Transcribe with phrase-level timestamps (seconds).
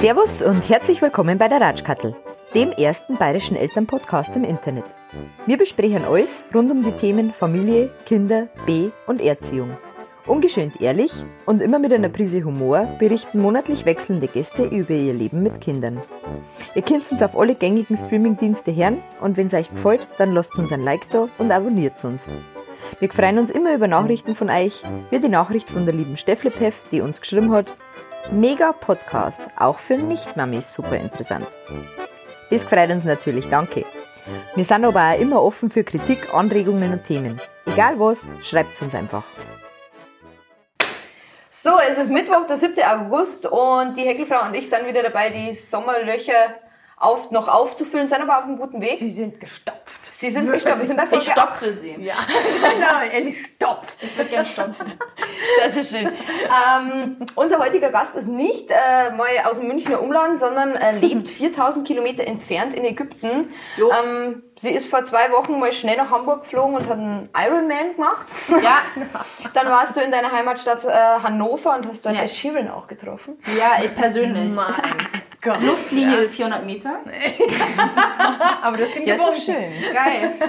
[0.00, 2.14] Servus und herzlich willkommen bei der Ratschkattel,
[2.54, 4.84] dem ersten bayerischen Elternpodcast im Internet.
[5.46, 9.70] Wir besprechen alles rund um die Themen Familie, Kinder, B- und Erziehung.
[10.28, 11.12] Ungeschönt ehrlich
[11.46, 16.02] und immer mit einer Prise Humor berichten monatlich wechselnde Gäste über ihr Leben mit Kindern.
[16.74, 20.58] Ihr könnt uns auf alle gängigen Streamingdienste hören und wenn es euch gefällt, dann lasst
[20.58, 22.28] uns ein Like da und abonniert uns.
[23.00, 26.76] Wir freuen uns immer über Nachrichten von euch, wie die Nachricht von der lieben Stefflepeff,
[26.92, 27.74] die uns geschrieben hat.
[28.30, 31.46] Mega Podcast, auch für Nicht-Mamis super interessant.
[32.50, 33.86] Das freut uns natürlich, danke.
[34.54, 37.40] Wir sind aber auch immer offen für Kritik, Anregungen und Themen.
[37.64, 39.24] Egal was, schreibt uns einfach.
[41.60, 42.80] So, es ist Mittwoch, der 7.
[42.84, 46.54] August und die Heckelfrau und ich sind wieder dabei, die Sommerlöcher
[47.00, 48.98] auf, noch aufzufüllen, sind aber auf einem guten Weg.
[48.98, 49.78] Sie sind gestopft.
[50.12, 50.78] Sie sind gestopft.
[50.78, 51.94] Wir sind bei Ich Folge stopfe sie.
[52.00, 52.14] Ja,
[52.74, 53.96] genau, ehrlich stopft.
[54.00, 54.92] Ich würde gerne stopfen.
[55.62, 56.06] Das ist schön.
[56.08, 61.30] ähm, unser heutiger Gast ist nicht äh, mal aus dem Münchner Umland, sondern äh, lebt
[61.30, 63.52] 4000 Kilometer entfernt in Ägypten.
[63.78, 67.94] Ähm, sie ist vor zwei Wochen mal schnell nach Hamburg geflogen und hat einen Ironman
[67.94, 68.26] gemacht.
[68.62, 68.78] Ja,
[69.54, 70.88] Dann warst du in deiner Heimatstadt äh,
[71.22, 72.26] Hannover und hast dort Ja.
[72.26, 73.38] Sheeran auch getroffen.
[73.56, 74.52] ja, ich persönlich.
[74.54, 74.74] Mein
[75.40, 75.62] Gott.
[75.62, 76.87] Luftlinie 400 Meter.
[78.62, 79.36] Aber das Ding Ja, geworden.
[79.40, 79.72] schön.
[79.92, 80.32] Geil.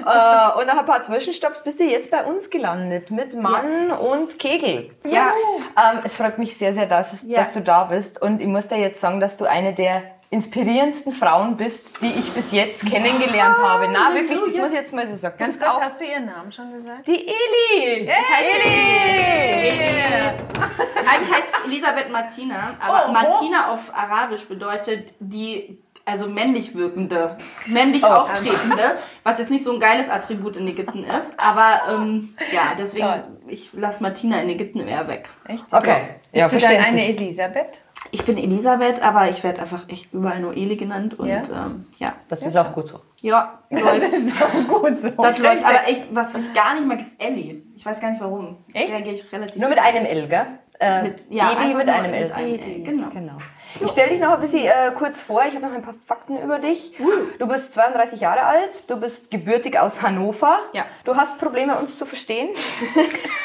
[0.00, 4.38] Äh, und nach ein paar Zwischenstopps bist du jetzt bei uns gelandet mit Mann und
[4.38, 4.90] Kegel.
[5.04, 5.30] Ja.
[5.76, 7.40] Ähm, es freut mich sehr, sehr, dass, es, Ja.
[7.40, 8.20] dass du da bist.
[8.20, 12.32] Und ich muss dir jetzt sagen, dass du eine der inspirierendsten Frauen bist, die ich
[12.32, 13.88] bis jetzt kennengelernt habe.
[13.92, 15.34] Na, wirklich, das muss ich jetzt mal so sagen.
[15.38, 17.06] Ganz kurz, auch hast du ihren Namen schon gesagt?
[17.08, 18.08] die Eli.
[21.08, 23.12] Eigentlich heißt sie Elisabeth Martina, aber Oh, oh.
[23.12, 28.08] Martina auf Arabisch bedeutet die, also männlich wirkende, männlich Oh.
[28.08, 33.06] auftretende, was jetzt nicht so ein geiles Attribut in Ägypten ist, aber ähm, ja, deswegen,
[33.48, 35.28] ich lasse Martina in Ägypten eher weg.
[35.48, 35.64] Echt?
[35.72, 36.02] Okay,
[36.32, 37.20] ja, du dann eine verständlich.
[37.20, 37.80] Elisabeth?
[38.12, 41.42] Ich bin Elisabeth, aber ich werde einfach echt überall nur Eli genannt und Ja?
[41.66, 43.00] ähm, ja, Das ist auch gut so.
[43.20, 44.02] ja, läuft.
[44.12, 45.10] ist doch gut so.
[45.10, 47.62] Das läuft, aber ich, was ich gar nicht mag, ist Ellie.
[47.76, 48.56] Ich weiß gar nicht warum.
[48.72, 48.90] Echt?
[48.92, 49.60] Reagiere ich relativ.
[49.60, 50.46] Nur mit einem L, gell?
[50.80, 52.24] Äh, Mit- ja, Eli mit einem L.
[52.24, 53.10] mit einem L, genau.
[53.10, 53.36] genau.
[53.78, 55.42] Ich stelle dich noch ein bisschen äh, kurz vor.
[55.46, 56.92] Ich habe noch ein paar Fakten über dich.
[57.38, 58.70] Du bist 32 Jahre alt.
[58.88, 60.58] Du bist gebürtig aus Hannover.
[60.72, 60.84] Ja.
[61.04, 62.50] Du hast Probleme, uns zu verstehen.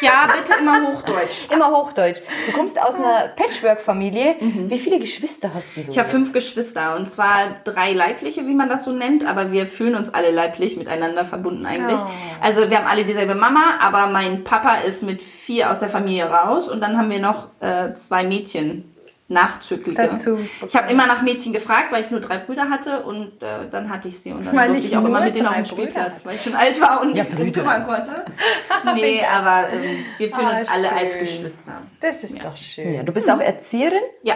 [0.02, 1.50] Ja, bitte immer Hochdeutsch.
[1.50, 2.22] Immer Hochdeutsch.
[2.47, 4.35] Du kommst aus einer Patchwork-Familie.
[4.40, 5.81] Wie viele Geschwister hast du?
[5.90, 9.68] Ich habe fünf Geschwister und zwar drei leibliche, wie man das so nennt, aber wir
[9.68, 12.00] fühlen uns alle leiblich miteinander verbunden eigentlich.
[12.02, 12.09] Oh.
[12.41, 16.25] Also wir haben alle dieselbe Mama, aber mein Papa ist mit vier aus der Familie
[16.25, 18.95] raus und dann haben wir noch äh, zwei Mädchen.
[19.28, 20.00] Nachzügliche.
[20.09, 20.38] Dazu
[20.68, 23.90] Ich habe immer nach Mädchen gefragt, weil ich nur drei Brüder hatte und äh, dann
[23.90, 25.63] hatte ich sie und dann Weil durfte ich ich auch immer mit denen auf den
[25.63, 28.25] Brüder Spielplatz, weil ich schon alt war und Ja, mich kümmern konnte.
[28.94, 31.18] Nee, aber ähm, wir fühlen Ah, uns alle als.
[31.18, 31.81] Geschwister.
[32.02, 32.94] Das ist doch schön.
[32.94, 34.02] Ja, du bist auch Erzieherin.
[34.22, 34.35] Ja.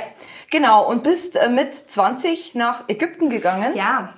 [0.50, 0.88] Genau.
[0.90, 3.76] Und bist äh, mit 20 nach Ägypten gegangen.
[3.76, 4.16] Ja.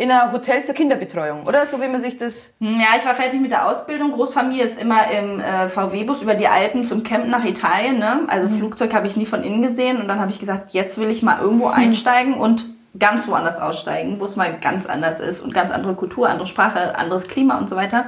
[0.00, 1.44] In ein Hotel zur Kinderbetreuung.
[1.48, 2.54] Oder so, wie man sich das...
[2.60, 4.12] Hm, Ja, ich war fertig mit der Ausbildung.
[4.12, 7.98] Großfamilie ist immer im äh, VW-Bus über die Alpen zum Campen nach Italien.
[7.98, 8.20] Ne?
[8.28, 10.00] Also Flugzeug habe ich nie von innen gesehen.
[10.00, 12.66] Und dann habe ich gesagt, jetzt will ich mal irgendwo einsteigen und
[12.96, 16.96] ganz woanders aussteigen, wo es mal ganz anders ist und ganz andere Kultur, andere Sprache,
[16.96, 18.06] anderes Klima und so weiter.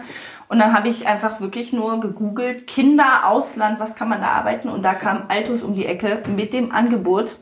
[0.49, 4.69] Und dann habe ich einfach wirklich nur gegoogelt, Kinder, Ausland, was kann man da arbeiten?
[4.69, 7.37] Und da kam Altus um die Ecke mit dem Angebot.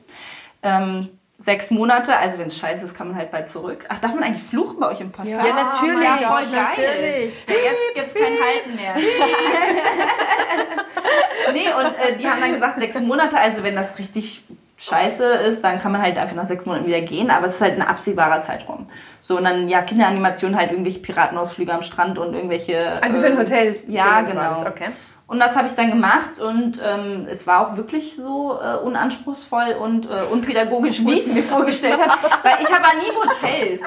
[0.63, 1.09] Ähm,
[1.41, 3.85] Sechs Monate, also wenn es scheiße ist, kann man halt bald zurück.
[3.89, 5.47] Ach, darf man eigentlich fluchen bei euch im Podcast?
[5.47, 6.21] Ja, natürlich.
[6.21, 6.67] Ja, voll geil.
[6.69, 7.45] natürlich.
[7.47, 8.97] Ja, jetzt gibt's kein Halten mehr.
[11.53, 14.43] nee, und äh, die haben dann gesagt, sechs Monate, also wenn das richtig
[14.79, 17.61] scheiße ist, dann kann man halt einfach nach sechs Monaten wieder gehen, aber es ist
[17.61, 18.89] halt ein absehbarer Zeitraum.
[19.23, 23.01] So, und dann, ja, Kinderanimation, halt irgendwelche Piratenausflüge am Strand und irgendwelche...
[23.01, 23.77] Also für ein äh, Hotel.
[23.87, 24.59] Ja, genau.
[24.67, 24.89] Okay.
[25.29, 29.77] Und das habe ich dann gemacht und ähm, es war auch wirklich so äh, unanspruchsvoll
[29.79, 32.35] und äh, unpädagogisch, wie ich es mir vorgestellt habe.
[32.43, 33.81] Weil ich war nie im Hotel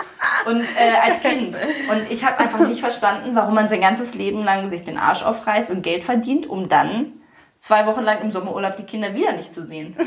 [0.46, 1.58] und äh, als Kind.
[1.90, 5.24] Und ich habe einfach nicht verstanden, warum man sein ganzes Leben lang sich den Arsch
[5.24, 7.14] aufreißt und Geld verdient, um dann
[7.58, 9.98] zwei Wochen lang im Sommerurlaub die Kinder wieder nicht zu sehen.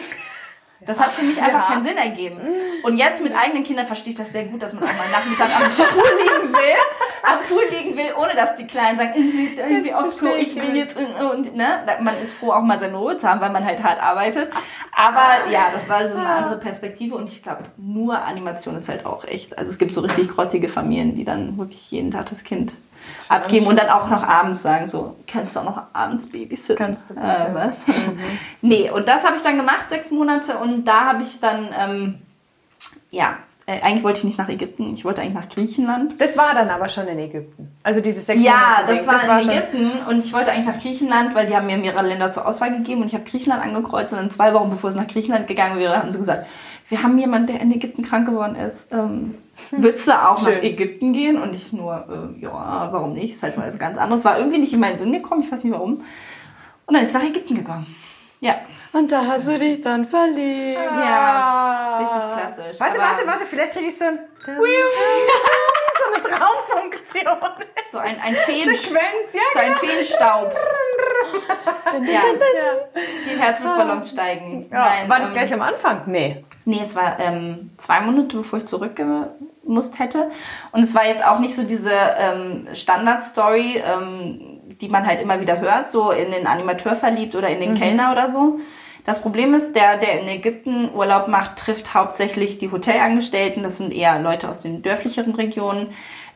[0.86, 2.40] Das hat für mich einfach keinen Sinn ergeben.
[2.82, 5.48] Und jetzt mit eigenen Kindern verstehe ich das sehr gut, dass man auch mal Nachmittag
[5.56, 6.76] am Pool liegen will,
[7.22, 10.54] am Pool liegen will, ohne dass die Kleinen sagen, ich will irgendwie aufs Klo, ich
[10.56, 13.64] will jetzt und ne, man ist froh auch mal seine Ruhe zu haben, weil man
[13.64, 14.50] halt hart arbeitet.
[14.92, 19.06] Aber ja, das war so eine andere Perspektive und ich glaube, nur Animation ist halt
[19.06, 19.56] auch echt.
[19.56, 22.72] Also es gibt so richtig grottige Familien, die dann wirklich jeden Tag das Kind
[23.28, 26.76] abgeben und dann auch noch abends sagen so, kannst du auch noch abends babysitten?
[26.76, 27.74] Kannst du, äh, was?
[28.62, 32.14] Nee, und das habe ich dann gemacht, sechs Monate und da habe ich dann, ähm,
[33.10, 33.36] ja,
[33.66, 36.20] Äh, eigentlich wollte ich nicht nach Ägypten, ich wollte eigentlich nach Griechenland.
[36.20, 37.72] Das war dann aber schon in Ägypten.
[37.82, 40.82] Also dieses sechs Ja, Monate das Ding, war in Ägypten und ich wollte eigentlich nach
[40.82, 44.12] Griechenland, weil die haben mir mehrere Länder zur Auswahl gegeben und ich habe Griechenland angekreuzt
[44.12, 46.46] und dann zwei Wochen bevor es nach Griechenland gegangen wäre, haben sie gesagt,
[46.90, 48.92] wir haben jemanden, der in Ägypten krank geworden ist.
[48.92, 49.36] Ähm,
[49.72, 50.62] willst du auch nach Schön.
[50.62, 51.40] Ägypten gehen?
[51.40, 51.94] Und ich nur,
[52.38, 53.34] äh, ja, warum nicht?
[53.34, 54.24] Ist halt was ganz anderes.
[54.24, 56.04] War irgendwie nicht in meinen Sinn gekommen, ich weiß nicht warum.
[56.86, 57.86] Und dann ist es nach Ägypten gegangen.
[58.40, 58.54] Ja,
[58.92, 60.78] Und da hast du dich dann verliebt.
[60.78, 62.80] ja, richtig klassisch.
[62.80, 64.18] Warte, warte, warte, vielleicht kriege ich so ein.
[66.22, 67.38] So eine Traumfunktion.
[67.92, 69.40] So ein, ein Feen, Sequenz, ja.
[69.52, 70.52] so ein Feenstaub.
[72.06, 72.22] ja,
[73.26, 74.66] die Herzluftballons steigen.
[74.70, 74.78] ja.
[74.78, 76.02] Nein, War das ähm, gleich am Anfang?
[76.06, 76.44] Nee.
[76.64, 80.30] Nee, es war ähm, zwei Monate, bevor ich zurückgemusst hätte.
[80.72, 85.40] Und es war jetzt auch nicht so diese ähm, Standard-Story, ähm, die man halt immer
[85.40, 88.58] wieder hört, so in den Animateur verliebt oder in den Kellner oder so.
[89.04, 93.62] Das Problem ist, der, der in Ägypten Urlaub macht, trifft hauptsächlich die Hotelangestellten.
[93.62, 95.88] Das sind eher Leute aus den dörflicheren Regionen,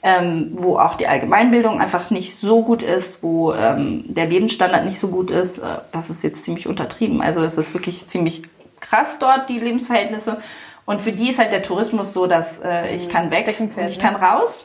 [0.02, 4.98] ähm, wo auch die Allgemeinbildung einfach nicht so gut ist, wo ähm, der Lebensstandard nicht
[4.98, 5.58] so gut ist.
[5.58, 7.22] Äh, das ist jetzt ziemlich untertrieben.
[7.22, 8.42] Also es ist wirklich ziemlich
[8.80, 10.38] krass dort, die Lebensverhältnisse.
[10.84, 13.54] Und für die ist halt der Tourismus so, dass äh, ich kann weg
[13.86, 14.64] ich kann raus.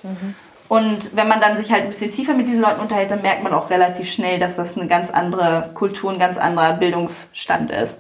[0.74, 3.44] Und wenn man dann sich halt ein bisschen tiefer mit diesen Leuten unterhält, dann merkt
[3.44, 8.00] man auch relativ schnell, dass das eine ganz andere Kultur, ein ganz anderer Bildungsstand ist.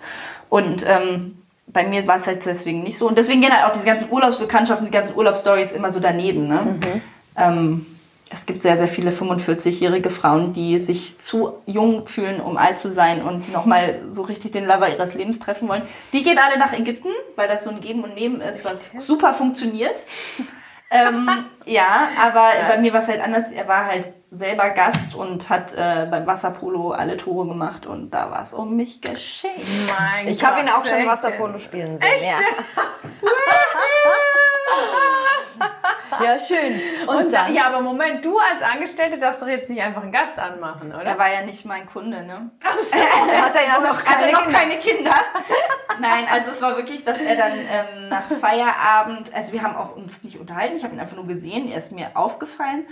[0.50, 1.38] Und ähm,
[1.68, 3.08] bei mir war es halt deswegen nicht so.
[3.08, 6.48] Und deswegen gehen halt auch diese ganzen Urlaubsbekanntschaften, die ganzen Urlaubsstories immer so daneben.
[6.48, 6.80] Ne?
[7.38, 7.86] Ähm,
[8.32, 12.92] es gibt sehr, sehr viele 45-jährige Frauen, die sich zu jung fühlen, um alt zu
[12.92, 15.84] sein und nochmal so richtig den Lover ihres Lebens treffen wollen.
[16.12, 19.36] Die gehen alle nach Ägypten, weil das so ein Geben und Nehmen ist, was super
[19.36, 19.98] funktioniert.
[20.94, 21.30] Ähm,
[21.66, 23.50] ja, aber bei mir war es halt anders.
[23.52, 28.32] Er war halt selber Gast und hat äh, beim Wasserpolo alle Tore gemacht und da
[28.32, 29.52] war es um mich geschehen.
[30.00, 31.08] Mein Ich habe ihn auch schon echt?
[31.08, 32.24] Wasserpolo spielen sehen.
[32.24, 32.38] Ja.
[36.24, 36.82] ja, schön.
[37.08, 40.02] Und, Und da, dann, ja, aber Moment, du als Angestellte darfst doch jetzt nicht einfach
[40.02, 41.18] einen Gast anmachen, Er oder?
[41.18, 42.50] war ja nicht mein Kunde, ne?
[42.64, 44.60] hat er ja noch Er keine noch Kinder.
[44.60, 45.16] keine Kinder.
[46.00, 49.96] Nein, also es war wirklich, dass er dann ähm, nach Feierabend, also wir haben auch
[49.96, 52.86] uns nicht unterhalten, ich habe ihn einfach nur gesehen, er ist mir aufgefallen.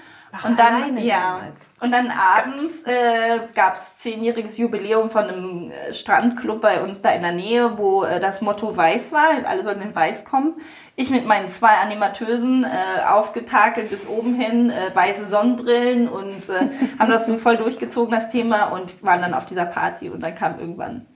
[0.43, 1.69] und dann, ja, damals.
[1.79, 7.11] und dann abends äh, gab es zehnjähriges Jubiläum von einem äh, Strandclub bei uns da
[7.11, 10.55] in der Nähe, wo äh, das Motto Weiß war, alle sollten in Weiß kommen.
[10.95, 16.69] Ich mit meinen zwei Animateusen, äh, aufgetakelt bis oben hin, äh, weiße Sonnenbrillen und äh,
[16.99, 20.35] haben das so voll durchgezogen, das Thema, und waren dann auf dieser Party und dann
[20.35, 21.07] kam irgendwann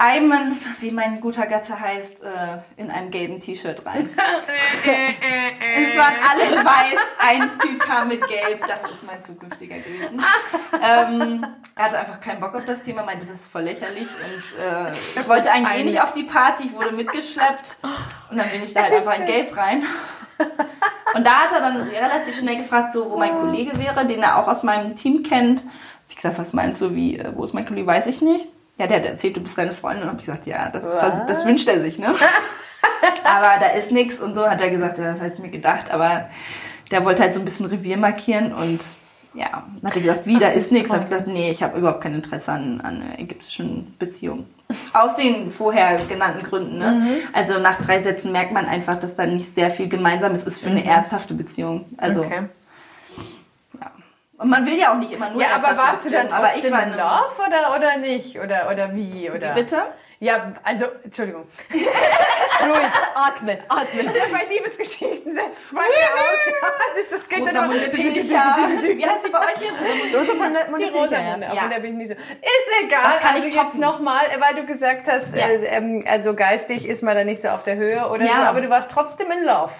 [0.00, 4.10] Ayman, wie mein guter Gatte heißt, äh, in einem gelben T-Shirt rein.
[4.84, 10.22] es waren alle in weiß, ein Typ kam mit gelb, das ist mein zukünftiger gewesen.
[10.80, 14.62] ähm, er hatte einfach keinen Bock auf das Thema, meinte, das ist voll lächerlich und
[14.62, 17.78] äh, ich wollte eigentlich eh nicht auf die Party, ich wurde mitgeschleppt
[18.30, 19.82] und dann bin ich da halt einfach in gelb rein.
[21.14, 24.38] Und da hat er dann relativ schnell gefragt, so, wo mein Kollege wäre, den er
[24.38, 25.64] auch aus meinem Team kennt.
[26.08, 28.46] Ich gesagt, was meinst du, wie, äh, wo ist mein Kollege, weiß ich nicht.
[28.78, 30.04] Ja, der hat erzählt, du bist deine Freundin.
[30.04, 30.96] Und hab ich gesagt, ja, das,
[31.26, 32.14] das wünscht er sich, ne?
[33.24, 36.28] aber da ist nichts und so hat er gesagt, das hat mir gedacht, aber
[36.90, 38.80] der wollte halt so ein bisschen Revier markieren und
[39.34, 40.90] ja, dann hat er gesagt, wie, da ist nichts.
[40.90, 44.46] Hab ich gesagt, nee, ich habe überhaupt kein Interesse an, an einer ägyptischen Beziehung.
[44.94, 46.78] Aus den vorher genannten Gründen.
[46.78, 47.06] Ne?
[47.32, 50.70] Also nach drei Sätzen merkt man einfach, dass da nicht sehr viel Gemeinsames ist für
[50.70, 51.84] eine ernsthafte Beziehung.
[51.98, 52.44] Also Okay.
[54.38, 56.60] Und man will ja auch nicht immer nur Ja, aber warst du dann aber ich
[56.60, 58.38] trotzdem war in Love oder, oder nicht?
[58.38, 59.30] Oder, oder wie?
[59.30, 59.54] Oder?
[59.54, 59.82] Bitte?
[60.20, 61.46] Ja, also, Entschuldigung.
[61.70, 64.10] Ruhig, atmen, atmen.
[64.32, 67.08] Bei Liebesgeschichten setzt ja aus.
[67.08, 67.70] Das, das geht dann.
[67.70, 70.18] Wie heißt sie bei euch hier?
[70.18, 70.60] Rosamunde?
[70.76, 71.60] Die Rosamunde, ja.
[71.60, 72.14] von der bin ich nicht so.
[72.14, 73.00] Ist egal.
[73.04, 75.46] Das kann ich also jetzt nochmal, weil du gesagt hast, Ja.
[75.46, 78.34] äh, ähm, also geistig ist man da nicht so auf der Höhe oder Ja.
[78.34, 79.70] so, aber du warst trotzdem in Love.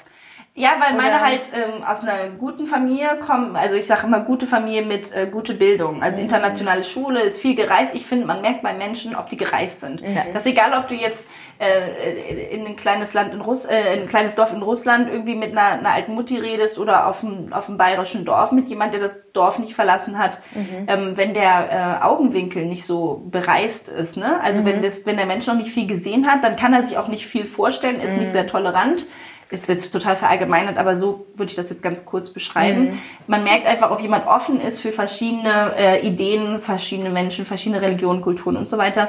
[0.59, 4.21] Ja, weil meine Oder- halt ähm, aus einer guten Familie kommen, also ich sage immer
[4.21, 6.03] gute Familie mit äh, gute Bildung.
[6.03, 7.95] Also internationale Schule ist viel gereist.
[7.95, 10.03] Ich finde, man merkt bei Menschen, ob die gereist sind.
[10.33, 11.29] Das ist egal, ob du jetzt
[11.61, 15.37] äh, in ein kleines Land in Russ äh, in ein kleines Dorf in Russland irgendwie
[15.37, 18.93] mit einer, einer alten Mutti redest oder auf einem, auf einem bayerischen Dorf mit jemand,
[18.93, 20.41] der das Dorf nicht verlassen hat.
[20.89, 24.41] Ähm, wenn der äh, Augenwinkel nicht so bereist ist, ne?
[24.43, 26.99] Also wenn das, wenn der Mensch noch nicht viel gesehen hat, dann kann er sich
[26.99, 29.07] auch nicht viel vorstellen, ist nicht sehr tolerant
[29.51, 33.01] ist jetzt total verallgemeinert, aber so würde ich das jetzt ganz kurz beschreiben.
[33.27, 38.21] Man merkt einfach, ob jemand offen ist für verschiedene äh, Ideen, verschiedene Menschen, verschiedene Religionen,
[38.21, 39.09] Kulturen und so weiter.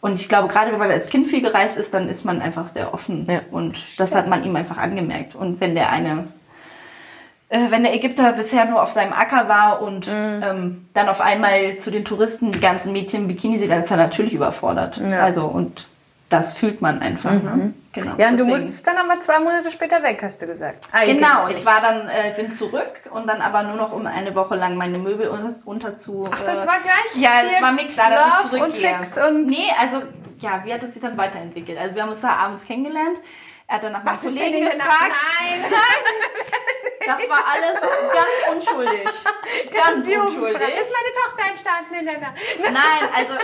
[0.00, 2.68] Und ich glaube, gerade wenn man als Kind viel gereist ist, dann ist man einfach
[2.68, 3.26] sehr offen.
[3.28, 3.42] Ja.
[3.50, 5.34] Und das hat man ihm einfach angemerkt.
[5.34, 6.28] Und wenn der eine,
[7.48, 11.78] äh, wenn der Ägypter bisher nur auf seinem Acker war und ähm, dann auf einmal
[11.78, 14.98] zu den Touristen die ganzen Mädchen im Bikini sieht, dann ist er natürlich überfordert.
[15.10, 15.20] Ja.
[15.20, 15.86] Also und
[16.30, 17.32] das fühlt man einfach.
[17.32, 17.74] Ne?
[17.92, 18.14] Genau.
[18.16, 20.88] Ja, und du deswegen- musstest dann aber zwei Monate später weg, hast du gesagt.
[20.92, 21.18] Eigentlich.
[21.18, 24.54] Genau, ich war dann, äh, bin zurück und dann aber nur noch um eine Woche
[24.54, 25.28] lang meine Möbel
[25.64, 26.28] unter, zu.
[26.32, 28.70] Ach, das äh, war gleich Ja, es hier war mir klar, dass ich Love und
[28.72, 28.96] zurückgehe.
[28.96, 30.02] Fix und- nee, also
[30.38, 31.78] ja, wie hat es sich dann weiterentwickelt?
[31.78, 33.18] Also wir haben uns da abends kennengelernt.
[33.66, 34.80] Er hat dann nach denn Kollegen gefragt.
[34.80, 35.72] Nein,
[37.06, 39.08] Das war alles ganz unschuldig.
[39.72, 40.60] Ganz unschuldig.
[40.60, 42.34] Ist meine Tochter entstanden in der Nacht?
[42.60, 43.34] Nein, also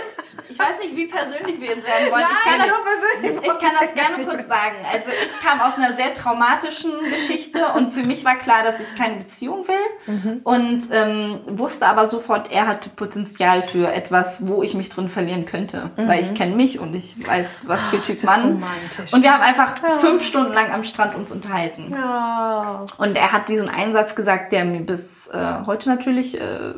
[0.49, 2.25] ich weiß nicht, wie persönlich wir jetzt werden wollen.
[2.31, 3.51] ich, kann Nein, das, nur persönlich.
[3.51, 4.75] ich kann das gerne kurz sagen.
[4.89, 8.95] Also ich kam aus einer sehr traumatischen Geschichte und für mich war klar, dass ich
[8.95, 14.73] keine Beziehung will und ähm, wusste aber sofort, er hat Potenzial für etwas, wo ich
[14.73, 18.41] mich drin verlieren könnte, weil ich kenne mich und ich weiß, was für Typ Mann.
[18.41, 19.13] romantisch.
[19.13, 21.93] Und wir haben einfach fünf Stunden lang am Strand uns unterhalten.
[21.93, 22.85] Oh.
[22.97, 26.73] Und er hat diesen Einsatz gesagt, der mir bis äh, heute natürlich äh,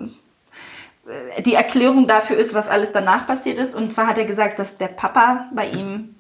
[1.46, 3.76] die Erklärung dafür ist, was alles danach passiert ist.
[3.76, 6.16] Und zwar hat er gesagt, dass der Papa bei ihm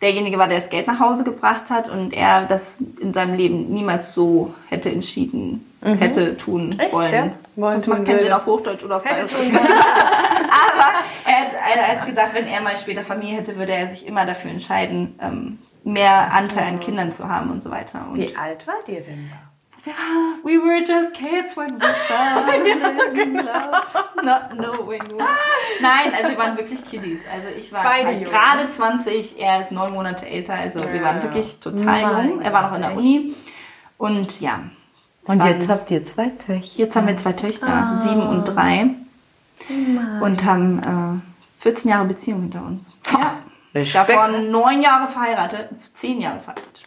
[0.00, 3.72] derjenige war, der das Geld nach Hause gebracht hat und er das in seinem Leben
[3.72, 7.12] niemals so hätte entschieden, hätte tun Echt, wollen.
[7.12, 7.30] ja?
[7.54, 9.30] Wollen das macht keinen Sinn auf Hochdeutsch oder auf Bayerisch.
[9.30, 10.92] tun Aber
[11.24, 14.26] er hat, er hat gesagt, wenn er mal später Familie hätte, würde er sich immer
[14.26, 18.06] dafür entscheiden, ähm, mehr Anteil an Kindern zu haben und so weiter.
[18.10, 19.51] Und Wie alt wart ihr denn da?
[20.44, 22.48] We were just kids when we fell
[23.20, 25.36] in love, not knowing why.
[25.80, 27.20] Nein, also wir waren wirklich Kiddies.
[27.30, 31.22] Also ich war Beide halt gerade 20, er ist neun Monate älter, also wir waren
[31.22, 32.40] wirklich total jung.
[32.42, 33.34] Er war noch in der Uni.
[33.98, 34.60] Und ja.
[35.24, 36.76] Und jetzt habt ihr zwei Töchter.
[36.76, 38.90] jetzt haben wir zwei Töchter, sieben und drei.
[40.20, 41.22] Und haben
[41.58, 42.92] äh, 14 Jahre Beziehung hinter uns.
[43.12, 43.38] Ja.
[43.74, 44.08] Respekt.
[44.08, 46.82] Davon neun Jahre verheiratet, zehn Jahre verheiratet.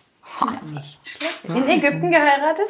[1.47, 2.67] In Ägypten geheiratet?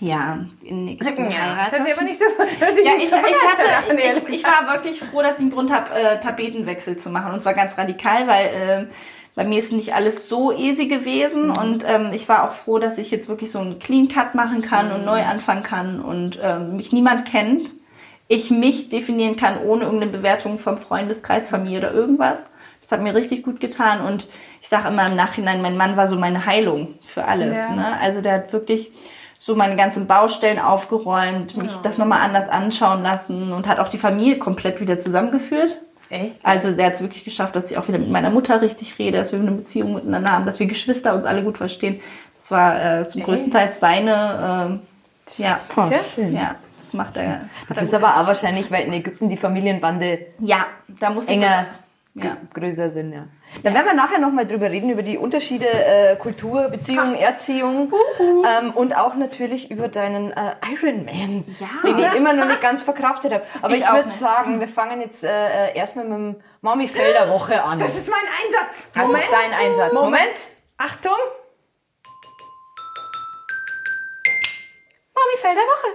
[0.00, 1.72] Ja, in Ägypten das geheiratet.
[1.72, 2.24] hört sich aber nicht so,
[2.60, 5.42] hört sich Ja, nicht ich, so ich, hatte, an, ich, war wirklich froh, dass ich
[5.42, 7.32] einen Grund habe, äh, Tapetenwechsel zu machen.
[7.32, 8.86] Und zwar ganz radikal, weil äh,
[9.34, 11.50] bei mir ist nicht alles so easy gewesen.
[11.50, 14.62] Und ähm, ich war auch froh, dass ich jetzt wirklich so einen Clean Cut machen
[14.62, 17.70] kann und neu anfangen kann und ähm, mich niemand kennt.
[18.26, 22.46] Ich mich definieren kann ohne irgendeine Bewertung vom Freundeskreis, Familie oder irgendwas.
[22.84, 24.02] Das hat mir richtig gut getan.
[24.02, 24.26] Und
[24.60, 27.56] ich sage immer im Nachhinein, mein Mann war so meine Heilung für alles.
[27.56, 27.70] Ja.
[27.70, 27.98] Ne?
[27.98, 28.92] Also der hat wirklich
[29.38, 33.96] so meine ganzen Baustellen aufgeräumt, mich das nochmal anders anschauen lassen und hat auch die
[33.98, 35.78] Familie komplett wieder zusammengeführt.
[36.10, 36.34] Echt?
[36.42, 39.16] Also der hat es wirklich geschafft, dass ich auch wieder mit meiner Mutter richtig rede,
[39.16, 42.00] dass wir eine Beziehung miteinander haben, dass wir Geschwister uns alle gut verstehen.
[42.36, 44.80] Das war äh, zum größten Teil seine,
[45.38, 46.34] äh, ja, Oh, schön.
[46.34, 47.48] ja, das macht er.
[47.68, 50.66] Das ist aber auch wahrscheinlich, weil in Ägypten die Familienbande Ja,
[51.00, 51.66] da muss ich enger,
[52.14, 52.22] ja.
[52.52, 53.24] gr- größer sind, ja.
[53.62, 58.70] Da werden wir nachher nochmal drüber reden, über die Unterschiede äh, Kultur, Beziehung, Erziehung ähm,
[58.72, 61.68] und auch natürlich über deinen äh, Ironman, Ja.
[61.84, 63.44] den ich immer noch nicht ganz verkraftet habe.
[63.62, 65.28] Aber Ich ich, würde sagen, wir fangen jetzt äh,
[65.68, 67.78] äh, erstmal mit dem Mami Felder Woche an.
[67.80, 68.90] Das ist mein Einsatz.
[68.92, 69.92] Das ist dein Einsatz.
[69.92, 70.48] Moment.
[70.78, 71.12] Achtung.
[75.24, 75.88] Mami Felder Woche.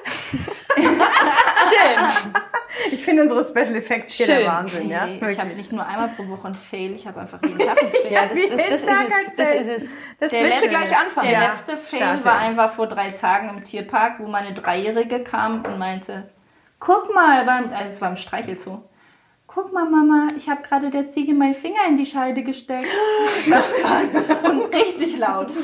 [1.69, 2.91] Schön.
[2.91, 4.37] Ich finde unsere Special Effects hier Schön.
[4.39, 5.05] der Wahnsinn, ja?
[5.05, 7.81] Hey, ich habe nicht nur einmal pro Woche ein Fail, ich habe einfach jeden Tag
[7.81, 8.11] ein Fail.
[8.13, 9.35] Ja, das, Wie das, das, ist es.
[9.35, 9.89] Das ist es.
[10.19, 11.29] Das Der Willst du letzte- gleich anfangen?
[11.29, 11.49] Der Ja.
[11.51, 12.25] letzte Fail Starte.
[12.25, 16.29] war einfach vor drei Tagen im Tierpark, wo meine Dreijährige kam und meinte,
[16.79, 18.83] guck mal, beim, also es war im Streichelzoo,
[19.53, 22.87] guck mal Mama, ich habe gerade der Ziege meinen Finger in die Scheide gesteckt.
[23.49, 25.51] Das war und richtig laut.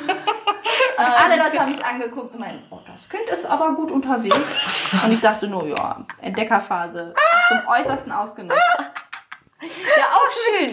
[0.98, 4.38] Und alle Leute haben mich angeguckt und meinten, oh, das Kind ist aber gut unterwegs.
[5.04, 7.14] Und ich dachte nur, ja, Entdeckerphase
[7.50, 8.62] zum Äußersten ausgenutzt.
[9.60, 10.70] Ja, auch schön.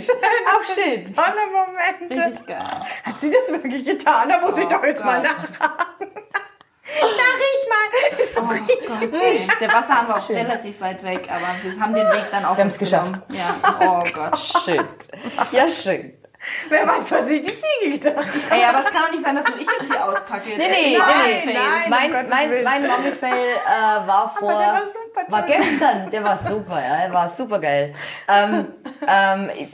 [0.47, 1.13] Auch schön.
[1.13, 2.25] Tolle Momente.
[2.27, 2.87] Richtig geil.
[3.05, 4.29] Hat sie das wirklich getan?
[4.29, 5.31] Da muss ich doch jetzt mal Gott.
[5.33, 6.13] nachfragen.
[7.01, 7.83] Na, riech mal.
[8.37, 9.13] Oh Gott.
[9.61, 12.65] Der Wasserhahn war auch relativ weit weg, aber wir haben den Weg dann auf Wir
[12.65, 13.23] haben's uns genommen.
[13.29, 14.39] Ja, oh Gott.
[14.39, 14.89] Schön.
[15.53, 16.15] Ja, schön.
[16.69, 18.51] Wer weiß, was sich die Ziege gedacht hat.
[18.51, 20.49] Ey, aber es kann doch nicht sein, dass nur ich jetzt hier auspacke.
[20.49, 21.89] Nee, nee, mal nee, nein.
[21.89, 24.59] Mein, um mein, mein Mommy-Fail äh, war vor.
[24.59, 26.11] der war super war gestern.
[26.11, 26.97] Der war super, ja.
[27.03, 27.95] Der war super geil.
[28.27, 28.75] Ähm,
[29.07, 29.69] ähm, ich,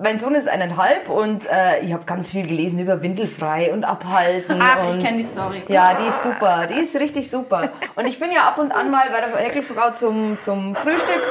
[0.00, 4.58] mein Sohn ist eineinhalb und äh, ich habe ganz viel gelesen über Windelfrei und Abhalten.
[4.60, 5.62] Ach, und ich kenne die Story.
[5.68, 6.66] Ja, die ist super.
[6.66, 7.70] Die ist richtig super.
[7.96, 11.22] Und ich bin ja ab und an mal bei der Häkelfrau zum, zum Frühstück.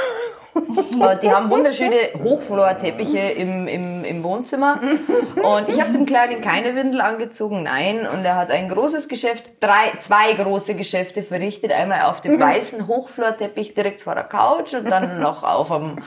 [0.53, 4.81] Und die haben wunderschöne Hochflorteppiche im, im, im Wohnzimmer.
[5.35, 8.05] Und ich habe dem Kleinen keine Windel angezogen, nein.
[8.05, 11.71] Und er hat ein großes Geschäft, drei, zwei große Geschäfte verrichtet.
[11.71, 16.03] Einmal auf dem weißen Hochflorteppich direkt vor der Couch und dann noch auf am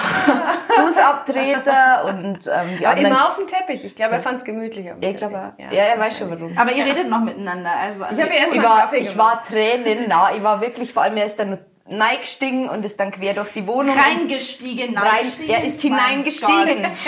[0.76, 3.06] Fußabtreter und ähm, die Aber anderen.
[3.12, 3.84] immer auf dem Teppich.
[3.84, 4.96] Ich glaube, er fand es gemütlicher.
[5.00, 6.56] Ich glaube, ja, er weiß schon warum.
[6.56, 7.70] Aber ihr redet noch miteinander.
[7.70, 9.18] Also, Ich habe erst Ich mal ich gemacht.
[9.18, 10.32] war tränennah.
[10.34, 13.66] Ich war wirklich, vor allem er ist dann neigestiegen und ist dann quer durch die
[13.66, 13.96] Wohnung.
[13.98, 16.82] Reingestiegen, Rein, er ist Mein hineingestiegen.
[16.82, 16.92] Gott.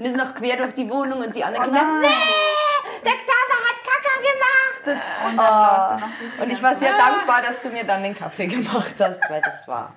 [0.01, 2.01] Und ist noch quer durch die Wohnung und die anderen Oh Kinder, nein.
[2.01, 5.01] nee, der Xaver hat Kaka gemacht.
[5.29, 8.19] Und, er noch durch die Und ich war sehr dankbar, dass du mir dann den
[8.19, 9.93] Kaffee gemacht hast, weil das war.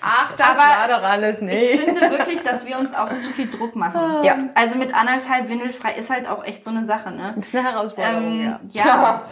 [0.00, 1.80] Ach, das Aber war doch alles Ich nicht.
[1.84, 4.22] finde wirklich, dass wir uns auch zu viel Druck machen.
[4.24, 4.38] Ja.
[4.54, 7.32] Also mit anderthalb windelfrei ist halt auch echt so eine Sache, ne?
[7.36, 8.84] Das ist eine Herausforderung, Ähm, ja.
[8.86, 9.22] ja.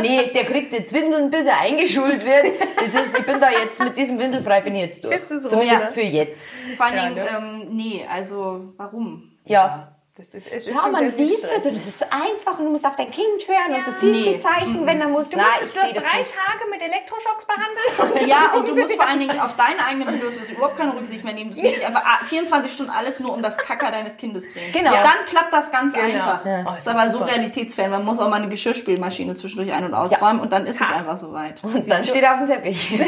[0.00, 2.44] Nee, der kriegt jetzt Windeln, bis er eingeschult wird.
[2.76, 5.14] Das ist, ich bin da jetzt mit diesem Windelfrei bin ich jetzt durch.
[5.14, 5.90] Jetzt ist rum, Zumindest ja.
[5.90, 6.52] für jetzt.
[6.76, 7.28] Vor allen Ja, Dingen, ne?
[7.36, 9.32] ähm, nee, also warum?
[9.44, 9.95] Ja.
[10.18, 11.52] Das ist, es ist Ja, man liest Stress.
[11.52, 13.90] halt so, das ist so einfach und du musst auf dein Kind hören und du
[13.90, 14.32] siehst Nee.
[14.32, 15.28] die Zeichen, wenn er muss.
[15.28, 16.30] Du, Nein, ich du hast drei nicht.
[16.34, 18.26] Tage mit Elektroschocks behandelt.
[18.26, 21.34] Ja, und du musst vor allen Dingen auf deine eigenen Bedürfnisse überhaupt keine Rücksicht mehr
[21.34, 21.50] nehmen.
[21.50, 24.72] Das muss sich einfach ah, 24 Stunden alles nur um das Kacker deines Kindes drehen.
[24.72, 24.90] Genau.
[24.92, 26.06] Dann klappt das ganz Genau.
[26.06, 26.46] einfach.
[26.46, 26.60] Ja.
[26.66, 27.90] Oh, Das ist aber so realitätsfern.
[27.90, 31.18] Man muss auch mal eine Geschirrspülmaschine zwischendurch ein- und ausräumen und dann ist es einfach
[31.18, 31.62] soweit.
[31.62, 32.98] Und dann steht er auf dem Teppich.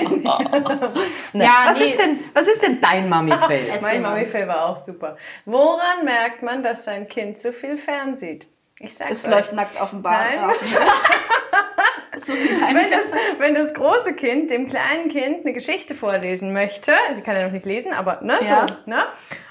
[1.32, 1.84] Ja, was, nee.
[1.90, 3.78] ist denn, was ist denn dein Mami-Fail?
[3.80, 4.10] Mein mal.
[4.14, 5.16] Mami-Film war auch super.
[5.44, 8.46] Woran merkt man, dass sein Kind zu viel fernsieht?
[8.80, 9.30] Ich sag's Es euch.
[9.30, 10.20] läuft nackt auf dem Bad.
[10.36, 10.50] Nein.
[12.24, 17.22] so Wenn das, wenn das große Kind dem kleinen Kind eine Geschichte vorlesen möchte, sie
[17.22, 18.66] kann ja noch nicht lesen, aber ne, Ja.
[18.68, 19.04] so, ne?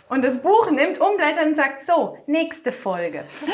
[0.09, 3.25] Und das Buch nimmt, umblättert und sagt so, nächste Folge.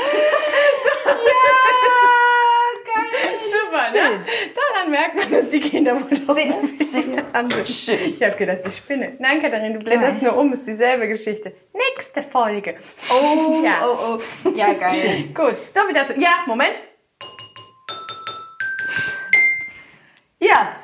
[3.52, 4.26] Super, ne?
[4.56, 7.66] Daran merkt man, dass die Kinder wohl doch.
[7.66, 8.14] Schön.
[8.16, 9.16] Ich habe gedacht, ich spinne.
[9.20, 11.54] Nein, Katharin, du blätterst nur um, ist dieselbe Geschichte.
[11.74, 12.76] Nächste Folge.
[13.10, 13.88] Oh, Ja.
[13.88, 14.50] oh, oh.
[14.50, 15.26] Ja, geil.
[15.34, 16.14] Gut, so viel dazu.
[16.20, 16.82] Ja, Moment.
[20.40, 20.76] Ja,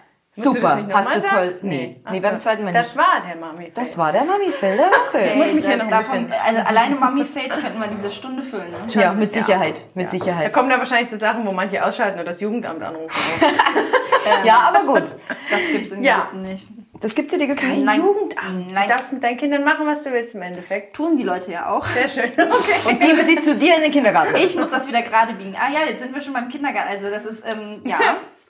[0.43, 0.79] super.
[0.93, 1.27] Hast du sagen?
[1.29, 1.59] toll.
[1.61, 2.27] Nee, nee, so.
[2.27, 2.97] beim zweiten Mal Das nicht.
[2.97, 3.71] war der Mami.
[3.75, 5.19] Das war der Mami-Fail der Woche.
[5.27, 6.41] Ich muss mich ja noch ein Davon, bisschen...
[6.45, 8.71] also alleine Mami-Fails könnten wir diese Stunde füllen.
[8.71, 8.77] Ne?
[8.89, 9.81] Ja, mit Sicherheit.
[9.95, 10.53] Mit Da Sicherheit.
[10.53, 13.09] kommen da wahrscheinlich so Sachen, wo manche ausschalten oder das Jugendamt anrufen.
[14.43, 15.09] Ja, aber gut.
[15.49, 16.19] Das gibt's in Ja.
[16.31, 16.67] Ägypten nicht.
[17.01, 17.65] Das gibt's in Ägypten.
[17.65, 18.01] Kein Nein.
[18.01, 18.71] Jugendamt.
[18.73, 18.83] Nein.
[18.83, 20.93] Du darfst mit deinen Kindern machen, was du willst im Endeffekt.
[20.95, 21.85] Tun die Leute ja auch.
[21.85, 22.31] Sehr schön.
[22.37, 22.89] Okay.
[22.89, 24.35] Und geben sie zu dir in den Kindergarten.
[24.35, 25.55] Ich muss das wieder gerade biegen.
[25.55, 26.89] Ah ja, jetzt sind wir schon beim Kindergarten.
[26.89, 27.97] Also das ist, ähm, ja.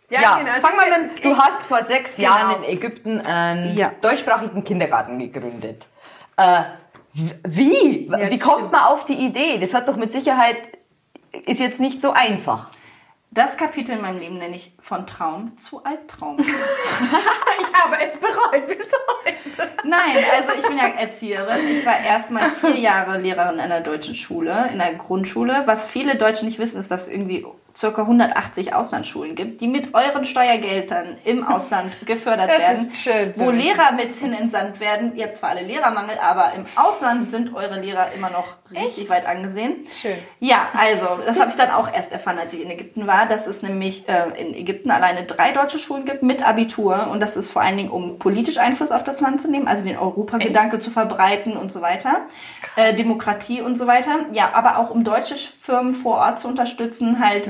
[0.10, 0.52] Ja, genau.
[0.62, 2.30] fang mal mit, du hast vor sechs Genau.
[2.30, 3.92] Jahren in Ägypten einen Ja.
[4.02, 5.86] deutschsprachigen Kindergarten gegründet.
[6.38, 6.64] Äh,
[7.14, 8.08] wie?
[8.10, 8.72] Ja, wie kommt stimmt.
[8.72, 9.58] man auf die Idee?
[9.60, 10.58] Das hat doch mit Sicherheit,
[11.46, 12.70] ist jetzt nicht so einfach.
[13.32, 16.38] Das Kapitel in meinem Leben nenne ich von Traum zu Albtraum.
[17.62, 19.70] Ich habe es bereut bis heute.
[19.86, 21.68] Nein, also ich bin ja Erzieherin.
[21.70, 25.64] Ich war erstmal vier Jahre Lehrerin einer deutschen Schule, in einer Grundschule.
[25.66, 27.46] Was viele Deutsche nicht wissen, ist, dass irgendwie
[27.80, 32.90] circa 180 Auslandsschulen gibt, die mit euren Steuergeldern im Ausland gefördert Das werden.
[32.90, 33.52] ist schön Wo.
[33.52, 35.16] Lehrer mit hin entsandt werden.
[35.16, 39.26] Ihr habt zwar alle Lehrermangel, aber im Ausland sind eure Lehrer immer noch richtig weit
[39.26, 39.88] angesehen.
[40.02, 40.18] Schön.
[40.40, 43.48] Ja, also, das habe ich dann auch erst erfahren, als ich in Ägypten war, dass
[43.48, 47.50] es nämlich äh, in Ägypten alleine drei deutsche Schulen gibt mit Abitur und das ist
[47.50, 50.92] vor allen Dingen, um politisch Einfluss auf das Land zu nehmen, also den Europagedanke zu
[50.92, 52.24] verbreiten und so weiter,
[52.76, 54.26] äh, Demokratie und so weiter.
[54.34, 57.48] Ja, aber auch um deutsche Firmen vor Ort zu unterstützen, halt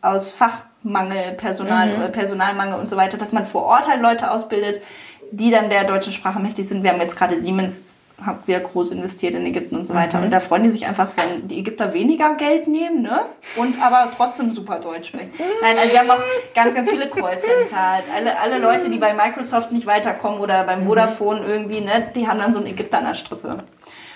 [0.00, 4.82] aus Fachmangel, Personal oder Personalmangel und so weiter, dass man vor Ort halt Leute ausbildet,
[5.30, 6.82] die dann der deutschen Sprache mächtig sind.
[6.82, 7.94] Wir haben jetzt gerade Siemens
[8.26, 10.20] hat wieder groß investiert in Ägypten und so weiter.
[10.20, 13.22] Und da freuen die sich einfach, wenn die Ägypter weniger Geld nehmen, ne?
[13.56, 15.32] Und aber trotzdem super Deutsch sprechen.
[15.60, 16.22] Nein, also wir haben auch
[16.54, 17.92] ganz, ganz viele Callcenter.
[17.92, 18.04] Halt.
[18.14, 22.38] Alle, alle Leute, die bei Microsoft nicht weiterkommen oder beim Vodafone irgendwie, ne, die haben
[22.38, 23.64] dann so einen Ägypter an der Strippe.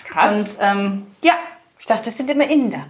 [0.05, 0.31] Krass.
[0.31, 1.33] Und ähm, ja,
[1.79, 2.85] Ich dachte, das sind immer Inder.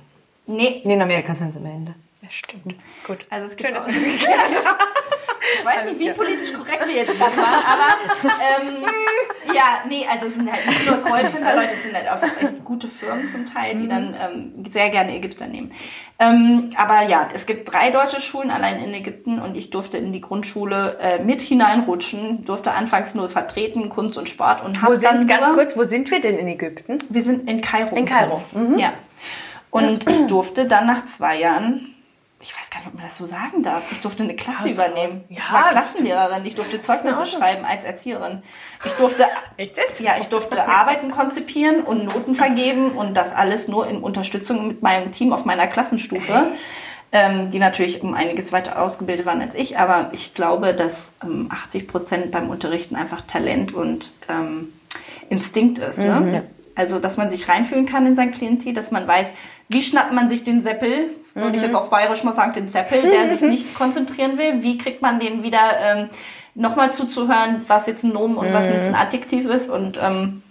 [0.46, 1.96] nee, Nee, in Amerika sind sie am Ende.
[2.28, 2.76] Das stimmt.
[3.06, 3.26] Gut.
[3.30, 4.78] also es gibt Schön, dass wir das geklärt haben.
[5.60, 8.86] ich weiß nicht, wie politisch korrekt wir jetzt gerade waren, aber ähm,
[9.56, 12.90] ja, nee, also es sind halt nicht nur Callcenter-Leute, es sind halt auch echt gute
[12.90, 15.72] Firmen zum Teil, die dann ähm, sehr gerne Ägypter nehmen.
[16.20, 20.12] Ähm, aber ja, es gibt drei deutsche Schulen allein in Ägypten und ich durfte in
[20.12, 25.28] die Grundschule äh, mit hineinrutschen, durfte anfangs nur vertreten, Kunst und Sport und habe dann
[25.28, 26.98] ganz sogar- kurz, wo sind wir denn in Ägypten?
[27.10, 27.96] wir sind in Kairo.
[27.96, 28.78] In Kairo, Mhm.
[28.78, 28.94] Ja.
[29.70, 31.94] Und ich durfte dann nach zwei Jahren,
[32.48, 34.72] ich weiß gar nicht, ob man das so sagen darf, ich durfte eine Klasse Haus
[34.72, 35.18] übernehmen.
[35.18, 35.24] raus.
[35.30, 37.38] ich Ja, war Klassenlehrerin, ich durfte Zeugnisse Genau.
[37.38, 38.42] schreiben als Erzieherin.
[38.86, 39.26] Ich durfte,
[40.00, 44.82] ja, ich durfte Arbeiten konzipieren und Noten vergeben und das alles nur in Unterstützung mit
[44.82, 46.52] meinem Team auf meiner Klassenstufe.
[47.14, 51.50] Ähm, die natürlich um einiges weiter ausgebildet waren als ich, aber ich glaube, dass ähm,
[51.50, 54.74] 80 Prozent beim Unterrichten einfach Talent und ähm,
[55.30, 56.00] Instinkt ist.
[56.00, 56.44] Ne?
[56.76, 59.28] Also, dass man sich reinfühlen kann in sein Klientel, dass man weiß,
[59.70, 63.02] wie schnappt man sich den Seppel, würde ich jetzt auf Bayerisch mal sagen, den Seppel,
[63.02, 66.10] der sich nicht konzentrieren will, wie kriegt man den wieder ähm,
[66.56, 70.42] nochmal zuzuhören, was jetzt ein Nomen und was jetzt ein Adjektiv ist und ähm,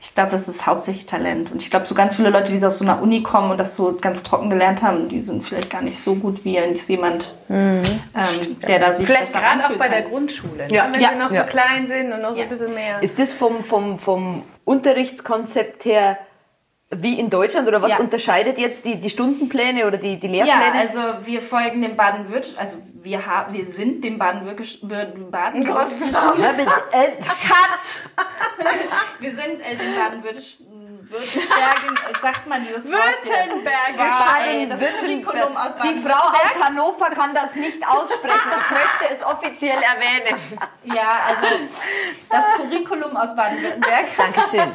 [0.00, 1.50] Ich glaube, das ist hauptsächlich Talent.
[1.50, 3.74] Und ich glaube, so ganz viele Leute, die aus so einer Uni kommen und das
[3.74, 7.32] so ganz trocken gelernt haben, die sind vielleicht gar nicht so gut wie jetzt jemand,
[7.48, 7.80] ähm,
[8.68, 10.02] der da sich Vielleicht gerade auch bei der.
[10.02, 10.88] Grundschule, Ja.
[10.88, 10.94] ne?
[10.94, 11.08] wenn Ja.
[11.12, 11.44] sie noch Ja.
[11.44, 13.02] so klein sind und noch so ein bisschen mehr.
[13.02, 16.18] Ist das vom, vom, vom Unterrichtskonzept her
[16.90, 17.98] wie in Deutschland oder was Ja.
[17.98, 20.72] unterscheidet jetzt die, die Stundenpläne oder die, die Ja, Lehrpläne?
[20.88, 26.70] also wir folgen dem Baden-Württemberg, also wir, haben, wir sind dem Baden-Württemberg, Baden Ja, bitte.
[26.92, 27.84] Äh, Cut!
[29.20, 30.44] wir sind äh, dem Baden-Württemberg,
[32.20, 32.90] sagt man dieses?
[32.90, 35.24] Württemberger das Württemberg.
[35.24, 38.52] Curriculum aus Die Frau aus Hannover kann das nicht aussprechen.
[38.56, 40.40] Ich möchte es offiziell erwähnen.
[40.84, 41.46] Ja, also
[42.30, 44.06] das Curriculum aus Baden-Württemberg.
[44.16, 44.72] Dankeschön.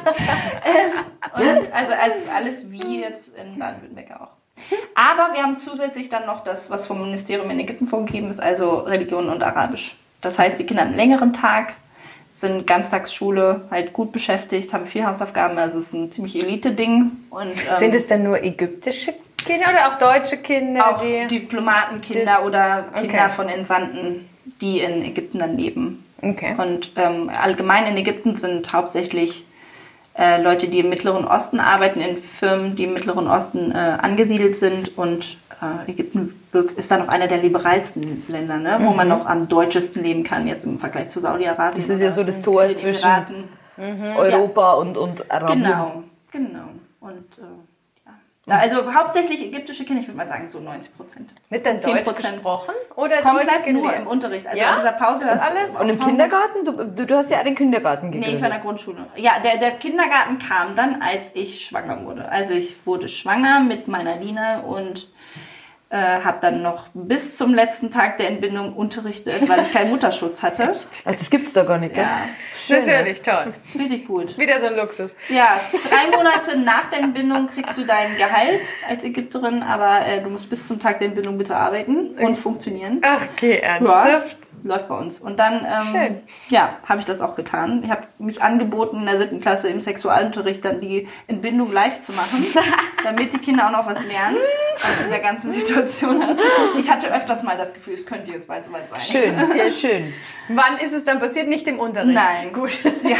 [1.34, 4.39] Und also alles, alles wie jetzt in Baden-Württemberg auch.
[4.94, 8.78] Aber wir haben zusätzlich dann noch das, was vom Ministerium in Ägypten vorgegeben ist, also
[8.80, 9.94] Religion und Arabisch.
[10.20, 11.72] Das heißt, die Kinder haben einen längeren Tag,
[12.32, 17.12] sind Ganztagsschule, halt gut beschäftigt, haben viel Hausaufgaben, also es ist ein ziemlich Elite-Ding.
[17.30, 20.96] Und, ähm, Sind es denn nur ägyptische Kinder oder auch deutsche Kinder?
[20.96, 23.30] auch die Diplomatenkinder Das- oder Kinder okay.
[23.34, 24.28] von Entsandten,
[24.60, 26.04] die in Ägypten dann leben.
[26.22, 26.54] Okay.
[26.58, 29.44] Und ähm, allgemein in Ägypten sind hauptsächlich
[30.20, 34.54] äh, Leute, die im Mittleren Osten arbeiten, in Firmen, die im Mittleren Osten äh, angesiedelt
[34.54, 34.98] sind.
[34.98, 36.34] Und äh, Ägypten
[36.76, 38.78] ist dann noch einer der liberalsten Länder, ne?
[38.82, 41.80] wo man noch am deutschesten leben kann, jetzt im Vergleich zu Saudi-Arabien.
[41.80, 43.44] Das ist ja so das Tor zwischen Emiraten.
[44.16, 45.62] Europa und, und Arabien.
[45.62, 46.68] Genau, genau.
[47.00, 47.48] Und äh, ja.
[47.48, 47.69] Ja,
[48.58, 51.30] also hauptsächlich ägyptische Kinder, ich würde mal sagen so 90 Prozent.
[51.48, 52.14] Wird dann Deutsch 10%.
[52.16, 54.46] gesprochen oder Deutsch Komplett nur im Unterricht.
[54.46, 54.70] Also Ja?
[54.70, 55.74] in dieser Pause du Alles?
[55.76, 56.64] Und im Kindergarten?
[56.64, 59.06] Du, du, du hast ja den Kindergarten Nee, ich war in der Grundschule.
[59.16, 62.28] Ja, der, der Kindergarten kam dann, als ich schwanger wurde.
[62.28, 65.08] Also ich wurde schwanger mit meiner Lina und
[65.90, 70.40] äh, habe dann noch bis zum letzten Tag der Entbindung unterrichtet, weil ich keinen Mutterschutz
[70.42, 70.76] hatte.
[71.04, 72.04] Ach, das gibt's doch gar nicht, gell?
[72.04, 72.92] Ja, Schön, ne?
[72.92, 73.52] Natürlich, toll.
[73.76, 74.38] richtig gut.
[74.38, 75.14] Wieder so ein Luxus.
[75.28, 80.30] Ja, drei Monate nach der Entbindung kriegst du dein Gehalt als Ägypterin, aber äh, du
[80.30, 83.00] musst bis zum Tag der Entbindung bitte arbeiten und funktionieren.
[83.02, 84.36] Ach, okay, Ja, ernsthaft?
[84.62, 85.18] Läuft bei uns.
[85.18, 86.18] Und dann, ähm, Schön.
[86.48, 87.82] ja, habe ich das auch getan.
[87.84, 92.12] Ich habe mich angeboten, in der siebten Klasse im Sexualunterricht dann die Entbindung live zu
[92.12, 92.44] machen,
[93.04, 94.36] damit die Kinder auch noch was lernen
[94.76, 96.22] aus dieser ganzen Situation.
[96.78, 99.00] Ich hatte öfters mal das Gefühl, es könnte jetzt bald soweit sein.
[99.00, 100.12] Schön, ja, schön.
[100.48, 101.48] Wann ist es dann passiert?
[101.48, 102.14] Nicht im Unterricht?
[102.14, 102.52] Nein.
[102.52, 102.78] Gut.
[103.02, 103.16] Ja.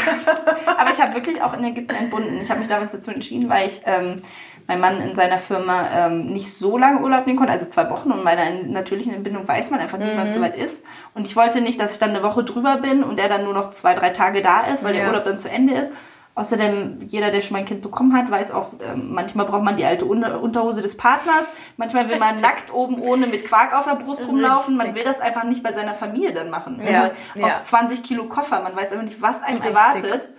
[0.77, 2.39] Aber ich habe wirklich auch in Ägypten entbunden.
[2.41, 4.21] Ich habe mich damals dazu entschieden, weil ich ähm,
[4.71, 8.11] mein Mann in seiner Firma ähm, nicht so lange Urlaub nehmen konnte, also zwei Wochen.
[8.11, 10.81] Und bei einer natürlichen Entbindung weiß man einfach nicht, wann es soweit ist.
[11.13, 13.53] Und ich wollte nicht, dass ich dann eine Woche drüber bin und er dann nur
[13.53, 15.07] noch zwei, drei Tage da ist, weil der Ja.
[15.09, 15.89] Urlaub dann zu Ende ist.
[16.33, 19.75] Außerdem, jeder, der schon mal ein Kind bekommen hat, weiß auch, ähm, manchmal braucht man
[19.75, 21.51] die alte Unter Unterhose des Partners.
[21.75, 24.77] Manchmal will man nackt oben ohne mit Quark auf der Brust rumlaufen.
[24.77, 26.79] Man will das einfach nicht bei seiner Familie dann machen.
[26.81, 27.11] Ja.
[27.35, 27.47] Nur Ja.
[27.47, 28.61] Aus 20 Kilo Koffer.
[28.61, 29.75] Man weiß einfach nicht, was einem Richtig.
[29.75, 30.29] erwartet.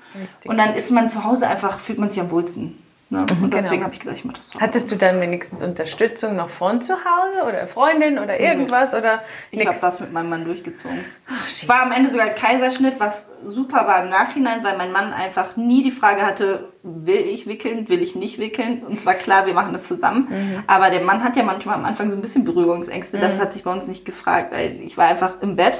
[0.47, 2.79] Und dann ist man zu Hause einfach, fühlt man sich am wohlsten.
[3.13, 3.27] Ne?
[3.43, 3.85] Und deswegen Genau.
[3.85, 4.65] habe ich gesagt, ich mache das Hause.
[4.65, 9.67] Hattest du dann wenigstens Unterstützung noch von zu Hause oder Freundin oder irgendwas oder Ich
[9.67, 11.05] habe das mit meinem Mann durchgezogen.
[11.47, 15.13] Es war am Ende sogar ein Kaiserschnitt, was super war im Nachhinein, weil mein Mann
[15.13, 18.83] einfach nie die Frage hatte, will ich wickeln, will ich nicht wickeln.
[18.83, 20.29] Und zwar klar, wir machen das zusammen.
[20.31, 20.63] Mhm.
[20.67, 23.19] Aber der Mann hat ja manchmal am Anfang so ein bisschen Berührungsängste.
[23.19, 25.77] Das hat sich bei uns nicht gefragt, weil ich war einfach im Bett,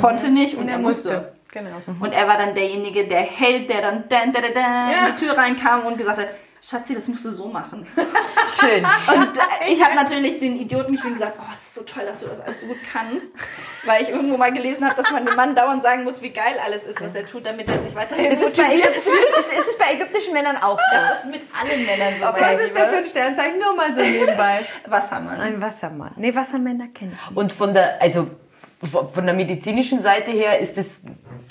[0.00, 0.66] konnte nicht und, Mhm.
[0.66, 1.08] Und er musste.
[1.10, 1.32] musste.
[1.52, 1.76] Genau.
[2.00, 5.06] Und er war dann derjenige, der Held, der dann dan, dan, dan, dan Ja.
[5.06, 6.28] in die Tür reinkam und gesagt hat,
[6.66, 7.86] Schatzi, das musst du so machen.
[8.58, 8.84] Schön.
[9.14, 12.20] Und äh, ich habe natürlich den Idioten und gesagt, oh, das ist so toll, dass
[12.20, 13.32] du das alles so gut kannst.
[13.84, 16.54] Weil ich irgendwo mal gelesen habe, dass man dem Mann dauernd sagen muss, wie geil
[16.64, 18.74] alles ist, was er tut, damit er sich weiterhin Ist es, bei.
[18.74, 20.96] Ägypten, ist, ist es bei ägyptischen Männern auch so?
[20.96, 22.26] Das ist mit allen Männern so.
[22.26, 22.40] Okay.
[22.40, 23.58] Was ist das für ein Sternzeichen?
[23.58, 24.66] Nur mal so nebenbei.
[24.86, 25.40] Wassermann.
[25.40, 26.12] Ein Wassermann.
[26.16, 27.36] Nee, Wassermänner kenne ich.
[27.36, 28.30] Und von der, also
[28.90, 31.00] von von der medizinischen Seite her ist es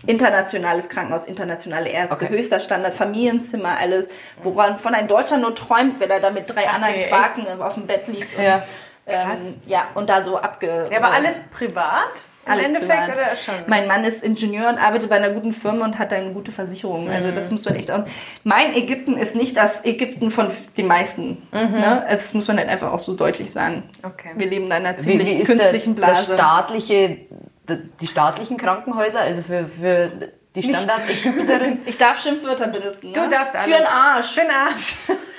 [0.06, 2.30] Internationales Krankenhaus, internationale Ärzte, Okay.
[2.38, 4.08] höchster Standard, Familienzimmer, alles,
[4.44, 7.76] woran von ein Deutscher nur träumt, wenn er da mit drei anderen nee, Quaken auf
[7.76, 8.38] dem Bett liegt.
[8.38, 8.64] Und, Ja.
[9.08, 10.88] ähm, ja, und da so abge...
[10.92, 12.26] Ja, aber alles privat?
[12.46, 13.18] Im Alles Endeffekt privat.
[13.18, 13.56] oder schon?
[13.68, 16.52] Mein Mann ist Ingenieur und arbeitet bei einer guten Firma und hat da eine gute
[16.52, 17.10] Versicherung.
[17.10, 17.36] Also Mhm.
[17.36, 18.04] das muss man echt auch.
[18.44, 21.42] Mein Ägypten ist nicht das Ägypten von den meisten.
[21.54, 22.06] Ne?
[22.10, 23.84] Das muss man halt einfach auch so deutlich sagen.
[24.02, 24.10] Mhm.
[24.10, 24.30] Okay.
[24.36, 26.34] Wir leben in einer wie, ziemlich wie ist künstlichen der, der Blase.
[26.34, 30.12] staatliche, der, die staatlichen Krankenhäuser, also für, für
[30.56, 31.82] die Standard-Ägypterin?
[31.86, 33.12] ich darf Schimpfwörter benutzen.
[33.12, 33.14] Ne?
[33.14, 33.66] Du darfst alles.
[33.66, 34.32] Für den Arsch.
[34.34, 34.94] Für den Arsch.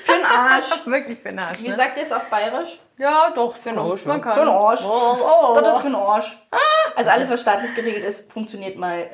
[0.04, 0.64] Für den Arsch.
[0.87, 1.62] Wirklich für den Arsch.
[1.62, 1.76] Wie Ne?
[1.76, 2.78] sagt ihr es auf Bayerisch?
[2.98, 4.04] Ja, doch, für den Arsch.
[4.04, 4.32] Man kann.
[4.34, 4.84] Für den Arsch.
[4.84, 5.16] Oh,
[5.56, 5.60] oh.
[5.60, 6.37] Das ist für den Arsch.
[6.96, 9.08] Also alles, was staatlich geregelt ist, funktioniert mal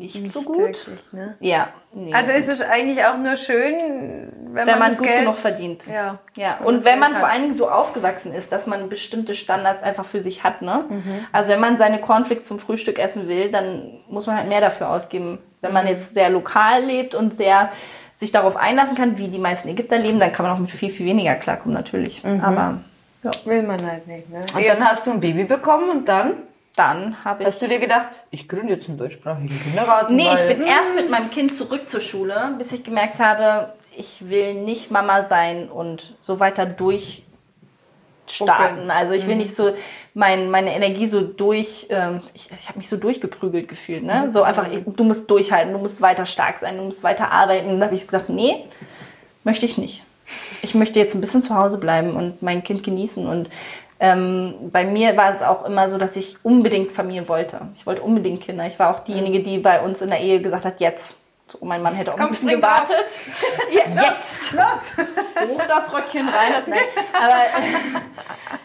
[0.00, 0.58] äh, nicht, so gut.
[0.58, 1.36] Wirklich, ne?
[1.40, 1.68] Ja.
[1.92, 2.12] Nee.
[2.14, 5.86] Also ist es eigentlich auch nur schön, wenn, wenn man das gut Geld genug verdient.
[5.86, 6.18] Ja.
[6.36, 7.18] Ja, Und und wenn man hat.
[7.20, 10.84] vor allen Dingen so aufgewachsen ist, dass man bestimmte Standards einfach für sich hat, ne?
[10.88, 11.26] Mhm.
[11.32, 14.88] Also wenn man seine Cornflakes zum Frühstück essen will, dann muss man halt mehr dafür
[14.90, 15.38] ausgeben.
[15.60, 15.74] Wenn Mhm.
[15.74, 17.70] man jetzt sehr lokal lebt und sehr
[18.14, 20.90] sich darauf einlassen kann, wie die meisten Ägypter leben, dann kann man auch mit viel,
[20.90, 22.22] viel weniger klarkommen, natürlich.
[22.42, 22.78] Aber
[23.44, 24.40] Will man halt nicht, ne?
[24.54, 26.34] Und dann hast du ein Baby bekommen und dann
[26.76, 27.48] dann habe ich...
[27.48, 30.16] hast du dir gedacht, ich gründe jetzt einen deutschsprachigen Kindergarten.
[30.16, 34.28] Nee, ich bin erst mit meinem Kind zurück zur Schule, bis ich gemerkt habe, ich
[34.28, 38.90] will nicht Mama sein und so weiter durchstarten.
[38.90, 39.72] Also ich will nicht so
[40.14, 44.04] mein, meine Energie so durch, ähm, ich, ich habe mich so durchgeprügelt gefühlt.
[44.04, 44.30] Ne?
[44.30, 47.68] So einfach, ich- du musst durchhalten, du musst weiter stark sein, du musst weiter arbeiten.
[47.70, 48.64] Und da habe ich gesagt, nee,
[49.44, 50.04] möchte ich nicht.
[50.62, 53.26] Ich möchte jetzt ein bisschen zu Hause bleiben und mein Kind genießen.
[53.26, 53.50] Und
[54.02, 57.60] ähm, bei mir war es auch immer so, dass ich unbedingt Familie wollte.
[57.74, 58.66] Ich wollte unbedingt Kinder.
[58.66, 61.16] Ich war auch diejenige, die bei uns in der Ehe gesagt hat, jetzt.
[61.48, 63.04] So, mein Mann hätte auch ein Komm, bisschen spring gewartet.
[63.72, 64.52] Ja, jetzt!
[64.52, 64.92] Los!
[64.96, 66.52] Hoch das Röckchen rein.
[66.52, 66.80] Das, nein.
[67.12, 67.34] Aber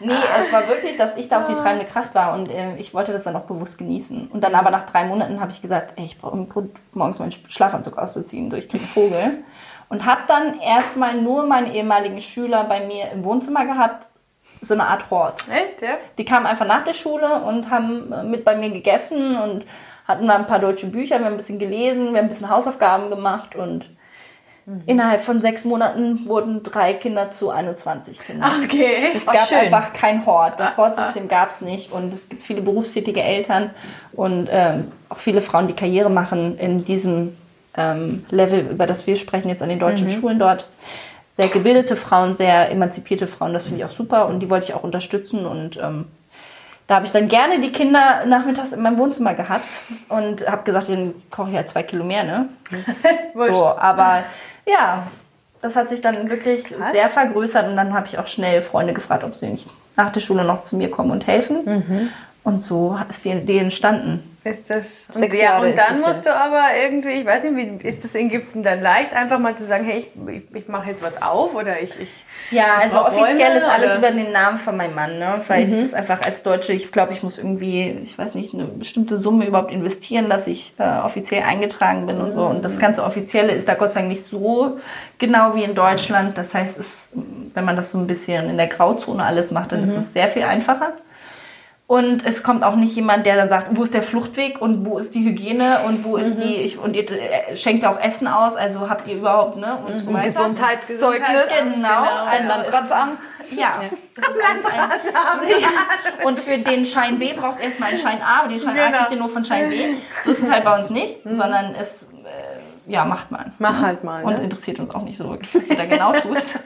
[0.00, 2.94] nee, es war wirklich, dass ich da auch die treibende Kraft war und äh, ich
[2.94, 4.28] wollte das dann auch bewusst genießen.
[4.28, 7.18] Und dann aber nach drei Monaten habe ich gesagt, ey, ich brauche einen Grund, morgens
[7.18, 9.44] meinen Schlafanzug auszuziehen, so ich kriege einen Vogel.
[9.88, 14.06] Und habe dann erstmal nur meine ehemaligen Schüler bei mir im Wohnzimmer gehabt,
[14.66, 15.44] so eine Art Hort.
[15.50, 15.98] Echt, ja?
[16.18, 19.64] Die kamen einfach nach der Schule und haben äh, mit bei mir gegessen und
[20.06, 22.48] hatten dann ein paar deutsche Bücher, wir haben ein bisschen gelesen, wir haben ein bisschen
[22.48, 23.86] Hausaufgaben gemacht und
[24.86, 28.64] innerhalb von sechs Monaten wurden drei Kinder zu 21 Kindern.
[28.64, 29.12] Okay.
[29.14, 29.58] Es gab schön.
[29.58, 30.58] einfach kein Hort.
[30.58, 33.70] Das Hortsystem gab es nicht und es gibt viele berufstätige Eltern
[34.12, 37.36] und ähm, auch viele Frauen, die Karriere machen in diesem
[37.76, 40.66] ähm, Level, über das wir sprechen, jetzt an den deutschen Schulen dort.
[41.36, 44.74] Sehr gebildete Frauen, sehr emanzipierte Frauen, das finde ich auch super und die wollte ich
[44.74, 46.06] auch unterstützen und ähm,
[46.86, 49.68] da habe ich dann gerne die Kinder nachmittags in meinem Wohnzimmer gehabt
[50.08, 52.48] und habe gesagt, dann koche ich halt zwei Kilo mehr, ne?
[53.34, 54.22] So, aber
[54.66, 55.08] ja,
[55.60, 59.22] das hat sich dann wirklich sehr vergrößert und dann habe ich auch schnell Freunde gefragt,
[59.22, 62.10] ob sie nicht nach der Schule noch zu mir kommen und helfen.
[62.44, 64.35] Und so ist die Idee entstanden.
[64.46, 67.42] Ist das, und, Sechs ja, Jahre und ist dann musst du aber irgendwie, ich weiß
[67.42, 70.54] nicht, wie ist das in Ägypten dann leicht, einfach mal zu sagen, hey, ich, ich,
[70.54, 72.08] ich mache jetzt was auf oder ich, ich
[72.52, 73.98] Ja, also brauch offiziell Räume, ist alles oder?
[73.98, 75.40] über den Namen von meinem Mann, ne?
[75.48, 78.66] Weil ich das einfach als Deutsche, ich glaube, ich muss irgendwie, ich weiß nicht, eine
[78.66, 82.46] bestimmte Summe überhaupt investieren, dass ich äh, offiziell eingetragen bin und so.
[82.46, 84.78] Und das ganze Offizielle ist da Gott sei Dank nicht so
[85.18, 86.38] genau wie in Deutschland.
[86.38, 87.08] Das heißt, es,
[87.52, 90.28] wenn man das so ein bisschen in der Grauzone alles macht, dann ist es sehr
[90.28, 90.92] viel einfacher.
[91.88, 94.98] Und es kommt auch nicht jemand, der dann sagt, wo ist der Fluchtweg und wo
[94.98, 98.26] ist die Hygiene und wo ist die, ich, und ihr äh, schenkt ja auch Essen
[98.26, 99.78] aus, also habt ihr überhaupt, ne?
[99.86, 100.30] Und so weiter.
[100.30, 101.48] Gesundheitszeugnis.
[101.62, 103.18] Genau, Also also Landratsamt.
[103.52, 103.80] ja.
[106.24, 108.98] Und für den Schein B braucht erstmal einen Schein A, aber den Schein A Genau.
[108.98, 109.94] kriegt ihr nur von Schein B.
[110.24, 113.52] So ist es halt bei uns nicht, sondern es, äh, ja, macht man.
[113.60, 114.24] mach halt mal.
[114.24, 114.42] Und ne?
[114.42, 116.58] interessiert uns auch nicht so wirklich, was du da genau tust.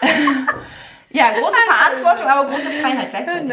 [1.10, 3.50] ja, große Verantwortung, aber große Freiheit gleichzeitig.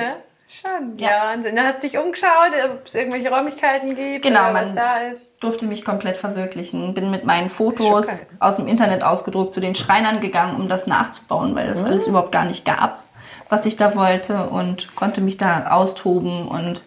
[0.51, 0.97] Schon.
[0.97, 1.27] Ja.
[1.27, 1.55] Wahnsinn.
[1.55, 5.31] Da hast du dich umgeschaut, ob es irgendwelche Räumlichkeiten gibt, Genau, was man- da ist.
[5.41, 6.93] durfte mich komplett verwirklichen.
[6.93, 11.55] Bin mit meinen Fotos aus dem Internet ausgedruckt zu den Schreinern gegangen, um das nachzubauen,
[11.55, 13.03] weil das alles überhaupt gar nicht gab,
[13.49, 16.81] was ich da wollte und konnte mich da austoben und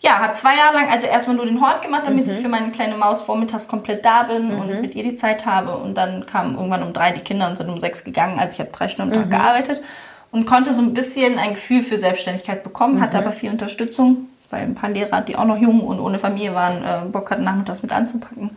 [0.00, 2.70] ja, habe zwei Jahre lang also erstmal nur den Hort gemacht, damit ich für meine
[2.70, 6.54] kleine Maus vormittags komplett da bin und mit ihr die Zeit habe und dann kamen
[6.54, 9.14] irgendwann um drei die Kinder und sind um sechs gegangen, also ich habe drei Stunden
[9.14, 9.82] am Tag gearbeitet
[10.30, 14.62] und konnte so ein bisschen ein Gefühl für Selbstständigkeit bekommen, hatte aber viel Unterstützung, weil
[14.62, 17.82] ein paar Lehrer, die auch noch jung und ohne Familie waren, äh, Bock hatten, nachmittags
[17.82, 18.56] mit anzupacken.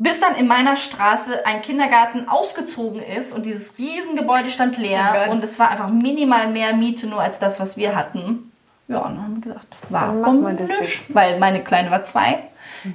[0.00, 5.24] Bis dann in meiner Straße ein Kindergarten ausgezogen ist und dieses Riesengebäude stand Oh leer
[5.26, 5.34] Gott.
[5.34, 8.52] und es war einfach minimal mehr Miete nur als das, was wir hatten.
[8.86, 11.02] Ja, und dann haben wir gesagt, warum nicht?
[11.14, 12.38] Weil meine Kleine war zwei.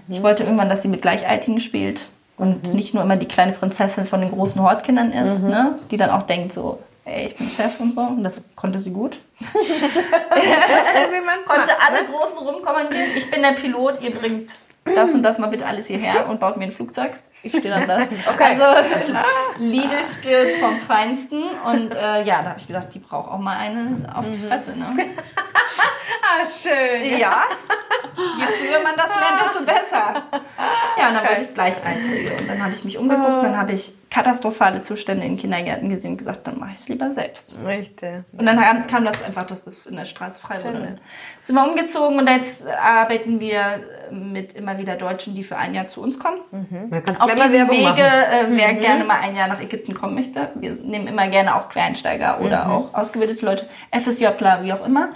[0.07, 2.07] Ich wollte irgendwann, dass sie mit Gleichaltrigen spielt
[2.37, 5.79] und nicht nur immer die kleine Prinzessin von den großen Hortkindern ist, ne?
[5.91, 8.01] die dann auch denkt so, ey, ich bin Chef und so.
[8.01, 9.17] Und das konnte sie gut.
[11.45, 12.09] Konnte alle ne?
[12.09, 13.11] Großen rumkommandieren.
[13.15, 16.57] Ich bin der Pilot, ihr bringt das und das mal bitte alles hierher und baut
[16.57, 17.13] mir ein Flugzeug.
[17.41, 17.99] Ich stehe dann da.
[18.33, 18.57] Okay.
[18.59, 18.63] Also
[19.57, 21.43] Leader Skills vom Feinsten.
[21.65, 24.77] Und äh, ja, da habe ich gesagt, die braucht auch mal eine auf die Fresse.
[24.77, 24.95] Ne?
[26.25, 27.19] Ah, schön.
[27.19, 27.43] Ja.
[28.15, 30.23] Je früher man das lernt, desto besser.
[30.97, 32.35] Ja, und dann wollte ich Gleichaltrige.
[32.37, 36.17] Und dann habe ich mich umgeguckt, dann habe ich katastrophale Zustände in Kindergärten gesehen und
[36.17, 37.55] gesagt, dann mache ich es lieber selbst.
[37.65, 38.23] Richtig.
[38.37, 40.79] Und dann kam- das einfach, dass das in der Straße frei wurde.
[40.79, 40.99] Dann
[41.41, 45.87] sind wir umgezogen und jetzt arbeiten wir mit immer wieder Deutschen, die für ein Jahr
[45.87, 46.37] zu uns kommen.
[46.51, 47.99] Kann Auf diesem Werbung Wege, machen.
[47.99, 51.69] äh, wer gerne mal ein Jahr nach Ägypten kommen möchte, wir nehmen immer gerne auch
[51.69, 55.09] Quereinsteiger oder auch ausgebildete Leute, FSJler, wie auch immer,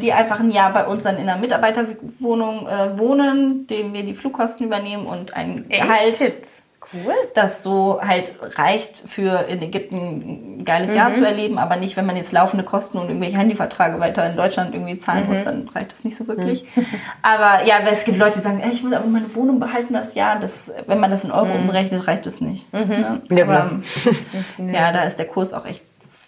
[0.00, 4.14] die einfach ein Jahr bei uns dann in einer Mitarbeiterwohnung äh, wohnen, dem wir die
[4.14, 6.20] Flugkosten übernehmen und ein Gehalt.
[6.20, 6.61] Jetzt.
[6.92, 7.14] Cool.
[7.34, 10.96] Das so halt reicht für in Ägypten ein geiles Mhm.
[10.96, 14.36] Jahr zu erleben, aber nicht, wenn man jetzt laufende Kosten und irgendwelche Handyverträge weiter in
[14.36, 15.28] Deutschland irgendwie zahlen Mhm.
[15.30, 16.64] muss, dann reicht das nicht so wirklich.
[17.22, 20.14] Aber ja, weil es gibt Leute, die sagen, ich will aber meine Wohnung behalten das
[20.14, 20.38] Jahr.
[20.38, 22.72] Das, wenn man das in Euro umrechnet, reicht das nicht.
[22.72, 23.22] Ne?
[23.30, 24.14] Ja, aber, klar.
[24.72, 25.82] ja, da ist der Kurs auch echt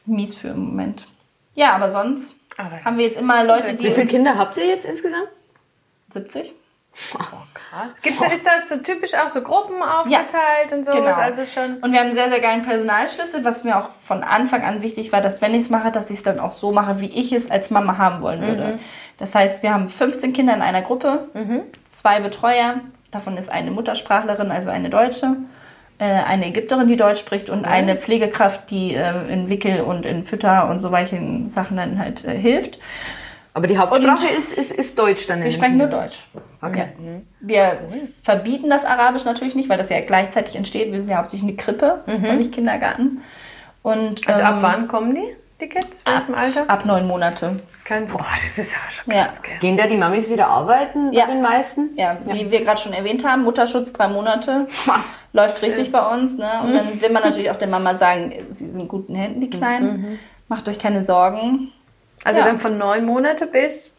[0.07, 1.05] mies für im Moment.
[1.55, 4.67] Ja, aber sonst Aber haben wir jetzt immer Leute, die Wie viele Kinder habt ihr
[4.67, 5.29] jetzt insgesamt?
[6.13, 6.53] 70.
[6.95, 8.01] Krass.
[8.03, 10.93] Gibt, ist das so typisch auch so Gruppen aufgeteilt und so?
[10.93, 11.13] Genau.
[11.13, 11.79] Also schon.
[11.79, 15.11] Und wir haben einen sehr, sehr geilen Personalschlüssel, was mir auch von Anfang an wichtig
[15.11, 17.33] war, dass wenn ich es mache, dass ich es dann auch so mache, wie ich
[17.33, 18.79] es als Mama haben wollen würde.
[19.19, 21.29] Das heißt, wir haben 15 Kinder in einer Gruppe,
[21.85, 22.81] zwei Betreuer,
[23.11, 25.37] davon ist eine Muttersprachlerin, also eine Deutsche,
[25.99, 30.25] äh, eine Ägypterin, die Deutsch spricht und eine Pflegekraft, die äh, in Wickel und in
[30.25, 32.79] Fütter und so welchen Sachen dann halt äh, hilft.
[33.57, 35.43] Aber die Hauptsprache ist, ist, ist Deutsch dann.
[35.43, 36.19] Wir sprechen nur Deutsch.
[36.61, 36.89] Okay.
[37.41, 37.79] Wir
[38.23, 40.91] verbieten das Arabisch natürlich nicht, weil das ja gleichzeitig entsteht.
[40.93, 43.23] Wir sind ja hauptsächlich eine Krippe und nicht Kindergarten.
[43.83, 46.03] Und, Also ab ähm, wann kommen die, die Kids?
[46.05, 46.65] Welchem Alter?
[46.69, 47.61] Ab neun Monate.
[47.85, 48.25] Kein Boah,
[48.57, 49.25] das ist aber schon Ja.
[49.27, 49.61] krass?
[49.61, 51.27] Gehen da die Mamis wieder arbeiten Ja.
[51.27, 51.91] bei den meisten?
[51.97, 54.67] Ja, wie wir gerade schon erwähnt haben, Mutterschutz drei Monate.
[55.35, 56.39] Läuft richtig bei uns.
[56.39, 56.51] Ne?
[56.65, 59.51] Und dann will man natürlich auch der Mama sagen, sie sind in guten Händen, die
[59.51, 60.19] Kleinen.
[60.49, 61.73] Macht euch keine Sorgen.
[62.25, 62.47] Also Ja.
[62.47, 63.93] dann von neun Monate bis.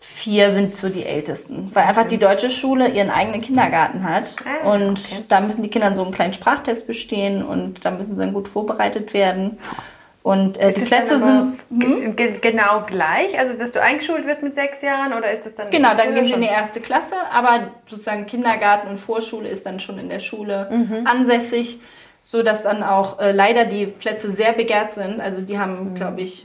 [0.00, 4.34] Vier sind so die Ältesten, weil einfach die deutsche Schule ihren eigenen Kindergarten hat.
[4.44, 5.24] Ah, und okay.
[5.28, 8.48] da müssen die Kinder so einen kleinen Sprachtest bestehen und da müssen sie dann gut
[8.48, 9.58] vorbereitet werden.
[10.22, 11.58] Und äh, die Plätze sind.
[12.16, 13.38] ge- genau gleich?
[13.38, 15.70] Also, dass du eingeschult wirst mit sechs Jahren oder ist das dann.
[15.70, 19.80] Genau, dann gehen sie in die erste Klasse, aber sozusagen Kindergarten und Vorschule ist dann
[19.80, 21.06] schon in der Schule Mhm.
[21.06, 21.78] ansässig,
[22.22, 25.20] so dass dann auch äh, leider die Plätze sehr begehrt sind.
[25.22, 25.58] Also die Mhm.
[25.60, 26.44] haben, glaube ich,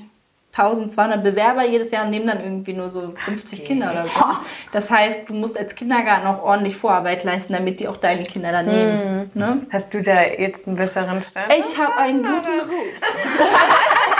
[0.57, 4.23] 1200 Bewerber jedes Jahr und nehmen dann irgendwie nur so 50 Kinder oder so.
[4.71, 8.51] Das heißt, du musst als Kindergarten auch ordentlich Vorarbeit leisten, damit die auch deine Kinder
[8.53, 8.71] dann Mhm.
[8.71, 9.31] nehmen.
[9.33, 9.67] Ne?
[9.71, 11.53] Hast du da jetzt einen besseren Stand?
[11.57, 12.87] Ich habe einen guten Ruf.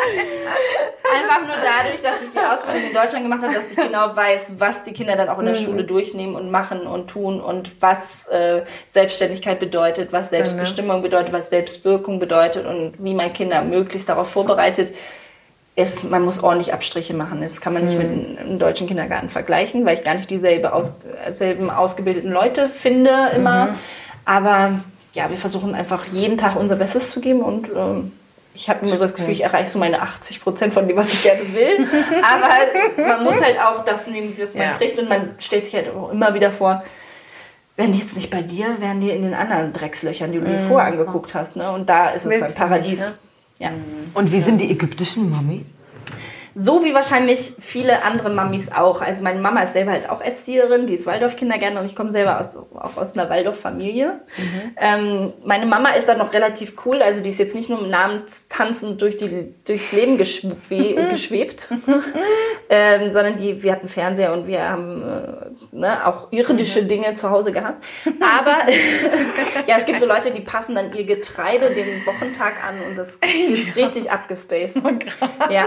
[1.12, 4.52] Einfach nur dadurch, dass ich die Ausbildung in Deutschland gemacht habe, dass ich genau weiß,
[4.58, 8.28] was die Kinder dann auch in der Schule durchnehmen und machen und tun und was
[8.28, 14.30] äh, Selbstständigkeit bedeutet, was Selbstbestimmung bedeutet, was Selbstwirkung bedeutet und wie man Kinder möglichst darauf
[14.30, 14.94] vorbereitet.
[15.74, 17.40] Es, man muss ordentlich Abstriche machen.
[17.42, 20.92] Das kann man nicht mit einem, deutschen Kindergarten vergleichen, weil ich gar nicht dieselbe aus,
[21.30, 23.76] selben ausgebildeten Leute finde immer.
[24.24, 24.80] Aber
[25.12, 28.12] ja, wir versuchen einfach jeden Tag unser Bestes zu geben und ähm,
[28.54, 31.12] ich habe immer so das Gefühl, ich erreiche so meine 80 Prozent von dem, was
[31.12, 31.86] ich gerne will.
[32.22, 34.72] Aber man muss halt auch das nehmen, was man Ja.
[34.74, 36.82] kriegt und man stellt sich halt auch immer wieder vor,
[37.76, 40.60] wären die jetzt nicht bei dir, wären die in den anderen Dreckslöchern, die du dir
[40.68, 41.56] vorher angeguckt hast.
[41.56, 41.70] Ne?
[41.70, 43.00] Und da ist es Willst dann Paradies.
[43.00, 43.14] nicht, ne?
[43.58, 43.70] Ja.
[44.14, 45.64] Und wie sind die ägyptischen Mamis?
[46.54, 49.00] So wie wahrscheinlich viele andere Mamis auch.
[49.00, 52.40] Also meine Mama ist selber halt auch Erzieherin, die ist Waldorf-Kindergärtnerin und ich komme selber
[52.40, 54.20] aus, auch aus einer Waldorf-Familie.
[54.76, 57.90] Ähm, meine Mama ist dann noch relativ cool, also die ist jetzt nicht nur im
[57.90, 60.54] Namen tanzend durch die, durchs Leben geschwe
[61.10, 61.68] geschwebt,
[62.68, 67.30] ähm, sondern die, wir hatten Fernseher und wir haben äh, ne, auch irdische Dinge zu
[67.30, 67.84] Hause gehabt.
[68.20, 68.58] Aber
[69.66, 73.14] ja, es gibt so Leute, die passen dann ihr Getreide dem Wochentag an und das
[73.48, 74.76] ist richtig abgespaced.
[75.50, 75.66] Ja.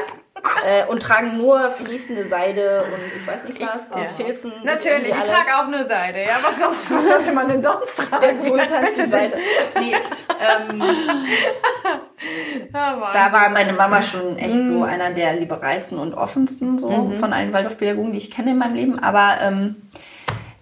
[0.68, 4.52] Äh, und tragen nur fließende Seide und ich weiß nicht was, und Filzen.
[4.64, 6.22] Natürlich, ich trage auch nur Seide.
[6.24, 8.24] Ja, was, soll, was sollte man denn sonst tragen?
[8.26, 9.38] Der Sultan zieht weiter.
[9.80, 10.84] Nee, ähm,
[12.74, 13.14] Ja, Wahnsinn.
[13.14, 17.14] da war meine Mama schon echt so einer der liberalsten und offensten so Mhm.
[17.20, 19.00] von allen Waldorfpädagogen, die ich kenne in meinem Leben.
[19.00, 19.76] Aber ähm,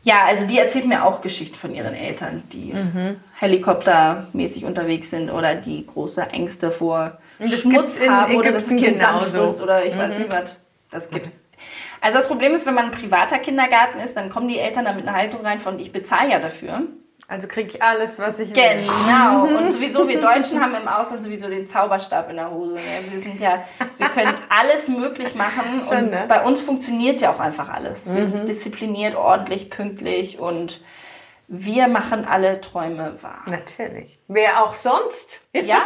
[0.04, 3.18] ja, also die erzählt mir auch Geschichten von ihren Eltern, die Mhm.
[3.36, 7.18] helikoptermäßig unterwegs sind oder die große Ängste vor
[7.50, 9.58] das Schmutz in haben oder das Kind genauso.
[9.58, 9.64] Mhm.
[9.64, 10.58] oder ich weiß nicht was.
[10.92, 11.48] Das gibt's.
[12.02, 14.94] Also das Problem ist, wenn man ein privater Kindergarten ist, dann kommen die Eltern da
[14.94, 16.82] mit einer Haltung rein von ich bezahle ja dafür.
[17.28, 18.56] Also kriege ich alles, was ich will.
[18.56, 19.46] Genau.
[19.58, 22.74] Und sowieso, wir Deutschen haben im Ausland sowieso den Zauberstab in der Hose.
[22.74, 22.82] Ne?
[23.10, 23.64] Wir sind ja,
[23.98, 25.86] wir können alles möglich machen.
[25.88, 26.24] Schon, und ne?
[26.24, 26.28] Mhm.
[26.28, 28.14] bei uns funktioniert ja auch einfach alles.
[28.14, 30.82] Wir sind diszipliniert, ordentlich, pünktlich und
[31.54, 33.42] wir machen alle Träume wahr.
[33.46, 34.18] Natürlich.
[34.30, 35.42] Wer auch sonst?
[35.52, 35.82] Ja?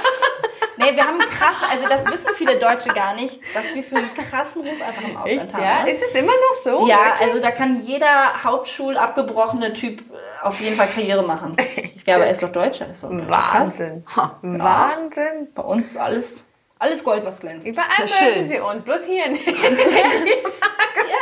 [0.77, 4.13] Nee, wir haben krass, also das wissen viele Deutsche gar nicht, was wir für einen
[4.13, 5.63] krassen Ruf einfach im Ausland haben.
[5.63, 5.91] Ja, ne?
[5.91, 6.87] ist es immer noch so?
[6.87, 7.21] Ja, Wirklich?
[7.29, 10.03] also da kann jeder Hauptschulabgebrochene Typ
[10.43, 11.57] auf jeden Fall Karriere machen.
[12.05, 12.85] Ja, aber er ist doch Deutscher.
[12.91, 13.29] Ist doch deutscher.
[13.31, 14.05] Wahnsinn.
[14.43, 15.47] Wahnsinn.
[15.55, 16.43] Bei uns ist alles,
[16.77, 17.67] alles Gold, was glänzt.
[17.67, 18.35] Überall Ja, schön.
[18.35, 19.47] mögen sie uns, bloß hier nicht.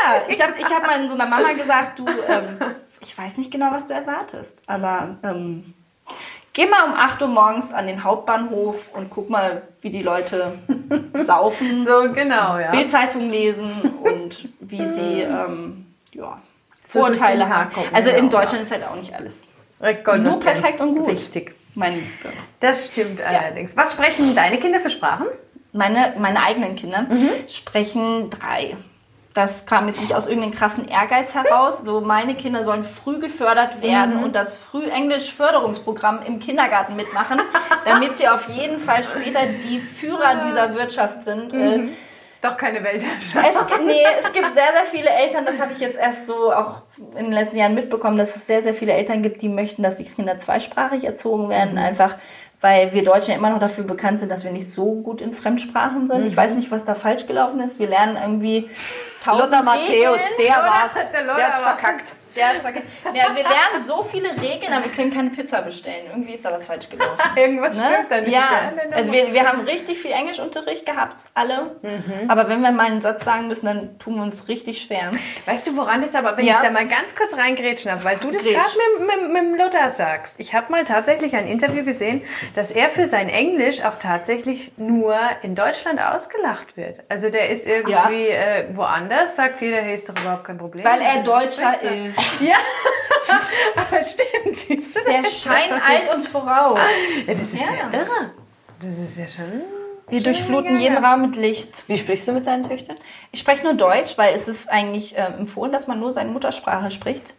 [0.06, 2.58] Ja, ich habe ich hab mal so einer Mama gesagt, du, ähm,
[3.04, 5.74] ich weiß nicht genau, was du erwartest, aber ähm,
[6.54, 10.58] geh mal um 8 Uhr morgens an den Hauptbahnhof und guck mal, wie die Leute
[11.26, 12.72] saufen, So, genau, ja.
[12.72, 13.72] Bildzeitung lesen
[14.04, 16.42] und wie sie ähm, ja,
[16.88, 17.72] Vorurteile haben.
[17.92, 19.50] Also in genau, Deutschland ist halt auch nicht alles
[20.06, 21.10] Gott, Nur perfekt und gut.
[21.10, 21.56] Richtig.
[21.76, 22.06] Liebe.
[22.60, 23.76] Das stimmt allerdings.
[23.76, 25.26] Was sprechen deine Kinder für Sprachen?
[25.74, 27.08] Meine, meine eigenen Kinder
[27.50, 28.78] sprechen drei.
[29.34, 31.84] Das kam jetzt nicht aus irgendeinem krassen Ehrgeiz heraus.
[31.84, 37.42] So, meine Kinder sollen früh gefördert werden und das Frühenglisch-Förderungsprogramm im Kindergarten mitmachen,
[37.86, 41.52] damit sie auf jeden Fall später die Führer dieser Wirtschaft sind.
[41.52, 41.88] Äh,
[42.44, 43.50] Doch keine Weltherrschaft.
[43.50, 46.82] Es, nee, es gibt sehr, sehr viele Eltern, das habe ich jetzt erst so auch
[47.18, 49.98] in den letzten Jahren mitbekommen, dass es sehr, sehr viele Eltern gibt, die möchten, dass
[49.98, 52.16] die Kinder zweisprachig erzogen werden, einfach
[52.62, 55.34] weil wir Deutschen ja immer noch dafür bekannt sind, dass wir nicht so gut in
[55.34, 56.26] Fremdsprachen sind.
[56.26, 57.78] Ich weiß nicht, was da falsch gelaufen ist.
[57.78, 58.70] Wir lernen irgendwie
[59.26, 60.94] Lothar Matthäus, der war's.
[61.12, 62.16] der Der hat's verkackt.
[62.36, 62.88] Der hat's vergessen.
[63.12, 66.06] Nee, also wir lernen so viele Regeln, aber wir können keine Pizza bestellen.
[66.10, 67.18] Irgendwie ist da was falsch gelaufen.
[67.36, 67.84] Irgendwas Ne?
[67.94, 68.32] stimmt da nicht.
[68.32, 71.76] Ja, also wir, wir haben richtig viel Englischunterricht gehabt, alle.
[71.82, 72.30] Mhm.
[72.30, 75.12] Aber wenn wir mal einen Satz sagen müssen, dann tun wir uns richtig schwer.
[75.46, 76.56] Weißt du, woran das aber, wenn Ja.
[76.56, 78.66] ich da mal ganz kurz reingrätschen habe, weil du das gerade
[79.08, 80.36] mit, mit, mit Luther sagst.
[80.38, 82.22] Ich habe mal tatsächlich ein Interview gesehen,
[82.56, 87.00] dass er für sein Englisch auch tatsächlich nur in Deutschland ausgelacht wird.
[87.10, 90.86] Also der ist irgendwie äh, woanders, sagt jeder, hey, ist doch überhaupt kein Problem.
[90.86, 92.18] Weil er Deutscher ist.
[92.40, 92.56] Ja,
[93.76, 95.42] aber stimmt, siehst du Der das?
[95.42, 96.80] Schein eilt uns voraus.
[97.28, 97.68] Ja, das ist ja.
[97.92, 98.00] Ja.
[98.00, 98.32] irre.
[98.82, 99.62] Das ist ja schon...
[100.10, 101.86] Wir durchfluten jeden Raum mit Licht.
[101.88, 102.98] Wie sprichst du mit deinen Töchtern?
[103.32, 106.92] Ich spreche nur Deutsch, weil es ist eigentlich ähm, empfohlen, dass man nur seine Muttersprache
[106.92, 107.34] spricht.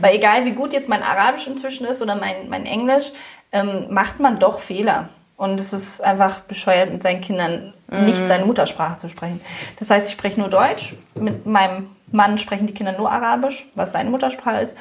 [0.00, 3.10] Weil egal wie gut jetzt mein Arabisch inzwischen ist oder mein, mein Englisch,
[3.52, 5.08] ähm, macht man doch Fehler.
[5.36, 9.40] Und es ist einfach bescheuert, mit seinen Kindern nicht seine Muttersprache zu sprechen.
[9.78, 10.94] Das heißt, ich spreche nur Deutsch.
[11.14, 14.76] Mit meinem Mann sprechen die Kinder nur Arabisch, was seine Muttersprache ist.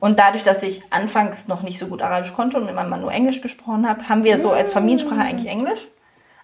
[0.00, 3.02] Und dadurch, dass ich anfangs noch nicht so gut Arabisch konnte und mit meinem Mann
[3.02, 5.86] nur Englisch gesprochen habe, haben wir so als Familiensprache eigentlich Englisch.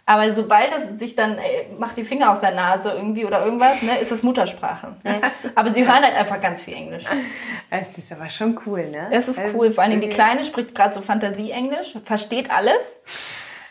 [0.09, 3.83] Aber sobald es sich dann, ey, macht die Finger aus der Nase irgendwie oder irgendwas,
[3.83, 4.95] ne, ist es Muttersprache.
[5.57, 7.05] Aber sie hören halt einfach ganz viel Englisch.
[7.71, 9.09] Es ist aber schon cool, ne?
[9.11, 9.73] Es ist cool.
[9.73, 12.95] Vor allen Dingen die Kleine spricht gerade so Fantasie-Englisch, versteht alles,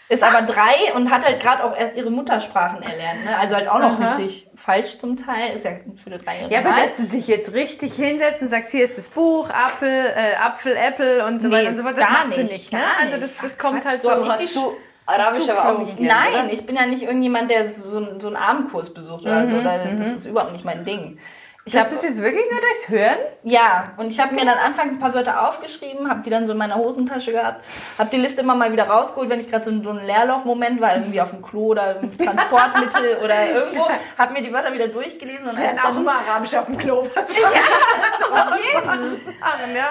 [0.07, 3.25] ist aber drei und hat halt gerade auch erst ihre Muttersprachen erlernt.
[3.25, 3.37] Ne?
[3.37, 4.15] Also halt auch noch Aha.
[4.15, 5.55] richtig falsch zum Teil.
[5.55, 8.71] Ist ja für eine Dreijährige Ja, aber dass du dich jetzt richtig hinsetzt und sagst,
[8.71, 11.95] hier ist das Buch, Apfel, äh, Apfel, Apple und so Nee, weiter und so fort,
[11.97, 12.81] das gar machst du nicht, nicht, ne?
[12.99, 13.23] Also nicht.
[13.23, 14.29] das, das Ach, kommt Quatsch, halt so so.
[14.31, 14.77] Hast du
[15.07, 16.53] Arabisch aber auch nicht gelernt, Nein, oder?
[16.53, 19.57] ich bin ja nicht irgendjemand, der so, so einen Abendkurs besucht oder so.
[19.57, 21.19] Oder Das ist überhaupt nicht mein Ding.
[21.68, 23.18] Ich hab, hast das jetzt wirklich nur durchs Hören?
[23.41, 26.51] ja, und ich habe mir dann anfangs ein paar Wörter aufgeschrieben, habe die dann so
[26.51, 27.63] in meiner Hosentasche gehabt,
[27.97, 30.80] habe die Liste immer mal wieder rausgeholt, wenn ich gerade so, ein- so ein Leerlaufmoment
[30.80, 34.89] war, irgendwie auf dem Klo oder im Transportmittel oder irgendwo, habe mir die Wörter wieder
[34.89, 36.99] durchgelesen und Dann auch immer Arabisch auf dem Klo.
[37.16, 39.22] auf jeden.
[39.76, 39.86] ja.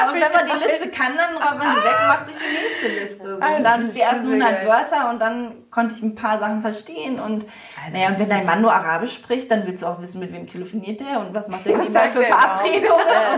[0.00, 2.36] Ja, und wenn man die Liste kann, dann räumt man sie weg und macht sich
[2.36, 2.52] die
[2.88, 3.36] nächste Liste.
[3.36, 3.44] So.
[3.44, 4.66] Ah, Und das dann die ersten schon sehr 100 geil.
[4.68, 7.20] Wörter und dann konnte ich ein paar Sachen verstehen.
[7.20, 7.46] Und,
[7.92, 10.48] naja, und wenn dein Mann nur Arabisch spricht, dann willst du auch wissen, mit wem
[10.48, 12.28] telefoniert der und was macht der sagt für der?
[12.28, 12.90] Verabredungen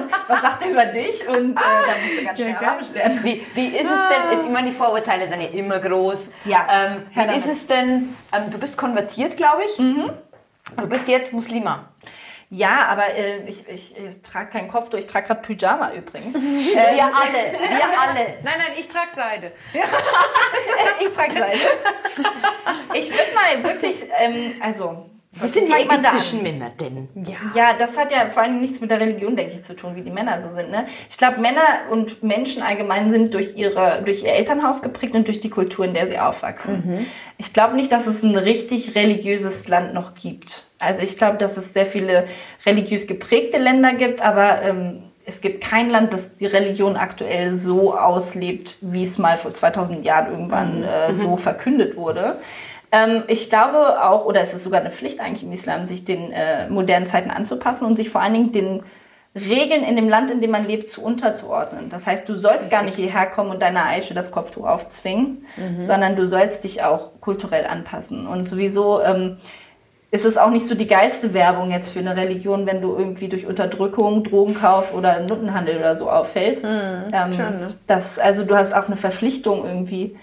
[0.04, 1.26] und was sagt er über dich.
[1.28, 2.68] Und äh, dann musst du ganz schnell Ja.
[2.68, 3.20] Arabisch lernen.
[3.24, 6.30] Wie, wie ist es denn, ich meine, die Vorurteile sind ja immer groß.
[6.44, 7.46] Ja, Ähm, wie ist damit.
[7.46, 9.76] es denn, ähm, du bist konvertiert, glaube ich.
[9.76, 11.86] Du bist jetzt Muslima.
[12.54, 16.34] Ja, aber äh, ich, ich, ich trage kein Kopftuch, ich trage gerade Pyjama übrigens.
[16.34, 18.34] Wir alle, wir alle.
[18.42, 19.52] Nein, nein, ich trage Seide.
[21.00, 21.58] ich trage Seite.
[22.92, 25.06] Ich würde mal wirklich, ähm, also...
[25.34, 27.08] Wie sind die ägyptischen Männer denn?
[27.14, 27.36] Ja.
[27.54, 30.02] Ja, das hat ja vor allem nichts mit der Religion, denke ich, zu tun, wie
[30.02, 30.70] die Männer so sind.
[30.70, 30.86] Ne?
[31.08, 35.40] Ich glaube, Männer und Menschen allgemein sind durch, ihre, durch ihr Elternhaus geprägt und durch
[35.40, 37.06] die Kultur, in der sie aufwachsen.
[37.38, 40.66] Ich glaube nicht, dass es ein richtig religiöses Land noch gibt.
[40.78, 42.26] Also ich glaube, dass es sehr viele
[42.66, 47.96] religiös geprägte Länder gibt, aber ähm, es gibt kein Land, das die Religion aktuell so
[47.96, 52.40] auslebt, wie es mal vor 2000 Jahren irgendwann äh, so verkündet wurde.
[52.92, 56.30] Ähm, ich glaube auch, oder es ist sogar eine Pflicht eigentlich im Islam, sich den
[56.30, 58.82] äh, modernen Zeiten anzupassen und sich vor allen Dingen den
[59.34, 61.88] Regeln in dem Land, in dem man lebt, zu unterzuordnen.
[61.88, 65.46] Das heißt, du sollst gar nicht hierher kommen und deiner Aische das Kopftuch aufzwingen,
[65.80, 68.26] sondern du sollst dich auch kulturell anpassen.
[68.26, 69.38] Und sowieso ähm,
[70.10, 73.28] ist es auch nicht so die geilste Werbung jetzt für eine Religion, wenn du irgendwie
[73.28, 76.66] durch Unterdrückung, Drogenkauf oder Nuttenhandel oder so auffällst.
[77.10, 77.74] ähm, schon, ne?
[77.86, 80.14] das, also du hast auch eine Verpflichtung irgendwie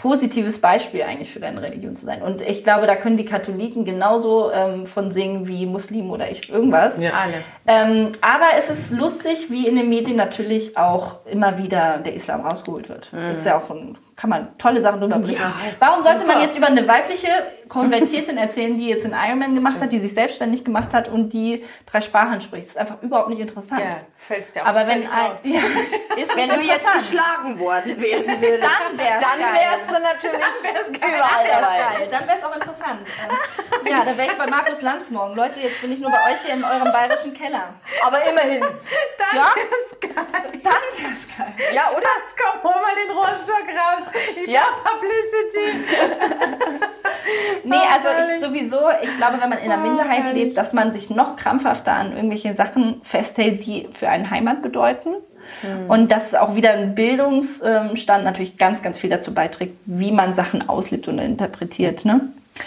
[0.00, 2.22] positives Beispiel eigentlich für deine Religion zu sein.
[2.22, 6.48] Und ich glaube, da können die Katholiken genauso ähm, von singen wie Muslimen oder ich
[6.48, 6.98] irgendwas.
[6.98, 7.42] Ja, alle.
[7.66, 12.42] Ähm, aber es ist lustig, wie in den Medien natürlich auch immer wieder der Islam
[12.42, 13.12] rausgeholt wird.
[13.12, 13.30] Mhm.
[13.30, 15.40] Ist ja auch ein kann man tolle Sachen drüber bringen.
[15.78, 17.28] Warum sollte man jetzt über eine weibliche
[17.68, 21.64] Konvertiertin erzählen, die jetzt einen Ironman gemacht hat, die sich selbstständig gemacht hat und die
[21.86, 22.64] drei Sprachen spricht?
[22.64, 23.80] Das ist einfach überhaupt nicht interessant.
[23.80, 25.60] Ja, fällt's dir auch Aber wenn ein, ja,
[26.16, 29.54] ist Wenn du jetzt geschlagen worden werden würdest, Dann wär's dann geil.
[29.54, 30.46] wärst du natürlich
[30.96, 31.78] überall Dann wär's dabei.
[31.78, 32.08] geil.
[32.10, 33.00] Dann wäre es auch interessant.
[33.22, 35.36] Ähm, ja, da wäre ich bei Markus Lanz morgen.
[35.36, 37.74] Leute, jetzt bin ich nur bei euch hier in eurem bayerischen Keller.
[38.04, 38.64] Aber immerhin.
[39.34, 39.50] Ja?
[40.00, 40.62] Dann
[40.96, 41.54] wäre es geil.
[41.74, 42.00] Ja, oder?
[42.00, 44.07] Jetzt komm, hol mal den Rohrstock raus.
[44.46, 44.62] Ja.
[44.84, 45.84] Publicity.
[47.64, 51.10] Nee, also ich sowieso, ich glaube, wenn man in der Minderheit lebt, dass man sich
[51.10, 55.16] noch krampfhafter an irgendwelche Sachen festhält, die für einen Heimat bedeuten.
[55.88, 60.68] Und dass auch wieder ein Bildungsstand natürlich ganz, ganz viel dazu beiträgt, wie man Sachen
[60.68, 62.04] auslebt und interpretiert.
[62.04, 62.20] Ne?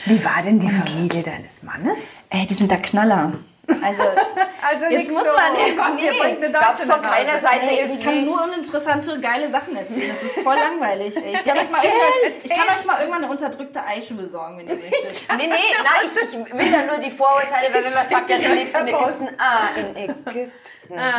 [0.05, 2.13] Wie war denn die Familie deines Mannes?
[2.29, 3.33] Ey, die sind da Knaller.
[3.67, 4.03] Also,
[4.61, 8.03] Also Jetzt muss so, man- oh nee, bringt eine Deutsche von keiner Seite ey, ich
[8.03, 10.11] kann nur uninteressante, geile Sachen erzählen.
[10.13, 11.15] Das ist voll langweilig.
[11.17, 11.33] Ey.
[11.33, 14.67] Ich, kann euch mal irgendwann, ich kann euch mal irgendwann eine unterdrückte Eiche besorgen, wenn
[14.67, 15.27] ihr möchtet.
[15.37, 18.37] Nee, nee, nein, ich, ich will ja nur die Vorurteile, weil wenn man sagt, ja,
[18.37, 19.29] der lebt in Ägypten.
[19.37, 20.51] Ah, in Ägypten.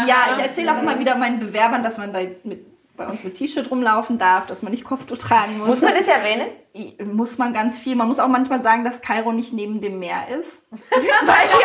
[0.07, 2.67] Ja, ich erzähle auch immer wieder meinen Bewerbern, dass man bei, mit,
[2.97, 5.67] bei uns mit T-Shirt rumlaufen darf, dass man nicht Kopftuch tragen muss.
[5.69, 6.49] Muss man das erwähnen?
[7.05, 7.97] muss man ganz viel.
[7.97, 10.63] Man muss auch manchmal sagen, dass Kairo nicht neben dem Meer ist.
[10.71, 11.65] weil, die,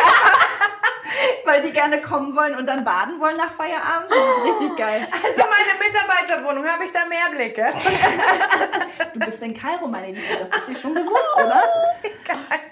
[1.44, 4.10] weil die gerne kommen wollen und dann baden wollen nach Feierabend.
[4.10, 5.06] Das ist richtig geil.
[5.28, 7.66] Also meine Mitarbeiterwohnung, habe ich da mehr Blicke?
[9.14, 10.20] Du bist in Kairo, meine Liebe.
[10.38, 11.62] Das ist dir schon bewusst, oder?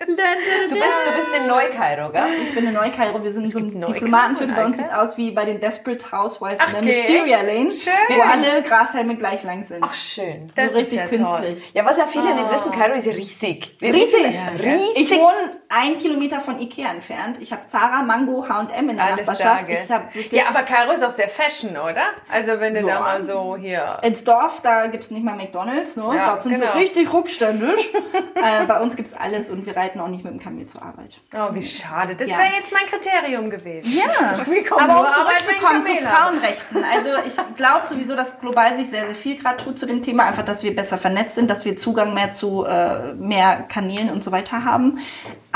[0.06, 2.42] Du bist, du bist in Neukairo, gell?
[2.42, 3.22] Ich bin in Neu-Kairo.
[3.22, 4.54] Wir sind in so Neu-Kairo Diplomatenviertel.
[4.54, 6.84] Bei uns sieht aus wie bei den Desperate Housewives in der Okay.
[6.84, 7.92] Mysteria Lane, Schön.
[8.16, 9.82] wo alle Grashalme gleich lang sind.
[9.82, 10.52] Ach, schön.
[10.54, 11.70] Das so ist richtig ja künstlich.
[11.74, 13.76] Ja, was ja viele nicht wissen, Kairo ist ja riesig.
[13.80, 14.34] Wie Riesig.
[14.34, 14.78] Ja, ja.
[14.94, 17.38] Ich wohne ein Kilometer von Ikea entfernt.
[17.40, 19.68] Ich habe Zara, Mango, H&M in der Alles Nachbarschaft.
[19.68, 22.02] da, ich wirklich Ja, aber Kairo ist auch sehr fashion, oder?
[22.30, 23.00] Also wenn du da Ja.
[23.00, 23.98] mal so hier...
[24.02, 26.04] ins Dorf, da gibt es nicht mal McDonalds, ne?
[26.14, 26.72] Ja, Dort sind genau.
[26.72, 27.92] sie richtig rückständig.
[28.34, 30.82] äh, bei uns gibt es alles und wir reiten auch nicht mit dem Kamel zur
[30.82, 31.16] Arbeit.
[31.34, 32.14] Oh, wie schade.
[32.14, 32.38] Das Ja.
[32.38, 33.90] wäre jetzt mein Kriterium gewesen.
[33.92, 34.36] Ja,
[34.78, 35.96] aber um zurückzukommen zu?
[35.96, 36.84] Frauenrechten.
[36.84, 40.24] Also ich glaube sowieso, dass global sich sehr, sehr viel gerade tut zu dem Thema.
[40.26, 44.22] Einfach, dass wir besser vernetzt sind, dass wir Zugang mehr zu äh, mehr Kanälen und
[44.22, 44.98] so weiter haben.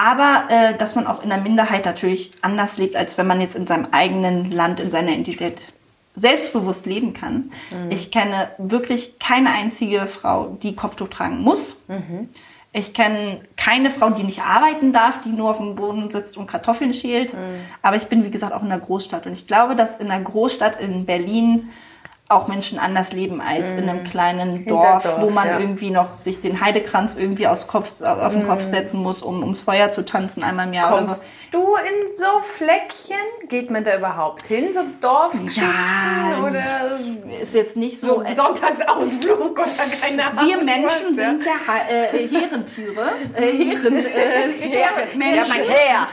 [0.01, 3.55] Aber äh, dass man auch in der Minderheit natürlich anders lebt, als wenn man jetzt
[3.55, 5.59] in seinem eigenen Land, in seiner Identität
[6.17, 7.53] selbstbewusst leben kann.
[7.91, 11.77] Ich kenne wirklich keine einzige Frau, die Kopftuch tragen muss.
[12.73, 16.47] Ich kenne keine Frau, die nicht arbeiten darf, die nur auf dem Boden sitzt und
[16.47, 17.35] Kartoffeln schält.
[17.83, 19.27] Aber ich bin, wie gesagt, auch in einer Großstadt.
[19.27, 21.69] Und ich glaube, dass in einer Großstadt in Berlin
[22.31, 25.59] auch Menschen anders leben als in einem kleinen Dorf, Hinterdorf, wo man ja.
[25.59, 29.63] irgendwie noch sich den Heidekranz irgendwie aus Kopf, auf den Kopf setzen muss, um ums
[29.63, 31.23] Feuer zu tanzen einmal im Jahr oder so.
[31.51, 33.17] Du in so Fleckchen?
[33.49, 34.73] Geht man da überhaupt hin?
[34.73, 35.65] So Dorfgeschichten?
[35.65, 38.19] Ja, oder Ist jetzt nicht so so.
[38.21, 39.67] ein Sonntagsausflug oder
[40.01, 40.47] keine Ahnung.
[40.47, 41.53] wir Menschen sind ja
[41.89, 43.15] äh, Herentiere.
[43.35, 44.09] Äh, Herren, äh,
[44.61, 46.09] Herren, Ja.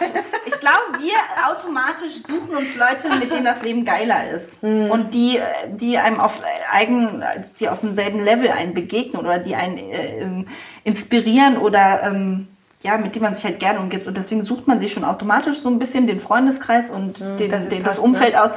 [0.46, 1.16] Ich glaube, wir
[1.52, 4.64] automatisch suchen uns Leute, mit denen das Leben geiler ist.
[4.64, 7.24] Und die, äh, die einem auf äh, eigen,
[7.60, 10.48] die auf demselben Level einen begegnen oder die einen äh, ähm,
[10.84, 12.48] inspirieren oder ähm,
[12.84, 14.08] ja, mit denen man sich halt gerne umgibt.
[14.08, 17.68] Und deswegen sucht man sich schon automatisch so ein bisschen den Freundeskreis und den, das
[17.70, 18.52] den, das fast, Umfeld aus.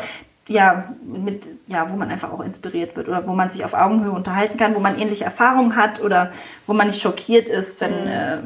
[0.46, 4.10] Ja, mit, ja, wo man einfach auch inspiriert wird oder wo man sich auf Augenhöhe
[4.10, 6.32] unterhalten kann, wo man ähnliche Erfahrungen hat oder
[6.66, 8.38] wo man nicht schockiert ist, wenn, äh,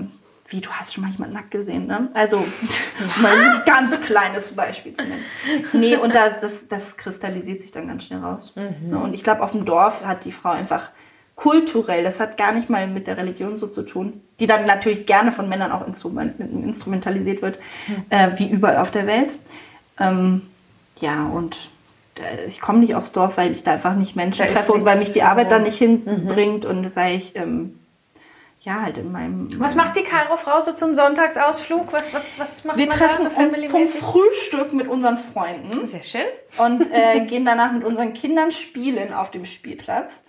[0.49, 2.09] wie du hast schon mal jemanden nackt gesehen, ne?
[2.13, 2.37] Also,
[3.23, 5.25] mal so ein ganz kleines Beispiel zu nennen.
[5.73, 8.53] Nee, und das, das, das kristallisiert sich dann ganz schnell raus.
[8.55, 8.99] Ne?
[8.99, 10.91] Und ich glaube, auf dem Dorf hat die Frau einfach
[11.37, 15.07] kulturell, das hat gar nicht mal mit der Religion so zu tun, die dann natürlich
[15.07, 17.59] gerne von Männern auch instrument, instrumentalisiert wird,
[18.09, 19.31] äh, wie überall auf der Welt.
[19.99, 20.43] Ähm,
[21.01, 21.57] ja, und
[22.19, 24.85] äh, ich komme nicht aufs Dorf, weil ich da einfach nicht Menschen Da treffe und
[24.85, 27.81] weil mich die Arbeit da nicht hinbringt und weil ich ähm,
[28.61, 31.93] ja halt in meinem Was macht die Kairo-Frau so zum Sonntagsausflug?
[31.93, 33.89] Was, was, was macht wir man treffen da so uns zum?
[33.89, 36.27] Frühstück mit unseren Freunden Sehr schön.
[36.59, 40.21] und äh, gehen danach mit unseren Kindern spielen auf dem Spielplatz.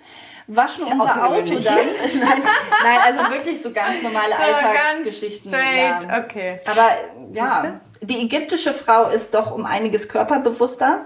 [0.48, 1.76] Waschen unser Auto dann.
[2.20, 2.44] nein,
[2.84, 5.52] nein, also wirklich so ganz normale Alltagsgeschichten.
[5.52, 6.24] Ganz straight, ja.
[6.24, 6.60] okay.
[6.66, 6.92] Aber
[7.34, 11.06] ja, die ägyptische Frau ist doch um einiges körperbewusster.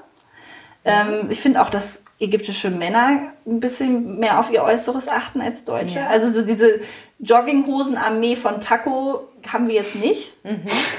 [0.86, 5.64] Ähm, ich finde auch, dass ägyptische Männer ein bisschen mehr auf ihr Äußeres achten als
[5.64, 6.00] Deutsche.
[6.00, 6.08] Ja.
[6.08, 6.82] Also so diese
[7.20, 10.34] Jogginghosen-Armee von Taco haben wir jetzt nicht,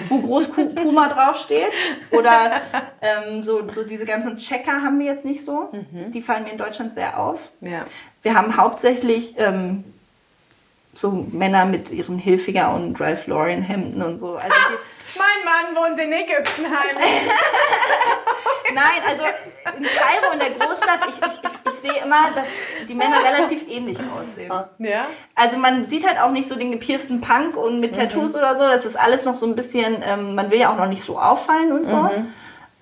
[0.08, 1.72] wo groß Puma draufsteht.
[2.10, 2.62] Oder
[3.00, 5.70] ähm, so, so diese ganzen Checker haben wir jetzt nicht so.
[6.08, 7.40] Die fallen mir in Deutschland sehr auf.
[7.60, 7.84] Ja.
[8.22, 9.84] Wir haben hauptsächlich ähm,
[10.94, 14.36] so Männer mit ihren Hilfiger und Ralph Lauren Hemden und so.
[14.36, 16.62] Also die, Mein Mann wohnt in Ägypten
[18.74, 19.22] nein, also
[19.76, 22.46] in Kairo in der Großstadt, ich, ich, ich, sehe immer, dass
[22.88, 24.52] die Männer relativ ähnlich aussehen.
[24.78, 25.06] Ja.
[25.34, 28.64] Also man sieht halt auch nicht so den gepiersten Punk und mit Tattoos oder so.
[28.64, 31.18] Das ist alles noch so ein bisschen, ähm, man will ja auch noch nicht so
[31.18, 32.10] auffallen und so.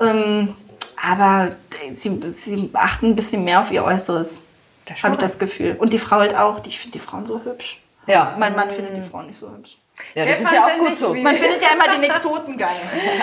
[0.01, 0.55] Ähm,
[1.03, 1.57] aber
[1.93, 4.43] sie, sie achten ein bisschen mehr auf ihr Äußeres.
[5.03, 5.76] Habe ich das Gefühl.
[5.79, 6.61] Und die Frau halt auch.
[6.61, 7.81] Die- Ich finde die Frauen so hübsch.
[8.07, 8.35] Ja.
[8.39, 9.76] Mein Mann findet die Frauen nicht so hübsch.
[10.14, 11.14] Ja, Wer das ist fand ja auch gut so.
[11.14, 12.68] wie- Man findet ja immer den Exoten geil.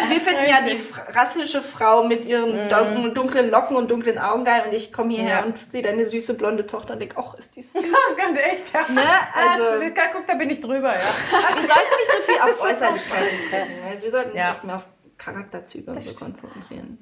[0.09, 0.79] Wir finden ja die
[1.17, 4.63] rassische Frau mit ihren dun- dunklen Locken und dunklen Augen geil.
[4.67, 5.43] Und ich komme hierher Ja.
[5.45, 7.73] und sehe deine süße blonde Tochter und denke, ach, ist die süß.
[7.83, 8.81] Das kann echt, ja.
[8.89, 9.01] Ne?
[9.33, 10.99] Also, Also, guck, da bin ich drüber, ja.
[10.99, 13.75] wir sollten nicht so viel auf Äußerlichkeiten gucken.
[13.83, 14.01] ne?
[14.01, 14.51] Wir sollten uns Ja.
[14.51, 14.85] echt mehr auf
[15.17, 16.99] Charakterzüge und so konzentrieren.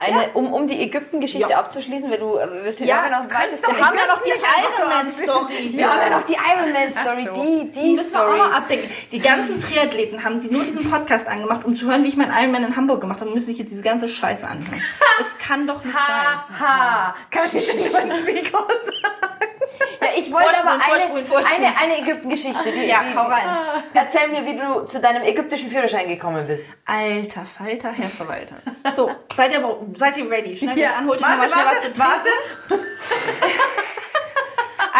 [0.00, 1.58] Eine, um, um die Ägypten-Geschichte Ja.
[1.58, 4.30] abzuschließen, weil du, äh, wir sind ja, noch ein zweites Wir haben ja noch die
[4.32, 5.70] Nicht Iron Man Story.
[5.72, 7.42] Wir haben ja noch die Iron Man Story, so.
[7.42, 8.38] die, Die müssen wir auch Story.
[8.38, 8.88] noch.
[9.10, 12.32] Die ganzen Triathleten haben die nur diesen Podcast angemacht, um zu hören, wie ich meinen
[12.32, 13.30] Ironman in Hamburg gemacht habe.
[13.30, 14.82] Müssen sich jetzt diese ganze Scheiße anhören.
[15.18, 16.60] Das kann doch nicht sein.
[16.60, 19.67] Ha, kann ich nur ins Mikro sagen?
[20.00, 21.64] Ja, ich wollte aber eine, vorspulen, vorspulen.
[21.64, 22.72] eine, eine Ägypten-Geschichte.
[22.72, 23.82] Die, Ja, die, hau rein.
[23.94, 26.66] Erzähl mir, wie du zu deinem ägyptischen Führerschein gekommen bist.
[26.86, 28.56] Alter Falter, Herr Verwalter.
[28.90, 30.56] So, seid ihr, seid ihr ready?
[30.56, 30.92] Schnell Ja.
[30.94, 32.86] an, holt euch Warte, nochmal schnell was warte, zu trinken.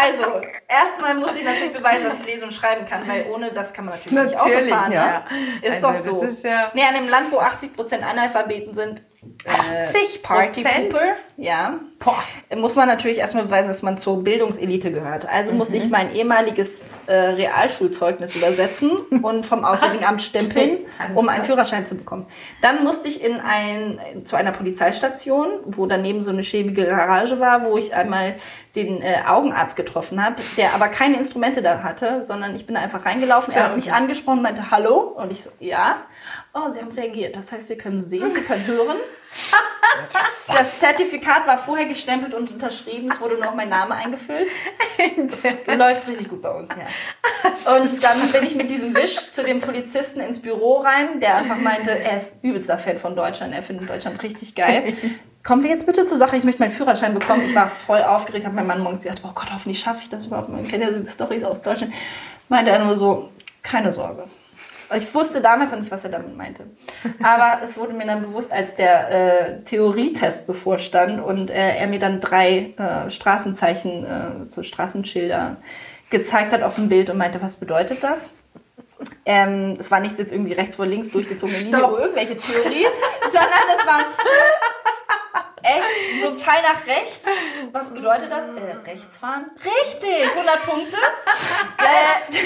[0.00, 3.72] Also, erstmal muss ich natürlich beweisen, dass ich lesen und schreiben kann, weil ohne das
[3.72, 4.92] kann man natürlich, Natürlich, nicht Auto fahren.
[4.92, 5.24] ja.
[5.30, 5.68] ne?
[5.68, 6.26] Ist Also, doch so.
[6.26, 9.02] ist ja- nee, an einem Land, wo 80% Analphabeten sind,
[9.44, 10.22] äh, 80%?
[10.22, 11.74] Partypooper, ja,
[12.56, 15.28] muss man natürlich erstmal beweisen, dass man zur Bildungselite gehört.
[15.28, 15.82] Also musste Mhm.
[15.82, 18.90] ich mein ehemaliges äh, Realschulzeugnis übersetzen
[19.22, 20.78] und vom Auswärtigen Amt stempeln,
[21.14, 22.26] um einen Führerschein zu bekommen.
[22.60, 27.64] Dann musste ich in ein, zu einer Polizeistation, wo daneben so eine schäbige Garage war,
[27.64, 28.34] wo ich einmal
[28.74, 32.80] den äh, Augenarzt getroffen habe, der aber keine Instrumente da hatte, sondern ich bin da
[32.80, 33.52] einfach reingelaufen.
[33.54, 35.96] Er hat mich angesprochen und meinte Hallo und ich so ja.
[36.58, 37.36] Oh, Sie haben reagiert.
[37.36, 38.96] Das heißt, Sie können sehen, Sie können hören.
[40.46, 43.10] Das Zertifikat war vorher gestempelt und unterschrieben.
[43.12, 44.48] Es wurde noch mein Name eingefüllt.
[45.30, 47.76] Das läuft richtig gut bei uns, ja.
[47.76, 51.56] Und dann bin ich mit diesem Wisch zu dem Polizisten ins Büro rein, der einfach
[51.56, 54.94] meinte, er ist übelster Fan von Deutschland, er findet Deutschland richtig geil.
[55.44, 57.44] Kommen wir jetzt bitte zur Sache, ich möchte meinen Führerschein bekommen.
[57.44, 60.26] Ich war voll aufgeregt, habe meinem Mann morgens gesagt, oh Gott, hoffentlich schaffe ich das
[60.26, 60.48] überhaupt.
[60.48, 61.94] Man kennt ja die Storys aus Deutschland.
[62.48, 63.30] Meinte er nur so,
[63.62, 64.24] keine Sorge.
[64.96, 66.64] Ich wusste damals noch nicht, was er damit meinte.
[67.22, 71.98] Aber es wurde mir dann bewusst, als der äh, Theorietest bevorstand und äh, er mir
[71.98, 74.20] dann drei äh, Straßenzeichen, äh,
[74.50, 75.56] so Straßenschilder
[76.10, 78.30] gezeigt hat auf dem Bild und meinte, was bedeutet das?
[79.24, 82.86] Ähm, es war nichts jetzt irgendwie rechts vor links durchgezogene Linie oder irgendwelche Theorie,
[83.22, 84.00] sondern es war
[85.68, 87.20] echt so ein Pfeil nach rechts.
[87.72, 88.48] Was bedeutet das?
[88.50, 89.46] Äh, rechts fahren?
[89.56, 90.96] Richtig, 100 Punkte.
[91.78, 92.36] äh,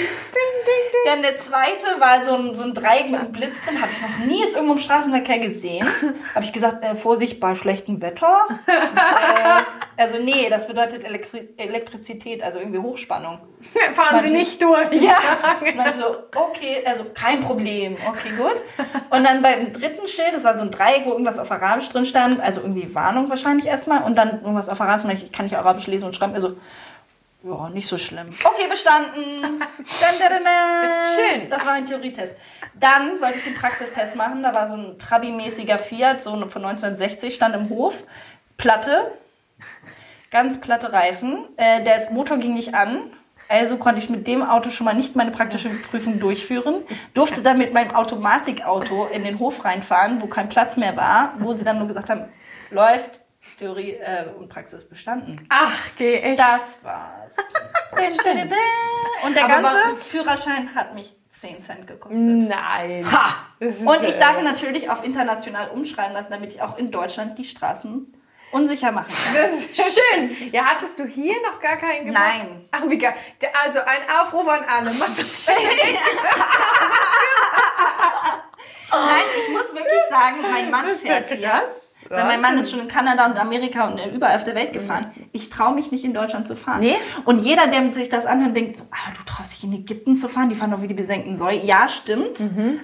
[1.05, 3.81] dann der zweite war so ein, so ein Dreieck mit einem Blitz drin.
[3.81, 5.87] Habe ich noch nie jetzt irgendwo im Straßenverkehr gesehen.
[6.35, 8.47] Habe ich gesagt, äh, Vorsicht bei schlechtem Wetter.
[8.67, 13.39] äh, also nee, das bedeutet Elektri Elektrizität, also irgendwie Hochspannung.
[13.95, 14.73] Fahren Sie nicht durch.
[15.03, 15.17] Ja.
[15.75, 17.97] Dann so, okay, also kein Problem.
[18.07, 18.61] Okay, gut.
[19.09, 22.05] Und dann beim dritten Schild, das war so ein Dreieck, wo irgendwas auf Arabisch drin
[22.05, 24.03] stand, also irgendwie Warnung wahrscheinlich erstmal.
[24.03, 26.55] Und dann irgendwas auf Arabisch, und ich kann nicht Arabisch lesen und schreiben, also,
[27.43, 28.29] ja, nicht so schlimm.
[28.29, 29.41] Okay, bestanden.
[29.41, 31.15] Dun, dun, dun, dun.
[31.15, 31.49] Schön.
[31.49, 32.35] Das war mein Theorietest.
[32.79, 34.41] Dann sollte ich den Praxistest machen.
[34.43, 38.03] Da war so ein Trabi-mäßiger Fiat, so von 1960, stand im Hof.
[38.57, 39.11] Platte,
[40.33, 41.45] ganz platte Reifen.
[41.55, 43.11] Äh, der Motor ging nicht an.
[43.47, 46.83] Also konnte ich mit dem Auto schon mal nicht meine praktische Prüfung durchführen.
[47.13, 51.53] Durfte dann mit meinem Automatikauto in den Hof reinfahren, wo kein Platz mehr war, wo
[51.53, 52.25] sie dann nur gesagt haben,
[52.71, 53.21] läuft,
[53.59, 55.45] Theorie äh, und Praxis bestanden.
[55.49, 56.39] Ach, geh echt.
[56.39, 57.35] Das war's.
[59.25, 62.19] Und der ganze Führerschein hat mich 10 Cent gekostet.
[62.19, 63.05] Nein.
[63.11, 63.35] Ha!
[63.59, 67.43] Und ich darf ihn natürlich auf international umschreiben lassen, damit ich auch in Deutschland die
[67.43, 68.13] Straßen
[68.53, 69.11] unsicher machen
[69.75, 70.51] schön.
[70.51, 72.23] Ja, hattest du hier noch gar keinen gemacht?
[72.23, 72.69] Nein.
[72.71, 73.15] Ach, wie geil.
[73.63, 74.91] Also ein Aufruf an alle.
[78.91, 81.67] Nein, ich muss wirklich sagen, mein Mann fährt hier.
[82.09, 85.11] Weil mein Mann ist schon in Kanada und Amerika und überall auf der Welt gefahren.
[85.31, 86.81] Ich traue mich nicht in Deutschland zu fahren.
[86.81, 86.97] Nee?
[87.25, 90.49] Und jeder, der sich das anhört, denkt, ah, du traust dich in Ägypten zu fahren,
[90.49, 91.63] die fahren doch wie die besenkten Säue.
[91.63, 92.39] Ja, stimmt.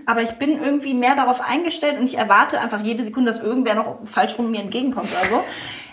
[0.06, 3.76] Aber ich bin irgendwie mehr darauf eingestellt und ich erwarte einfach jede Sekunde, dass irgendwer
[3.76, 5.44] noch falsch rum mir entgegenkommt oder so.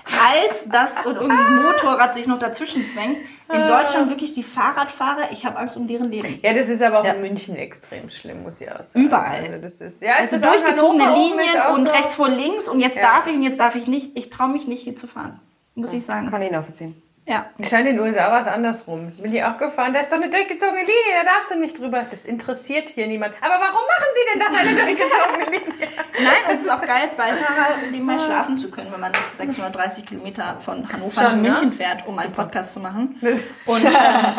[0.07, 3.19] Als dass und irgendein Motorrad sich noch dazwischen zwängt.
[3.53, 6.39] In Deutschland wirklich die Fahrradfahrer, ich habe Angst um deren Leben.
[6.43, 7.13] Ja, das ist aber auch Ja.
[7.15, 9.05] in München extrem schlimm, muss ich auch sagen.
[9.07, 9.43] Überall.
[9.45, 11.93] Also, das ist, ja, Also durchgezogene Linien und so.
[11.93, 13.03] rechts vor links und jetzt Ja.
[13.03, 14.17] darf ich und jetzt darf ich nicht.
[14.17, 15.41] Ich traue mich nicht hier zu fahren,
[15.75, 16.31] muss ich sagen.
[16.31, 17.03] Kann ich nachvollziehen.
[17.29, 17.47] Ja.
[17.59, 19.11] Es scheint in den USA was andersrum.
[19.17, 19.93] Bin ich auch gefahren.
[19.93, 22.07] Da ist doch eine durchgezogene Linie, da darfst du nicht drüber.
[22.09, 23.35] Das interessiert hier niemand.
[23.41, 25.89] Aber warum machen Sie denn das, eine durchgezogene Linie?
[26.23, 30.07] Nein, und es ist auch geil, als Beifahrer nebenbei schlafen zu können, wenn man 630
[30.07, 31.51] Kilometer von Hannover Schon, nach ne?
[31.51, 33.17] München fährt, um einen Podcast zu machen.
[33.21, 33.93] Und ähm,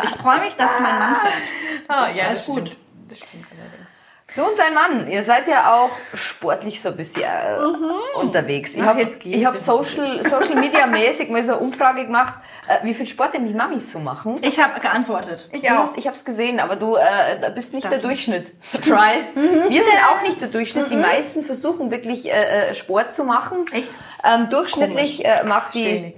[0.04, 1.42] ich freue mich, dass mein Mann fährt.
[1.88, 2.68] Ah, Das ist ja, alles gut.
[2.68, 2.80] stimmt.
[3.10, 3.87] Das stimmt allerdings.
[4.36, 8.74] Du und dein Mann, ihr seid ja auch sportlich so ein bisschen äh, unterwegs.
[8.74, 12.34] Ich habe hab Social, Social Media mäßig mal so eine Umfrage gemacht,
[12.68, 14.36] äh, wie viel Sport denn die Mamis so machen.
[14.42, 15.48] Ich habe geantwortet.
[15.52, 18.52] Ich, du hast, ich habe es gesehen, aber du äh, bist nicht der Darf Durchschnitt.
[18.62, 19.34] Surprise.
[19.34, 20.90] Wir sind auch nicht der Durchschnitt.
[20.90, 23.64] Die meisten versuchen wirklich äh, äh, Sport zu machen.
[23.72, 23.92] Echt?
[24.22, 26.14] Ähm, durchschnittlich äh, macht die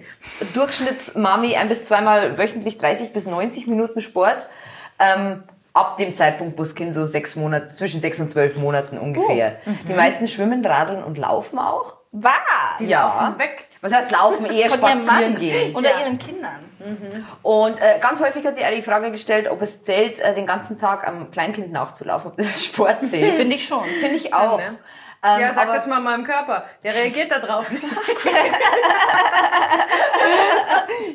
[0.55, 4.49] Durchschnittsmami ein bis zweimal wöchentlich 30 bis 90 Minuten Sport.
[4.99, 8.99] Ähm, ab dem Zeitpunkt, wo das Kind so sechs Monate, zwischen sechs und zwölf Monaten
[8.99, 9.57] ungefähr.
[9.89, 11.95] Die meisten schwimmen, radeln und laufen auch.
[12.13, 12.33] Wahr!
[12.81, 13.35] ja.
[13.39, 13.67] Weg.
[13.83, 14.47] Was heißt laufen?
[14.47, 15.75] Eher Von spazieren gehen.
[15.77, 16.01] oder Ja.
[16.01, 16.65] ihren Kindern.
[17.43, 20.47] Und äh, ganz häufig hat sich auch die Frage gestellt, ob es zählt, äh, den
[20.47, 23.37] ganzen Tag am Kleinkind nachzulaufen, ob das Sport zählt.
[23.37, 23.85] Finde ich schon.
[24.01, 24.59] Finde ich auch.
[24.59, 24.79] Ja, ne?
[25.23, 26.65] Ähm, Ja, sag aber das mal meinem Körper.
[26.83, 27.67] Der reagiert da drauf.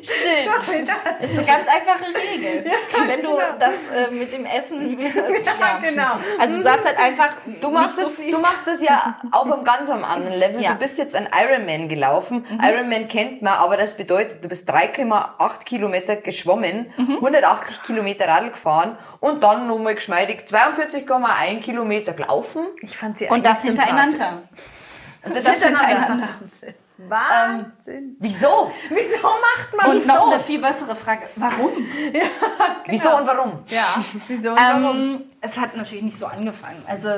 [0.02, 0.88] stimmt.
[1.20, 2.64] Das ist eine ganz einfache Regel.
[3.06, 4.98] Wenn du das äh, mit dem Essen.
[5.58, 6.18] Ja, genau.
[6.38, 7.34] Also du darfst halt einfach.
[7.60, 10.60] Du machst, nicht so das, du machst das ja auf einem ganz anderen Level.
[10.60, 10.72] Ja.
[10.72, 12.44] Du bist jetzt ein Ironman gelaufen.
[12.48, 12.60] Mhm.
[12.62, 17.16] Ironman kennt man, aber das bedeutet, du bist 3,8 Kilometer geschwommen, Mhm.
[17.16, 22.66] 180 Kilometer Radl gefahren und dann nochmal geschmeidig 42,1 Kilometer gelaufen.
[22.82, 23.95] Ich fand sie Und das hintereinander.
[25.24, 26.28] Und das, Das hintereinander.
[26.98, 28.16] Wahnsinn.
[28.20, 28.72] Wieso?
[28.88, 30.08] Wieso macht man Und Wieso?
[30.14, 31.28] noch eine viel bessere Frage.
[31.36, 31.72] Warum?
[32.86, 33.58] Wieso und warum?
[33.66, 33.82] Ja,
[34.28, 34.96] wieso und warum?
[34.96, 36.82] Ähm, es hat natürlich nicht so angefangen.
[36.86, 37.08] Also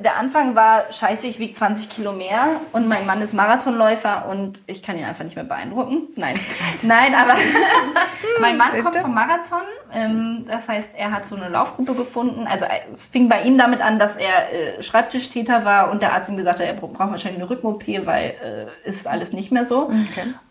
[0.00, 4.62] der Anfang war scheiße, ich wiege 20 Kilo mehr und mein Mann ist Marathonläufer und
[4.66, 6.08] ich kann ihn einfach nicht mehr beeindrucken.
[6.16, 6.40] Nein,
[6.82, 7.34] nein, aber
[8.40, 9.62] mein Mann kommt vom Marathon.
[9.92, 12.46] Ähm, das heißt, er hat so eine Laufgruppe gefunden.
[12.46, 16.12] Also äh, es fing bei ihm damit an, dass er äh, Schreibtischtäter war und der
[16.12, 18.34] Arzt ihm gesagt hat, er bra- braucht wahrscheinlich eine Rücken-OP, weil
[18.84, 19.90] äh, ist alles nicht mehr so.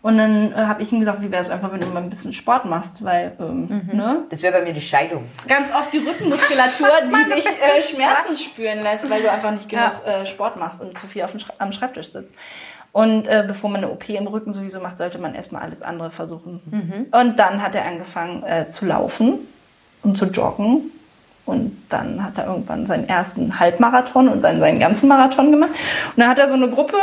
[0.02, 2.10] Und dann äh, habe ich ihm gesagt, wie wäre es einfach, wenn du mal ein
[2.10, 4.24] bisschen Sport machst, weil ähm, ne?
[4.30, 5.26] Das wäre bei mir die Scheidung.
[5.30, 9.68] ist ganz oft die Rückenmuskulatur, die dich äh, Schmerzen spüren lässt, weil du einfach nicht
[9.68, 12.32] genug äh, Sport machst und zu viel auf dem Schre am Schreibtisch sitzt.
[12.92, 16.10] Und äh, bevor man eine OP im Rücken sowieso macht, sollte man erstmal alles andere
[16.10, 16.60] versuchen.
[17.12, 19.38] Und dann hat er angefangen äh, zu laufen
[20.02, 20.90] und zu joggen.
[21.46, 25.70] Und dann hat er irgendwann seinen ersten Halbmarathon und dann seinen ganzen Marathon gemacht.
[25.70, 26.96] Und dann hat er so eine Gruppe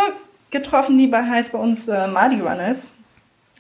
[0.52, 2.88] getroffen, die bei, heißt bei uns äh, Mardi Runners.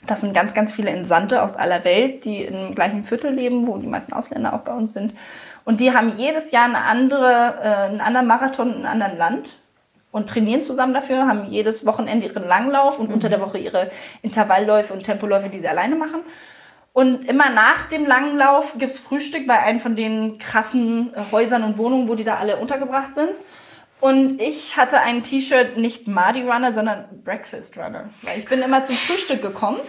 [0.06, 3.78] Das sind ganz, ganz viele Entsandte aus aller Welt, die im gleichen Viertel leben, wo
[3.78, 5.14] die meisten Ausländer auch bei uns sind.
[5.66, 9.58] Und die haben jedes Jahr eine andere, äh, einen anderen Marathon in einem anderen Land
[10.18, 13.91] und trainieren zusammen dafür, haben jedes Wochenende ihren Langlauf und unter der Woche ihre
[14.22, 16.22] Intervallläufe und Tempoläufe, die sie alleine machen.
[16.91, 21.63] Und immer nach dem langen Lauf gibt's Frühstück bei einem von den krassen äh, Häusern
[21.63, 23.30] und Wohnungen, wo die da alle untergebracht sind.
[23.99, 28.09] Und ich hatte ein T-Shirt, nicht Mardi Runner, sondern Breakfast Runner.
[28.24, 29.80] Weil ich bin immer zum Frühstück gekommen.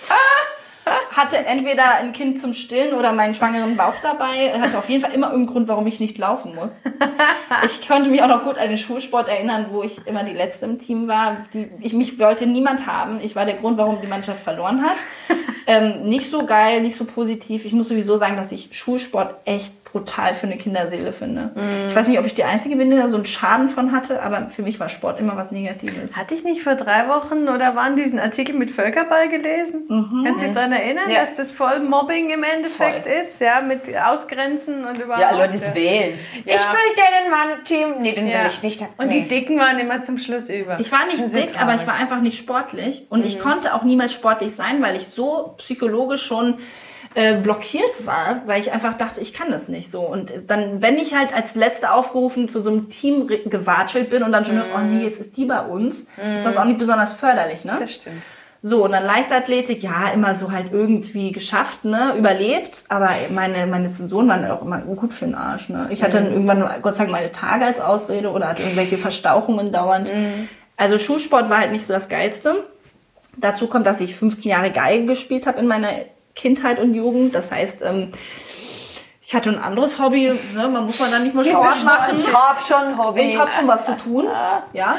[1.11, 4.59] Hatte entweder ein Kind zum Stillen oder meinen schwangeren Bauch dabei.
[4.61, 6.83] Hatte auf jeden Fall immer irgendeinen Grund, warum ich nicht laufen muss.
[7.65, 10.67] Ich konnte mich auch noch gut an den Schulsport erinnern, wo ich immer die Letzte
[10.67, 11.39] im Team war.
[11.55, 13.21] Die, ich, mich wollte niemand haben.
[13.23, 14.97] Ich war der Grund, warum die Mannschaft verloren hat.
[15.67, 17.67] Ähm, nicht so geil, nicht so positiv.
[17.67, 21.51] Ich muss sowieso sagen, dass ich Schulsport echt brutal für eine Kinderseele finde.
[21.89, 24.23] Ich weiß nicht, ob ich die Einzige bin, die da so einen Schaden von hatte,
[24.23, 26.17] aber für mich war Sport immer was Negatives.
[26.17, 29.85] Hatte ich nicht vor drei Wochen oder wann diesen Artikel mit Völkerball gelesen?
[29.89, 31.23] Kannst du dich daran erinnern, Ja.
[31.23, 33.13] dass das voll Mobbing im Endeffekt Voll.
[33.23, 33.41] ist?
[33.41, 35.21] Ja, mit Ausgrenzen und überhaupt.
[35.21, 36.19] Ja, Leute, das wählen.
[36.45, 36.55] Ja.
[36.55, 38.03] Ich will deinen Mann-Team.
[38.03, 38.41] Nee, den Ja.
[38.43, 38.81] will ich nicht.
[38.99, 39.23] Und nee.
[39.23, 40.79] die Dicken waren immer zum Schluss über.
[40.81, 43.07] Ich war nicht dick, aber ich war einfach nicht sportlich.
[43.09, 46.59] Und ich konnte auch niemals sportlich sein, weil ich so psychologisch schon
[47.15, 50.01] äh, blockiert war, weil ich einfach dachte, ich kann das nicht so.
[50.01, 54.33] Und dann, wenn ich halt als Letzte aufgerufen zu so einem Team gewatschelt bin und
[54.33, 54.63] dann schon, mhm.
[54.77, 57.77] oh nee, jetzt ist die bei uns, ist das auch nicht besonders förderlich, ne?
[57.81, 58.23] Das stimmt.
[58.61, 63.89] So, und dann Leichtathletik, ja, immer so halt irgendwie geschafft, ne, überlebt, aber meine, meine
[63.89, 65.87] Sensoren waren auch immer gut für den Arsch, ne.
[65.91, 69.71] Ich hatte dann irgendwann Gott sei Dank, meine Tage als Ausrede oder hatte irgendwelche Verstauchungen
[69.71, 70.09] dauernd.
[70.77, 72.65] Also Schulsport war halt nicht so das Geilste.
[73.37, 75.91] Dazu kommt, dass ich 15 Jahre Geige gespielt habe in meiner
[76.39, 77.35] Kindheit und Jugend.
[77.35, 78.13] Das heißt, ähm,
[79.21, 80.69] ich hatte ein anderes Hobby, ne?
[80.69, 82.17] man muss man dann nicht mal Sport machen.
[82.19, 83.21] Ich hab schon ein Hobby.
[83.21, 84.27] Ich habe schon was zu tun,
[84.73, 84.97] ja.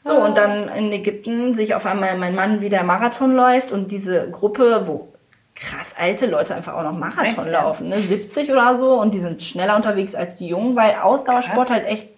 [0.00, 4.30] So, und dann in Ägypten sich auf einmal mein Mann wieder Marathon läuft und diese
[4.30, 5.12] Gruppe, wo
[5.56, 7.98] krass alte Leute einfach auch noch Marathon Echt, laufen, ne?
[7.98, 12.08] 70 oder so und die sind schneller unterwegs als die Jungen, weil Ausdauersport halt echt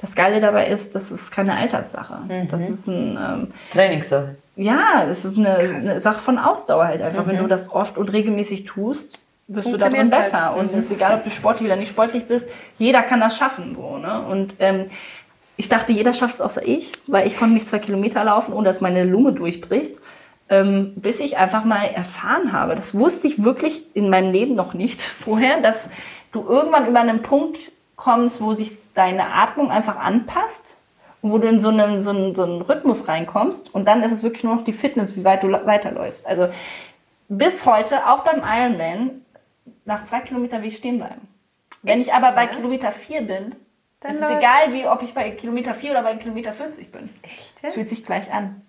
[0.00, 2.20] das Geile dabei ist, das ist keine Alterssache.
[2.48, 4.36] Das ist ein, ähm, Trainingssache.
[4.56, 7.26] Ja, es ist eine, eine Sache von Ausdauer halt einfach.
[7.26, 10.50] Wenn du das oft und regelmäßig tust, wirst du da drin Funktioniert's besser.
[10.50, 10.58] halt.
[10.58, 12.48] Und es ist egal, ob du sportlich oder nicht sportlich bist,
[12.78, 13.74] jeder kann das schaffen.
[13.74, 14.24] So, ne?
[14.26, 14.86] Und ähm,
[15.56, 18.66] ich dachte, jeder schafft es außer ich, weil ich konnte nicht zwei Kilometer laufen, ohne
[18.66, 19.96] dass meine Lunge durchbricht.
[20.50, 24.74] Ähm, bis ich einfach mal erfahren habe, das wusste ich wirklich in meinem Leben noch
[24.74, 25.88] nicht vorher, dass
[26.32, 27.58] du irgendwann über einen Punkt
[27.96, 30.76] kommst, wo sich deine Atmung einfach anpasst
[31.24, 34.22] wo du in so einen, so, einen, so einen Rhythmus reinkommst und dann ist es
[34.22, 36.26] wirklich nur noch die Fitness, wie weit du weiterläufst.
[36.26, 36.48] Also
[37.30, 39.22] bis heute, auch beim Ironman,
[39.86, 41.26] nach zwei Kilometern will ich stehen bleiben.
[41.82, 43.54] Wenn ich aber bei Kilometer vier bin,
[44.00, 47.08] dann ist es egal, wie, ob ich bei Kilometer 4 oder bei Kilometer 40 bin.
[47.22, 47.54] Echt?
[47.62, 48.60] Es fühlt sich gleich an.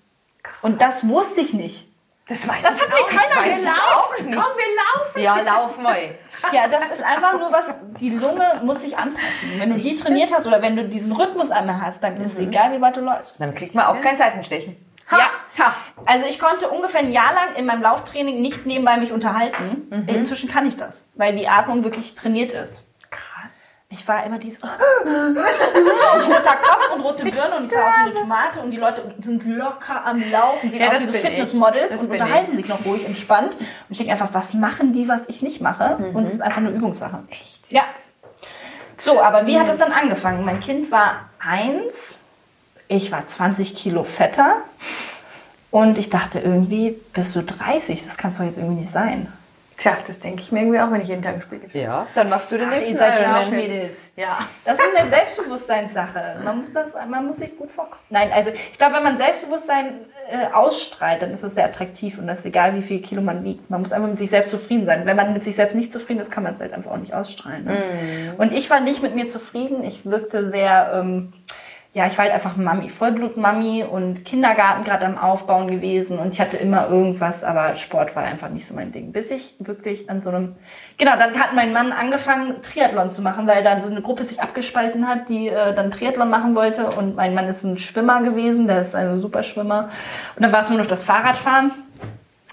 [0.62, 1.89] Und das wusste ich nicht.
[2.28, 4.26] Das, weiß das hat mir keiner gelaufen.
[4.26, 5.19] Komm, wir laufen.
[5.21, 6.15] Ja, lauf mal.
[6.51, 9.59] Ja, das ist einfach nur was, die Lunge muss sich anpassen.
[9.59, 12.39] Wenn du die trainiert hast oder wenn du diesen Rhythmus einmal hast, dann ist es
[12.39, 12.47] mhm.
[12.47, 13.39] egal, wie weit du läufst.
[13.39, 14.76] Dann kriegt man auch kein Seitenstechen.
[15.11, 15.17] Ha.
[15.19, 15.65] Ja.
[15.65, 15.76] Ha.
[16.05, 19.88] Also ich konnte ungefähr ein Jahr lang in meinem Lauftraining nicht nebenbei mich unterhalten.
[19.91, 20.07] Mhm.
[20.07, 22.84] Inzwischen kann ich das, weil die Atmung wirklich trainiert ist.
[23.98, 28.14] Ich war immer dieses roter Kopf und rote Birne und ich sah aus wie eine
[28.14, 32.12] Tomate und die Leute sind locker am Laufen, sehen ja, aus wie so Fitnessmodels und
[32.12, 32.58] unterhalten ich.
[32.58, 33.56] sich noch ruhig entspannt.
[33.56, 35.98] Und ich denke einfach, was machen die, was ich nicht mache?
[35.98, 36.16] Mhm.
[36.16, 37.24] Und es ist einfach eine Übungssache.
[37.30, 37.60] Echt?
[37.70, 37.84] Ja.
[39.02, 40.43] So, aber wie hat es dann angefangen?
[40.43, 42.20] Mein Kind war eins,
[42.89, 44.58] ich war 20 Kilo fetter
[45.72, 48.04] und ich dachte irgendwie, bist du 30?
[48.04, 49.32] Das kann es doch jetzt irgendwie nicht sein.
[49.78, 51.82] Tja, das denke ich mir irgendwie auch, wenn ich jeden Tag ein Spiegel schaue.
[51.82, 53.49] Ja, dann machst du den Ach, nächsten Ironman.
[53.51, 54.09] Mädels.
[54.15, 54.47] Ja.
[54.63, 56.38] Das ist eine Selbstbewusstseinssache.
[56.43, 58.01] Man muss, das, man muss sich gut vorkommen.
[58.09, 62.28] Nein, also ich glaube, wenn man Selbstbewusstsein äh, ausstrahlt, dann ist es sehr attraktiv und
[62.28, 63.69] das ist egal, wie viel Kilo man wiegt.
[63.69, 65.05] Man muss einfach mit sich selbst zufrieden sein.
[65.05, 67.13] Wenn man mit sich selbst nicht zufrieden ist, kann man es halt einfach auch nicht
[67.13, 67.65] ausstrahlen.
[67.65, 67.73] Ne?
[67.73, 68.39] Mm.
[68.39, 69.84] Und ich war nicht mit mir zufrieden.
[69.84, 70.91] Ich wirkte sehr...
[70.95, 71.34] Ähm,
[71.96, 76.41] ja, ich war halt einfach Mami, Vollblut-Mami und Kindergarten gerade am Aufbauen gewesen und ich
[76.41, 79.14] hatte immer irgendwas, aber Sport war einfach nicht so mein Ding.
[79.14, 80.58] Bis ich wirklich an so einem,
[80.98, 84.41] genau, dann hat mein Mann angefangen, Triathlon zu machen, weil dann so eine Gruppe sich
[84.41, 88.68] abgespalten hat, die äh, dann Triathlon machen wollte und mein Mann ist ein Schwimmer gewesen,
[88.68, 89.89] der ist ein super Schwimmer
[90.36, 91.72] und dann war es nur noch das Fahrradfahren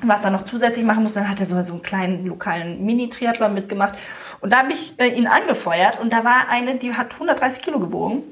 [0.05, 3.55] was er noch zusätzlich machen muss, dann hat er so, so einen kleinen lokalen Mini-Triathlon
[3.55, 3.95] mitgemacht.
[4.41, 7.79] Und da habe ich äh, ihn angefeuert und da war eine, die hat 130 Kilo
[7.79, 8.25] gewogen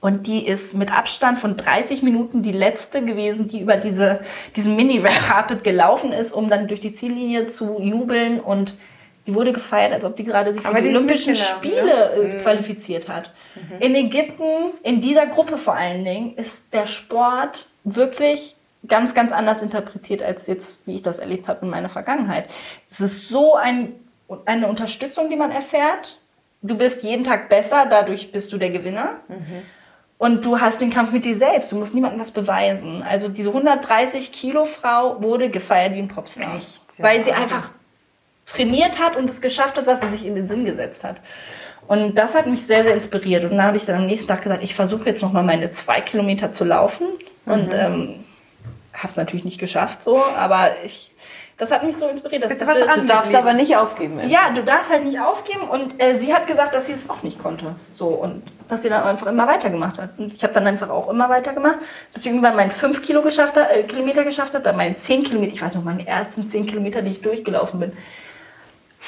[0.00, 4.20] und die ist mit Abstand von 30 Minuten die letzte gewesen, die über diese,
[4.56, 8.40] diesen Mini-Red Carpet gelaufen ist, um dann durch die Ziellinie zu jubeln.
[8.40, 8.74] Und
[9.26, 12.42] die wurde gefeiert, als ob die gerade sich für die, die Olympischen Spiele ne?
[12.42, 13.30] Qualifiziert hat.
[13.54, 13.82] Mhm.
[13.82, 18.56] In Ägypten, in dieser Gruppe vor allen Dingen, ist der Sport wirklich
[18.88, 22.48] ganz, ganz anders interpretiert als jetzt, wie ich das erlebt habe in meiner Vergangenheit.
[22.90, 23.92] Es ist so ein,
[24.46, 26.18] eine Unterstützung, die man erfährt.
[26.62, 29.20] Du bist jeden Tag besser, dadurch bist du der Gewinner.
[29.28, 29.62] Mhm.
[30.20, 31.72] Und du hast den Kampf mit dir selbst.
[31.72, 33.02] Du musst niemandem was beweisen.
[33.02, 36.58] Also diese 130 Kilo Frau wurde gefeiert wie ein Popstar.
[36.58, 36.78] Echt?
[36.98, 37.70] Weil sie einfach
[38.44, 41.16] trainiert hat und es geschafft hat, was sie sich in den Sinn gesetzt hat.
[41.88, 43.50] Und das hat mich sehr, sehr inspiriert.
[43.50, 46.02] Und da habe ich dann am nächsten Tag gesagt, ich versuche jetzt nochmal meine zwei
[46.02, 47.06] Kilometer zu laufen.
[47.46, 47.52] Mhm.
[47.52, 48.24] Und ähm,
[48.92, 51.09] habe es natürlich nicht geschafft so, aber ich
[51.60, 52.42] das hat mich so inspiriert.
[52.42, 54.18] Das dran, du darfst aber nicht aufgeben.
[54.30, 55.68] Ja, du darfst halt nicht aufgeben.
[55.68, 57.74] Und äh, sie hat gesagt, dass sie es auch nicht konnte.
[57.90, 60.18] So und dass sie dann einfach immer weitergemacht hat.
[60.18, 61.76] Und ich habe dann einfach auch immer weitergemacht,
[62.14, 65.24] bis ich irgendwann meinen 5 Kilo geschafft hat, äh, Kilometer geschafft habe, dann meinen 10
[65.24, 67.92] Kilometer, ich weiß noch, meine ersten 10 Kilometer, die ich durchgelaufen bin.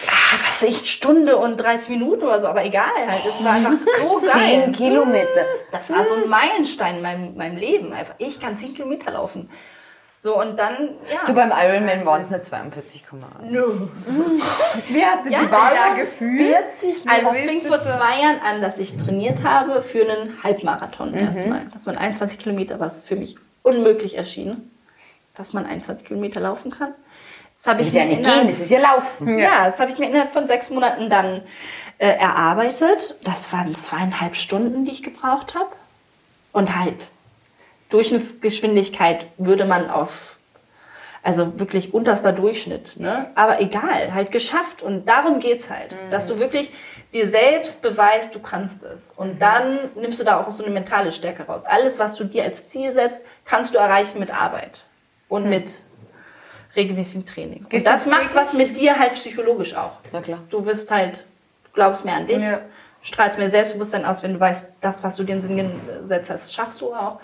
[0.05, 3.23] Ja, was ich, Stunde und 30 Minuten oder so, aber egal halt.
[3.25, 4.65] Es war einfach so geil.
[4.65, 5.47] 10 Kilometer.
[5.71, 7.95] Das war so ein Meilenstein in meinem, meinem Leben.
[7.95, 9.49] Einfach, ich kann 10 Kilometer laufen.
[10.23, 11.27] So, und dann, ja.
[11.27, 13.51] Du beim Ironman waren es nur 42,8.
[13.51, 13.63] No.
[14.89, 16.71] Wie hast du ja, war da gefühlt?
[16.71, 21.11] 40 Also es fing vor zwei Jahren an, dass ich trainiert habe für einen Halbmarathon
[21.11, 21.19] mhm.
[21.19, 21.67] erstmal.
[21.73, 24.71] Das waren 21 Kilometer, was für mich unmöglich erschien,
[25.35, 26.95] dass man 21 Kilometer laufen kann.
[27.57, 29.41] Das habe ich ist ja nicht gehen, das ist ja laufen.
[29.41, 31.43] Ja, das habe ich mir innerhalb von sechs Monaten dann
[31.99, 33.17] äh, erarbeitet.
[33.25, 35.73] Das waren zweieinhalb Stunden, die ich gebraucht habe.
[36.53, 37.09] Und halt
[37.93, 40.39] Durchschnittsgeschwindigkeit würde man auf,
[41.23, 43.31] also wirklich unterster Durchschnitt, ne?
[43.35, 44.83] Aber egal, halt geschafft.
[44.83, 45.93] Und darum geht's halt.
[45.93, 46.11] Mhm.
[46.11, 46.73] Dass du wirklich
[47.13, 49.13] dir selbst beweist, du kannst es.
[49.13, 49.39] Und mhm.
[49.39, 51.65] dann nimmst du da auch so eine mentale Stärke raus.
[51.65, 54.85] Alles, was du dir als Ziel setzt, kannst du erreichen mit Arbeit.
[55.29, 55.51] Und mhm.
[55.51, 55.71] mit
[56.75, 57.67] regelmäßigem Training.
[57.71, 59.93] und das macht was mit dir halt psychologisch auch.
[60.11, 60.41] Na klar.
[60.51, 61.19] Du wirst halt,
[61.65, 62.61] du glaubst mehr an dich, ja.
[63.03, 66.31] strahlst mehr Selbstbewusstsein aus, wenn du weißt, das, was du dir in den Sinn gesetzt
[66.31, 67.21] hast, schaffst du auch.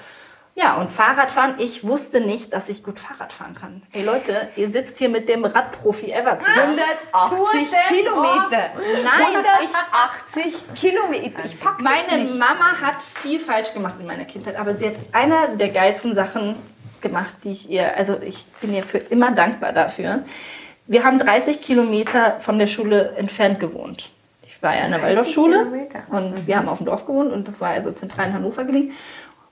[0.61, 3.83] Ja, und Fahrradfahren, ich wusste nicht, dass ich gut Fahrrad fahren kann.
[3.93, 6.81] Ey Leute, ihr sitzt hier mit dem Radprofi ever zusammen.
[7.13, 8.71] 180 Kilometer.
[9.05, 11.45] Nein, 180 Kilometer.
[11.45, 12.35] Ich pack Meine nicht.
[12.35, 16.57] Mama hat viel falsch gemacht in meiner Kindheit, aber sie hat einer der geilsten Sachen
[17.01, 20.25] gemacht, die ich ihr, also ich bin ihr für immer dankbar dafür.
[20.89, 24.11] Wir haben 30 Kilometer von der Schule entfernt gewohnt.
[24.43, 26.03] ich war ja in der Waldorfschule Kilometer.
[26.11, 28.93] und wir haben auf dem Dorf gewohnt und das war also zentral in Hannover gelegen.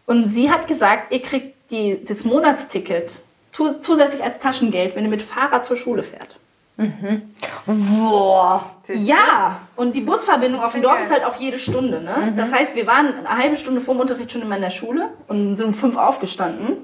[0.07, 5.23] Und sie hat gesagt, ihr kriegt die, das Monatsticket zusätzlich als Taschengeld, wenn ihr mit
[5.23, 6.39] Fahrrad zur Schule fährt.
[7.67, 8.71] Boah.
[8.93, 11.05] Ja, und die Busverbindung auf dem Dorf geil.
[11.05, 12.03] ist halt auch jede Stunde.
[12.03, 12.35] Ne?
[12.37, 15.11] Das heißt, wir waren eine halbe Stunde vor dem Unterricht schon immer in der Schule
[15.27, 16.77] und sind um fünf aufgestanden.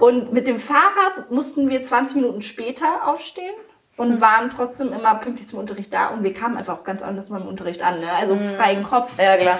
[0.00, 3.54] Und mit dem Fahrrad mussten wir 20 Minuten später aufstehen
[3.96, 6.08] und waren trotzdem immer pünktlich zum Unterricht da.
[6.08, 8.00] Und wir kamen einfach auch ganz anders mal im Unterricht an.
[8.00, 8.10] Ne?
[8.12, 9.58] Also freien Kopf, Ja, klar.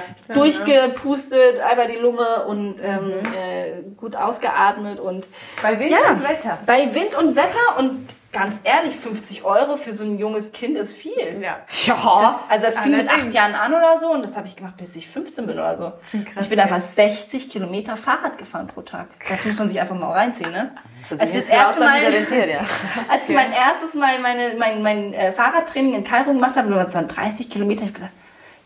[0.69, 5.27] durchgepustet, einmal die Lunge und ähm, äh, gut ausgeatmet und
[5.63, 6.11] Bei Wind Ja.
[6.13, 6.59] und Wetter.
[6.67, 10.93] bei Wind und Wetter und ganz ehrlich, 50 Euro für so ein junges Kind ist
[10.95, 11.41] viel.
[11.41, 11.59] Ja.
[11.87, 12.41] Ja.
[12.49, 14.97] Also das fing mit acht Jahren an oder so und das habe ich gemacht, bis
[14.97, 15.93] ich 15 bin oder so.
[16.13, 19.07] Und ich bin einfach 60 Kilometer Fahrrad gefahren pro Tag.
[19.29, 20.73] Das muss man sich einfach mal reinziehen, ne?
[21.11, 22.61] Als ich das erste Mal, ja.
[23.09, 26.87] als ich mein erstes Mal meine, mein, mein äh, Fahrradtraining in Kairo gemacht habe, waren
[26.87, 28.13] es dann 30 Kilometer, ich gedacht,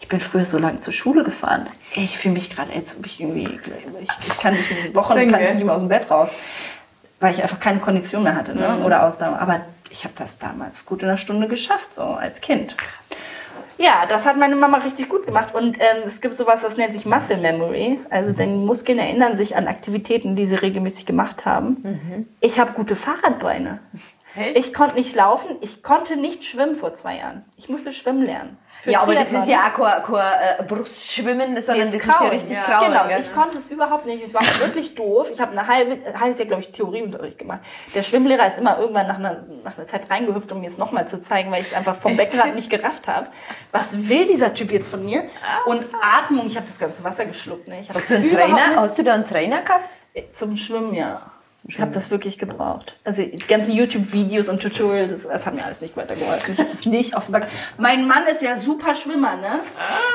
[0.01, 1.67] ich bin früher so lange zur Schule gefahren.
[1.95, 3.59] Ich fühle mich gerade, als ob ich irgendwie,
[4.01, 6.31] ich, ich kann nicht in Wochen Schön, kann ich nicht mehr aus dem Bett raus,
[7.21, 8.83] weil ich einfach keine Kondition mehr hatte, ne?
[8.85, 9.39] oder Ausdauer.
[9.41, 9.61] Aber
[9.91, 12.77] ich habe das damals gut in einer Stunde geschafft, so als Kind.
[13.79, 15.55] Ja, das hat meine Mama richtig gut gemacht.
[15.55, 18.01] Und ähm, es gibt sowas, das nennt sich Muscle Memory.
[18.11, 21.77] Also deine Muskeln erinnern sich an Aktivitäten, die sie regelmäßig gemacht haben.
[22.41, 23.79] Ich habe gute Fahrradbeine.
[24.55, 27.45] Ich konnte nicht laufen, ich konnte nicht schwimmen vor zwei Jahren.
[27.57, 28.59] Ich musste schwimmen lernen.
[28.83, 32.15] Für Ja, aber das ist ja auch kein, kein äh, Brustschwimmen, sondern Nee, das ist
[32.15, 32.63] ist ja richtig Ja.
[32.63, 32.89] Kraul.
[32.89, 33.21] Genau, gell?
[33.21, 34.23] ich konnte es überhaupt nicht.
[34.25, 35.29] Ich war wirklich doof.
[35.33, 37.61] Ich habe ein halbe, ein halbes Jahr, glaube ich, Theorieunterricht gemacht.
[37.95, 41.09] Der Schwimmlehrer ist immer irgendwann nach einer, nach einer Zeit reingehüpft, um mir es nochmal
[41.09, 43.29] zu zeigen, weil ich es einfach vom Beckenrand nicht gerafft habe.
[43.73, 45.25] Was will dieser Typ jetzt von mir?
[45.67, 47.67] Und Atmung, ich habe das ganze Wasser geschluckt.
[47.67, 47.83] Ne?
[47.93, 48.77] Hast du einen Trainer?
[48.77, 49.89] Hast du da einen Trainer gehabt?
[50.33, 51.33] Zum Schwimmen, ja.
[51.69, 52.97] Ich habe das wirklich gebraucht.
[53.05, 56.55] Also die ganzen YouTube-Videos und Tutorials, das, das hat mir alles nicht weitergeholfen.
[56.55, 57.43] Ich habe das nicht auf dem.
[57.77, 59.61] Mein Mann ist ja super Schwimmer, ne?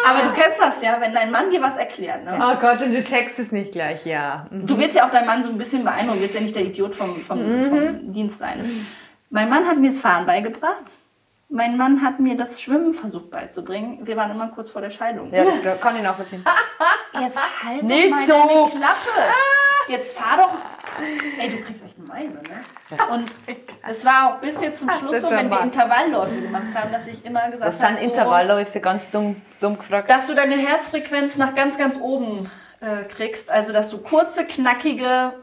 [0.09, 2.39] Aber du kennst das ja, wenn dein Mann dir was erklärt, ne?
[2.41, 4.47] Oh Gott, und du checkst es nicht gleich, ja.
[4.49, 6.65] Du willst ja auch deinen Mann so ein bisschen beeindrucken, du willst ja nicht der
[6.65, 7.39] Idiot vom, vom,
[7.69, 8.87] vom Dienst sein.
[9.29, 10.93] Mein Mann hat mir das Fahren beigebracht.
[11.53, 13.99] Mein Mann hat mir das Schwimmen versucht beizubringen.
[14.01, 15.31] Wir waren immer kurz vor der Scheidung.
[15.31, 16.43] Ja, das kann ich nachvollziehen.
[17.21, 18.33] Jetzt halt Nicht doch mal so.
[18.33, 19.33] deine Klappe.
[19.87, 20.49] Jetzt fahr doch.
[21.37, 23.13] Ey, du kriegst echt eine Meise, ne?
[23.13, 23.31] Und
[23.87, 25.61] es war auch bis jetzt zum Schluss so, wenn wir.
[25.61, 28.79] Intervallläufe gemacht haben, dass ich immer gesagt Was sind habe, so, Intervallläufe?
[28.79, 30.09] Ganz dumm, dumm gefragt.
[30.09, 32.49] dass du deine Herzfrequenz nach ganz, ganz oben
[32.79, 33.51] äh, kriegst.
[33.51, 35.33] Also, dass du kurze, knackige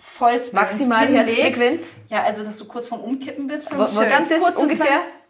[0.00, 1.06] Vollsprints Maximal.
[1.06, 1.86] Herzfrequenz?
[2.08, 3.70] Ja, also, dass du kurz vorm Umkippen bist.
[3.70, 4.86] Was, was ist das ungefähr?
[4.86, 5.21] Zeit.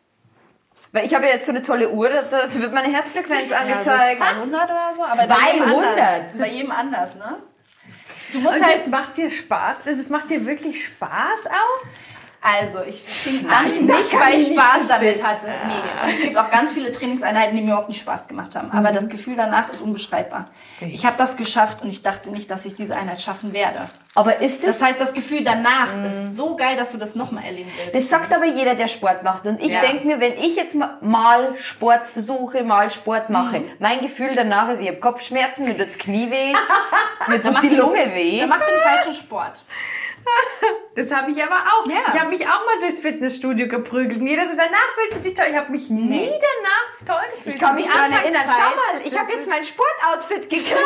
[0.92, 3.58] Weil ich habe ja jetzt so eine tolle Uhr, da, da wird meine Herzfrequenz Ja,
[3.64, 4.18] so angezeigt.
[4.18, 5.02] 200 oder so.
[5.02, 5.88] Aber Bei jedem 200?
[5.98, 7.36] anders, bei jedem anders, ne?
[8.32, 9.78] Du musst Und halt das macht dir Spaß?
[9.86, 11.86] Also Das macht dir wirklich Spaß auch?
[12.44, 15.46] Also, ich fing Nein, an, das nicht, weil ich Spaß damit hatte.
[15.68, 15.74] Nee.
[16.08, 18.72] Und es gibt auch ganz viele Trainingseinheiten, die mir überhaupt nicht Spaß gemacht haben.
[18.72, 20.46] Aber das Gefühl danach ist unbeschreibbar.
[20.80, 23.88] Ich habe das geschafft und ich dachte nicht, dass ich diese Einheit schaffen werde.
[24.16, 27.44] Aber ist das, Das heißt, das Gefühl danach ist so geil, dass du das nochmal
[27.44, 27.94] erleben willst.
[27.94, 29.46] das sagt aber jeder, der Sport macht.
[29.46, 29.80] Und ich Ja.
[29.80, 34.68] denke mir, wenn ich jetzt ma- mal Sport versuche, mal Sport mache, mein Gefühl danach
[34.70, 36.52] ist, ich habe Kopfschmerzen, mir tut das Knie weh,
[37.28, 38.40] mir tut die du- Lunge weh.
[38.40, 39.62] Dann machst du den falschen Sport.
[40.94, 41.86] Das habe ich aber auch.
[41.88, 42.00] Ja.
[42.12, 44.20] Ich habe mich auch mal durchs Fitnessstudio geprügelt.
[44.20, 45.46] Jeder so, danach fühlst du dich toll.
[45.50, 47.54] Ich habe mich nie danach toll gefühlt.
[47.54, 50.76] Ich kann mich daran erinnern, schau mal, ich habe jetzt mein Sportoutfit gekriegt.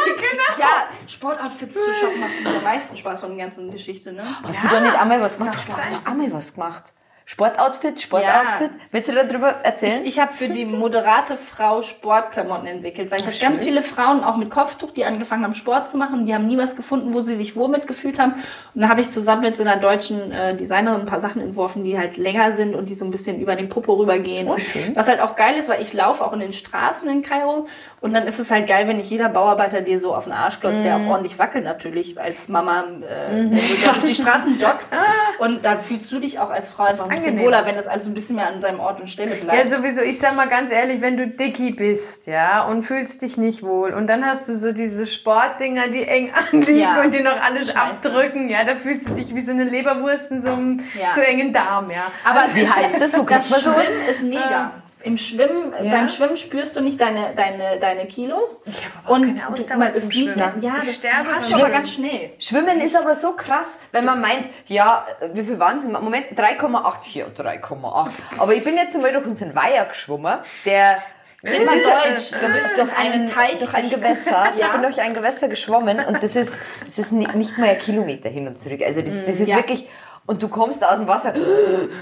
[0.58, 4.24] Ja, Sportoutfits zu shoppen macht am meisten Spaß von der ganzen Geschichte, ne?
[4.44, 5.54] Hast du da nicht einmal was gemacht?
[5.54, 6.92] Du hast doch da einmal was gemacht.
[7.28, 8.70] Sportoutfit, Sportoutfit.
[8.92, 10.02] Willst du darüber erzählen?
[10.04, 14.22] Ich, ich habe für die moderate Frau Sportklamotten entwickelt, weil ich habe ganz viele Frauen
[14.22, 17.22] auch mit Kopftuch, die angefangen haben Sport zu machen, die haben nie was gefunden, wo
[17.22, 18.34] sie sich wohl mitgefühlt haben.
[18.76, 21.82] Und da habe ich zusammen mit so einer deutschen äh, Designerin ein paar Sachen entworfen,
[21.82, 24.46] die halt länger sind und die so ein bisschen über den Popo rübergehen.
[24.46, 24.62] und
[24.94, 27.66] was halt auch geil ist, weil ich laufe auch in den Straßen in Kairo
[28.00, 30.60] und dann ist es halt geil, wenn nicht jeder Bauarbeiter dir so auf den Arsch
[30.60, 34.58] klotzt, der auch ordentlich wackelt natürlich als Mama, äh, wenn du da durch die Straßen
[34.58, 34.92] joggst.
[35.38, 38.06] Und dann fühlst du dich auch als Frau einfach ein bisschen wohler, wenn das alles
[38.06, 39.70] ein bisschen mehr an seinem Ort und Stelle bleibt.
[39.70, 40.02] Ja, sowieso.
[40.02, 43.92] Ich sag mal ganz ehrlich, wenn du dicky bist, ja, und fühlst dich nicht wohl
[43.94, 47.00] und dann hast du so diese Sportdinger, die eng anliegen Ja.
[47.00, 47.78] und die noch alles Scheiße.
[47.78, 51.12] abdrücken, ja, da fühlst du dich wie so eine Leberwurst in so einem Ja.
[51.12, 52.12] zu engen Darm, ja.
[52.24, 53.16] Aber Wie heißt das?
[53.18, 53.60] Wo das man?
[53.60, 54.72] Schwimmen ist mega.
[55.06, 55.90] Im Schwimmen, Ja?
[55.92, 58.60] beim Schwimmen spürst du nicht deine, deine, deine Kilos.
[58.66, 60.60] Ich habe und keine Ausdauer man, zum sieht, Schwimmen.
[60.62, 62.30] ja, Ich das sterbe hast du aber ganz schnell.
[62.40, 65.84] Schwimmen ist aber so krass, wenn man meint, ja, wie viel waren es?
[65.84, 68.10] im Moment 3,8, hier 3,8.
[68.38, 70.98] Aber ich bin jetzt einmal durch unseren Weiher geschwommen, der
[71.42, 72.32] das ist Deutsch.
[72.32, 74.48] Ein, du bist durch Einen Teich durch ein Gewässer.
[74.56, 74.72] Ich Ja.
[74.72, 76.52] bin durch ein Gewässer geschwommen und das ist,
[76.84, 78.80] das ist ni- nicht mal ein Kilometer hin und zurück.
[78.84, 79.56] Also das, das ist Ja.
[79.56, 79.88] wirklich,
[80.26, 81.32] und du kommst aus dem Wasser.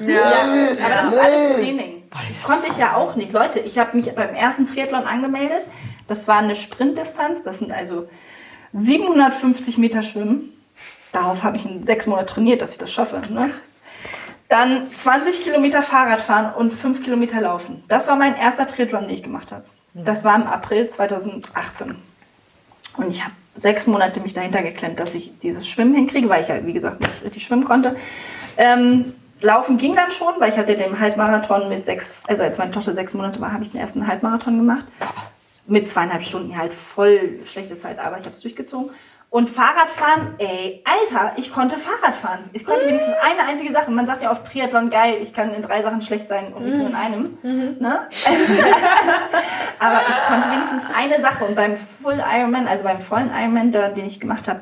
[0.01, 0.23] Ja,
[0.83, 2.04] aber das ist alles Training.
[2.29, 3.33] Das konnte ich ja auch nicht.
[3.33, 5.67] Leute, ich habe mich beim ersten Triathlon angemeldet.
[6.07, 7.43] Das war eine Sprintdistanz.
[7.43, 8.09] Das sind also
[8.73, 10.53] 750 Meter Schwimmen.
[11.13, 13.23] Darauf habe ich in sechs Monaten trainiert, dass ich das schaffe.
[13.31, 13.51] Ne?
[14.49, 17.83] Dann 20 Kilometer Fahrradfahren und 5 Kilometer Laufen.
[17.89, 19.65] Das war mein erster Triathlon, den ich gemacht habe.
[19.95, 21.97] Das war im April 2018.
[22.97, 26.49] Und ich habe sechs Monate mich dahinter geklemmt, dass ich dieses Schwimmen hinkriege, weil ich
[26.49, 27.97] ja, wie gesagt, nicht richtig schwimmen konnte.
[28.57, 29.15] Ähm,
[29.45, 32.95] Laufen ging dann schon, weil ich hatte den Halbmarathon mit sechs, also als meine Tochter
[32.95, 34.85] sechs Monate war, habe ich den ersten Halbmarathon gemacht.
[35.67, 38.91] Mit zweieinhalb Stunden halt voll schlechte Zeit, aber ich habe es durchgezogen.
[39.29, 42.49] Und Fahrradfahren, ey, Alter, ich konnte Fahrrad fahren.
[42.53, 43.91] Ich konnte wenigstens eine einzige Sache.
[43.91, 46.77] Man sagt ja oft Triathlon geil, ich kann in drei Sachen schlecht sein und nicht
[46.77, 47.39] nur in einem.
[47.43, 48.07] Ne?
[49.81, 51.45] Aber ich konnte wenigstens eine Sache.
[51.45, 54.61] Und beim Full Ironman, also beim vollen Ironman, den ich gemacht habe,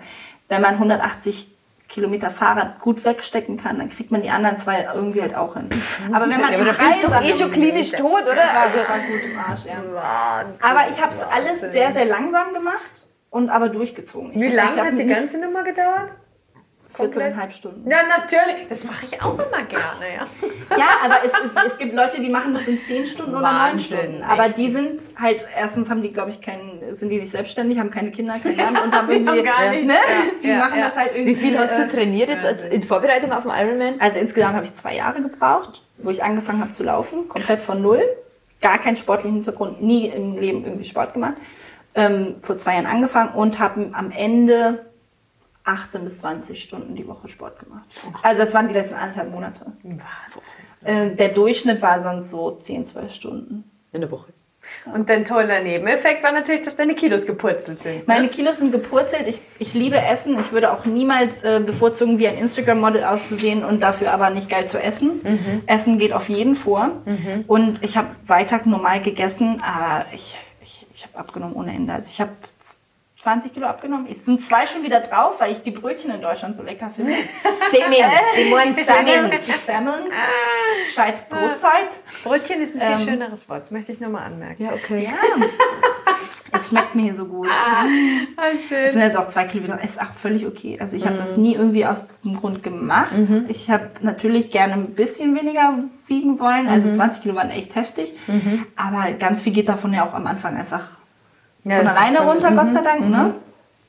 [0.48, 1.51] wenn man 180
[1.92, 5.68] Kilometer Fahrrad gut wegstecken kann, dann kriegt man die anderen zwei irgendwie halt auch hin.
[6.12, 8.36] Aber wenn man Ja, aber da drei bist du doch eh schon klinisch tot, oder?
[8.36, 10.44] War, Also, war gut im Arsch, ja.
[10.60, 14.32] Aber ich habe es alles sehr, sehr langsam gemacht und aber durchgezogen.
[14.32, 16.10] Ich, Wie lange hat die ganze Nummer gedauert?
[17.02, 17.90] 14,5 Stunden.
[17.90, 18.68] Ja, natürlich.
[18.68, 20.26] Das mache ich auch immer gerne, ja.
[20.78, 23.72] Ja, aber es, es, es gibt Leute, die machen das in 10 Stunden oder 9
[23.72, 24.22] Wahnsinn, Stunden.
[24.22, 24.56] Aber echt.
[24.58, 28.10] die sind halt, erstens haben die, glaube ich, keinen, sind die nicht selbstständig, haben keine
[28.10, 29.86] Kinder, keinen Mann und haben irgendwie, gar nicht.
[29.86, 29.94] ne?
[30.42, 30.86] Die Ja, machen ja.
[30.86, 31.36] das halt irgendwie.
[31.36, 33.94] wie viel hast du äh, trainiert jetzt als- in Vorbereitung auf den Ironman?
[34.00, 37.82] Also insgesamt habe ich zwei Jahre gebraucht, wo ich angefangen habe zu laufen, komplett von
[37.82, 38.02] null.
[38.60, 41.34] Gar keinen sportlichen Hintergrund, nie im Leben irgendwie Sport gemacht.
[41.94, 44.86] Ähm, vor zwei Jahren angefangen und habe am Ende
[45.64, 47.84] 18 bis 20 Stunden die Woche Sport gemacht.
[48.22, 49.66] Also das waren die letzten anderthalb Monate.
[50.84, 53.64] Äh, der Durchschnitt war sonst so 10, 12 Stunden.
[53.92, 54.32] In der Woche.
[54.94, 58.08] Und dein toller Nebeneffekt war natürlich, dass deine Kilos gepurzelt sind.
[58.08, 59.26] Meine Kilos sind gepurzelt.
[59.26, 60.38] Ich, ich liebe Essen.
[60.40, 64.66] Ich würde auch niemals äh, bevorzugen, wie ein Instagram-Model auszusehen und dafür aber nicht geil
[64.66, 65.20] zu essen.
[65.66, 67.02] Essen geht auf jeden vor.
[67.48, 71.92] Und ich habe weiter normal gegessen, aber ich, ich, ich habe abgenommen ohne Ende.
[71.92, 72.30] Also ich habe
[73.22, 74.06] 20 Kilo abgenommen.
[74.10, 77.12] Es sind zwei schon wieder drauf, weil ich die Brötchen in Deutschland so lecker finde.
[77.72, 79.30] Die meinen Semen.
[79.30, 80.02] Die Semmeln,
[80.92, 81.98] scheiß Brotzeit.
[82.24, 83.12] Brötchen ist ein viel Ähm.
[83.14, 84.62] schöneres Wort, das möchte ich nochmal anmerken.
[84.64, 85.04] Ja, okay.
[85.08, 85.46] Ja.
[86.54, 87.48] Es schmeckt mir hier so gut.
[87.50, 87.86] Ah,
[88.52, 88.90] Es schön.
[88.90, 89.82] sind jetzt auch zwei Kilo wieder.
[89.82, 90.76] Ist auch völlig okay.
[90.80, 93.12] Also ich habe das nie irgendwie aus diesem Grund gemacht.
[93.48, 96.68] Ich habe natürlich gerne ein bisschen weniger wiegen wollen.
[96.68, 98.12] Also 20 Kilo waren echt heftig.
[98.76, 100.82] Aber ganz viel geht davon ja auch am Anfang einfach
[101.64, 103.08] Ja, von alleine runter, Gott sei Dank.
[103.08, 103.34] Ne?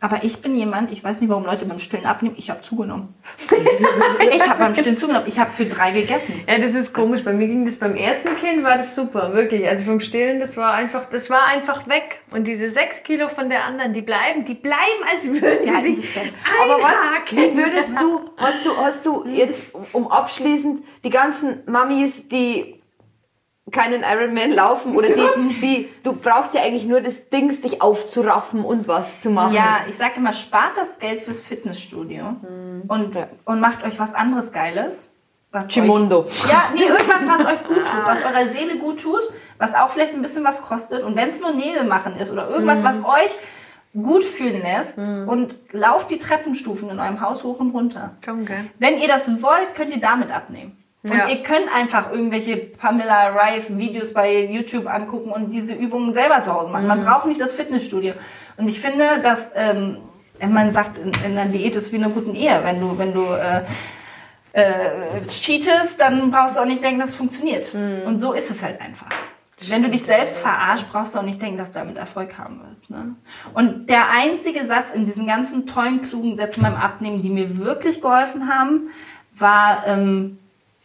[0.03, 2.35] Aber ich bin jemand, ich weiß nicht, warum Leute beim Stillen abnehmen.
[2.37, 3.15] Ich habe zugenommen.
[4.33, 5.29] ich habe beim Stillen zugenommen.
[5.29, 6.41] Ich habe für drei gegessen.
[6.45, 7.23] Ja, das ist komisch.
[7.23, 9.65] Bei mir ging das beim ersten Kind, war das super, wirklich.
[9.65, 12.19] Also vom Stillen, das war einfach, das war einfach weg.
[12.31, 15.73] Und diese sechs Kilo von der anderen, die bleiben, die bleiben, als würden Die die
[15.73, 16.37] halten sich fest.
[16.61, 19.61] Aber was, wie würdest du, hast du, hast du jetzt,
[19.93, 22.82] um abschließend, die ganzen Mamis, die
[23.73, 28.63] keinen Ironman laufen oder die, die, du brauchst ja eigentlich nur das Dings, dich aufzuraffen
[28.63, 29.53] und was zu machen.
[29.53, 32.37] Ja, ich sage immer, spart das Geld fürs Fitnessstudio
[32.87, 35.09] und, und macht euch was anderes Geiles.
[35.51, 36.25] Was Chimondo.
[36.25, 39.21] Euch, ja, nee, irgendwas, was euch gut tut, was eurer Seele gut tut,
[39.59, 41.03] was auch vielleicht ein bisschen was kostet.
[41.03, 43.37] Und wenn es nur Nägel machen ist oder irgendwas, was euch
[43.93, 48.15] gut fühlen lässt und lauft die Treppenstufen in eurem Haus hoch und runter.
[48.25, 48.65] Schon, gell?
[48.79, 50.82] Wenn ihr das wollt, könnt ihr damit abnehmen.
[51.03, 51.27] Und Ja.
[51.27, 56.53] ihr könnt einfach irgendwelche Pamela Rife Videos bei YouTube angucken und diese Übungen selber zu
[56.53, 56.87] Hause machen.
[56.87, 58.13] Man braucht nicht das Fitnessstudio.
[58.55, 59.97] Und ich finde, dass ähm,
[60.39, 62.59] wenn man sagt, in, in einer Diät ist wie in einer guten Ehe.
[62.63, 63.63] Wenn du, wenn du äh,
[64.53, 67.73] äh, cheatest, dann brauchst du auch nicht denken, dass es funktioniert.
[68.05, 69.07] Und so ist es halt einfach.
[69.69, 72.61] Wenn du dich selbst verarschst, brauchst du auch nicht denken, dass du damit Erfolg haben
[72.69, 72.89] wirst.
[72.89, 73.15] Ne?
[73.53, 78.01] Und der einzige Satz in diesen ganzen tollen, klugen Sätzen beim Abnehmen, die mir wirklich
[78.01, 78.89] geholfen haben,
[79.37, 80.39] war, ähm,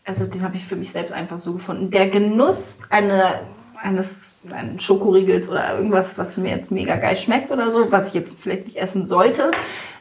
[0.08, 3.40] also den habe ich für mich selbst einfach so gefunden, der Genuss eine,
[3.80, 8.14] eines einen Schokoriegels oder irgendwas, was mir jetzt mega geil schmeckt oder so, was ich
[8.14, 9.50] jetzt vielleicht nicht essen sollte.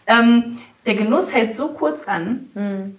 [0.07, 2.49] Ähm, der Genuss hält so kurz an,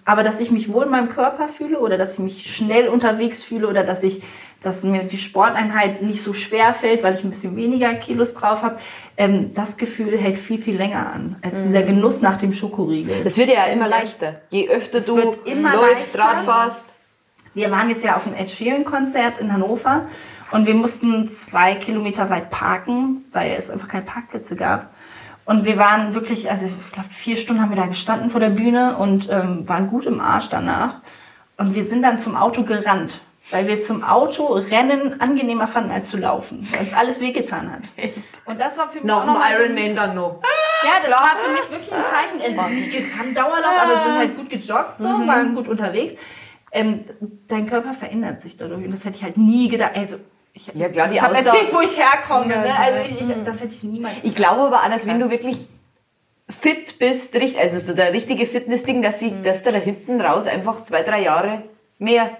[0.05, 3.43] aber dass ich mich wohl in meinem Körper fühle oder dass ich mich schnell unterwegs
[3.43, 4.21] fühle oder dass ich,
[4.63, 8.63] dass mir die Sporteinheit nicht so schwer fällt, weil ich ein bisschen weniger Kilos drauf
[8.63, 8.79] habe,
[9.17, 13.25] ähm, das Gefühl hält viel, viel länger an als dieser Genuss nach dem Schokoriegel.
[13.25, 14.43] Das wird ja immer leichter.
[14.51, 15.17] Je öfter Es du
[15.81, 16.19] läufst.
[16.19, 16.85] Rad fährst.
[17.59, 20.03] Wir waren jetzt ja auf dem Ed Sheeran Konzert in Hannover
[20.53, 24.91] und wir mussten zwei Kilometer weit parken, weil es einfach keine Parkplätze gab.
[25.45, 28.51] Und wir waren wirklich, also ich glaube, vier Stunden haben wir da gestanden vor der
[28.51, 31.01] Bühne und ähm, waren gut im Arsch danach.
[31.57, 33.21] Und wir sind dann zum Auto gerannt,
[33.51, 37.81] weil wir zum Auto rennen angenehmer fanden als zu laufen, weil uns alles wehgetan hat.
[38.45, 40.41] Und das war für mich noch ein- Ironman dann noch.
[40.85, 42.55] ja, das war für mich wirklich ein Zeichen.
[42.57, 46.21] Wir sind nicht gerannt, Dauerlauf, aber wir sind halt gut gejoggt, so, waren gut unterwegs.
[46.73, 47.05] Ähm,
[47.49, 48.85] dein Körper verändert sich dadurch.
[48.85, 49.93] Und das hätte ich halt nie gedacht.
[49.97, 50.17] Also,
[50.53, 52.53] ich, Ja, klar, ich habe erzählt, wo ich herkomme.
[52.53, 52.79] Ja, ne?
[52.79, 55.67] Also ich, ich, das hätte ich niemals Ich glaube aber auch, dass wenn du wirklich
[56.49, 60.83] fit bist, also so der richtige Fitness-Ding, dass, sie, dass da, da hinten raus einfach
[60.83, 61.63] zwei, drei Jahre
[61.99, 62.31] mehr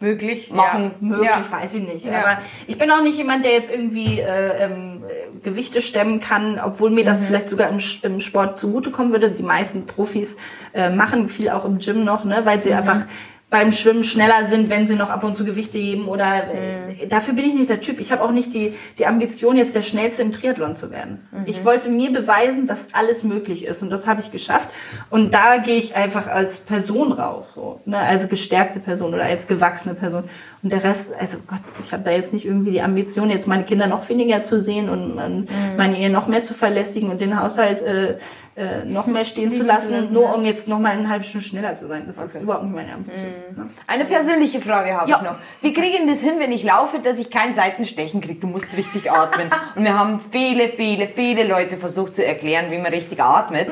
[0.00, 0.50] Möglich.
[0.50, 0.90] machen.
[1.00, 1.44] Möglich, Ja.
[1.50, 2.04] weiß ich nicht.
[2.06, 2.20] Ja.
[2.20, 6.60] Aber ich bin auch nicht jemand, der jetzt irgendwie äh, ähm, äh, Gewichte stemmen kann,
[6.62, 9.30] obwohl mir das vielleicht sogar im, im Sport zugutekommen würde.
[9.30, 10.36] Die meisten Profis
[10.74, 13.06] äh, machen viel auch im Gym noch, ne, weil sie einfach
[13.50, 17.34] beim Schwimmen schneller sind, wenn sie noch ab und zu Gewichte heben oder äh, dafür
[17.34, 18.00] bin ich nicht der Typ.
[18.00, 21.28] Ich habe auch nicht die, die Ambition, jetzt der Schnellste im Triathlon zu werden.
[21.46, 24.68] Ich wollte mir beweisen, dass alles möglich ist und das habe ich geschafft.
[25.10, 27.98] Und da gehe ich einfach als Person raus, so, ne?
[27.98, 30.24] als gestärkte Person oder als gewachsene Person.
[30.64, 33.64] Und der Rest, also Gott, ich habe da jetzt nicht irgendwie die Ambition, jetzt meine
[33.64, 35.46] Kinder noch weniger zu sehen und ähm,
[35.76, 38.16] meine Ehe noch mehr zu verlässlichen und den Haushalt äh,
[38.56, 41.74] äh, noch mehr stehen zu lassen, nur um jetzt noch mal eine halbe Stunde schneller
[41.74, 42.04] zu sein.
[42.06, 43.26] Das ist überhaupt nicht meine Ambition.
[43.54, 43.68] Ne?
[43.86, 45.18] Eine persönliche Frage habe Ja.
[45.18, 45.36] ich noch.
[45.60, 48.40] Wie kriege ich denn das hin, wenn ich laufe, dass ich kein Seitenstechen kriege?
[48.40, 49.50] Du musst richtig atmen.
[49.76, 53.68] Und wir haben viele, viele, viele Leute versucht zu erklären, wie man richtig atmet.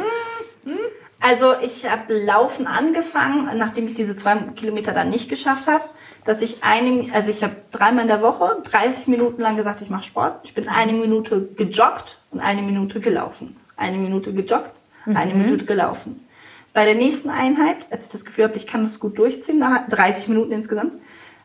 [1.20, 5.84] Also ich habe Laufen angefangen, nachdem ich diese zwei Kilometer dann nicht geschafft habe,
[6.24, 9.90] dass ich eine, also ich habe dreimal in der Woche 30 Minuten lang gesagt, ich
[9.90, 10.40] mache Sport.
[10.44, 13.56] Ich bin eine Minute gejoggt und eine Minute gelaufen.
[13.76, 14.72] Eine Minute gejoggt,
[15.06, 16.26] eine Minute gelaufen.
[16.72, 19.88] Bei der nächsten Einheit, als ich das Gefühl habe, ich kann das gut durchziehen, nach
[19.88, 20.92] 30 Minuten insgesamt,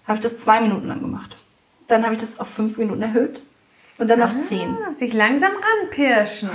[0.08, 1.36] habe ich das zwei Minuten lang gemacht.
[1.88, 3.42] Dann habe ich das auf fünf Minuten erhöht
[3.98, 4.78] und dann auf zehn.
[5.00, 6.50] Sich langsam ranpirschen.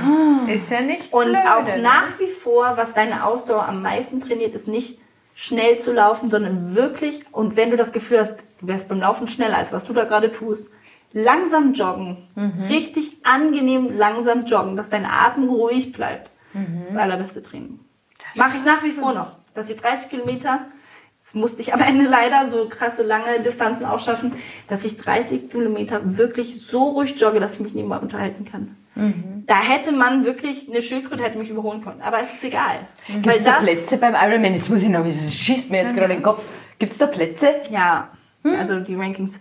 [0.49, 1.83] Ist ja nicht Und blöde, auch ne?
[1.83, 4.99] nach wie vor, was deine Ausdauer am meisten trainiert, ist nicht
[5.35, 9.29] schnell zu laufen, sondern wirklich, und wenn du das Gefühl hast, du wärst beim Laufen
[9.29, 10.71] schneller, als was du da gerade tust,
[11.13, 12.19] langsam joggen.
[12.69, 16.31] Richtig angenehm langsam joggen, dass dein Atem ruhig bleibt.
[16.75, 17.81] Das ist das allerbeste Training.
[18.35, 19.37] Mache ich nach wie vor noch.
[19.55, 20.61] Dass ich 30 Kilometer,
[21.21, 24.33] das musste ich am Ende leider so krasse lange Distanzen auch schaffen,
[24.69, 28.77] dass ich 30 Kilometer wirklich so ruhig jogge, dass ich mich mal unterhalten kann.
[28.95, 32.03] Da hätte man wirklich, eine Schildkröte hätte mich überholen können.
[32.03, 32.81] Aber es ist egal.
[33.07, 34.55] Gibt Weil es da Plätze beim Ironman?
[34.55, 36.43] Jetzt muss ich noch, es schießt mir jetzt gerade den Kopf.
[36.79, 37.63] Gibt es da Plätze?
[37.71, 38.11] ja,
[38.45, 39.39] also die Rankings.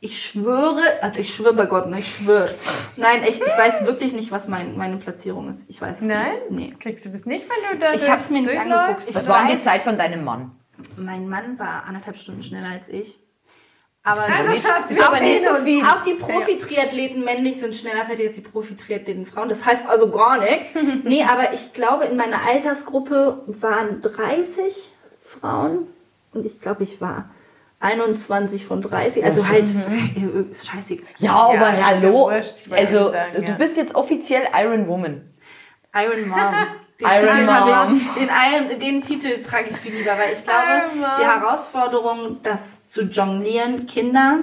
[0.00, 2.48] Ich schwöre, also ich schwöre bei Gott, ne, ich schwöre.
[2.96, 5.68] Nein, ich, ich weiß wirklich nicht, was mein, meine Platzierung ist.
[5.68, 6.30] Ich weiß es Nein?
[6.50, 6.50] nicht.
[6.50, 6.74] Nee.
[6.78, 9.08] Kriegst du das nicht, wenn du da Ich habe es mir nicht angeguckt.
[9.08, 10.52] Ich Was war denn die Zeit von deinem Mann?
[10.96, 13.18] mein Mann war anderthalb Stunden schneller als ich.
[14.10, 15.84] Aber Also, Nicht- Schatz, ist aber nicht so viel.
[15.84, 19.48] Auch die Profi-Triathleten männlich sind schneller fertig als die Profi-Triathleten Frauen.
[19.50, 20.72] Das heißt also gar nichts.
[21.04, 24.90] Nee, aber ich glaube, in meiner Altersgruppe waren 30
[25.22, 25.86] Frauen
[26.32, 27.28] und ich glaube, ich war
[27.80, 29.24] 21 von 30.
[29.24, 29.68] Also halt,
[30.50, 31.06] ist scheißegal.
[31.18, 32.12] Ja, aber Ja, hallo.
[32.12, 33.54] wurscht, also, sagen, du ja.
[33.56, 35.20] bist jetzt offiziell Iron Woman.
[35.94, 36.38] Iron Mom.
[37.00, 38.00] Den Iron Mom.
[38.16, 43.02] Den, Iron, den Titel trage ich viel lieber, weil ich glaube, die Herausforderung, das zu
[43.02, 44.40] jonglieren, Kinder,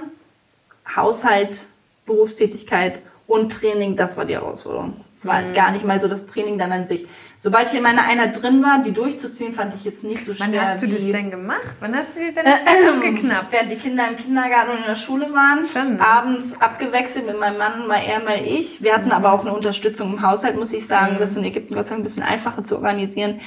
[0.94, 1.66] Haushalt,
[2.06, 4.94] Berufstätigkeit und Training, das war die Herausforderung.
[5.14, 5.54] Es war Mhm.
[5.54, 7.06] gar nicht mal so das Training dann an sich.
[7.38, 10.46] Sobald ich in meiner Einheit drin war, die durchzuziehen, fand ich jetzt nicht so schwer.
[10.52, 11.66] Wann hast du das denn gemacht?
[11.80, 13.52] Wann hast du dir deine Zeit abgeknappt?
[13.52, 16.00] Während die Kinder im Kindergarten und in der Schule waren, Schon, ne?
[16.06, 18.82] abends abgewechselt mit meinem Mann, mal er, mal ich.
[18.82, 21.16] Wir hatten aber auch eine Unterstützung im Haushalt, muss ich sagen.
[21.16, 21.18] Mhm.
[21.18, 23.40] Das ist in Ägypten Gott sei Dank ein bisschen einfacher zu organisieren.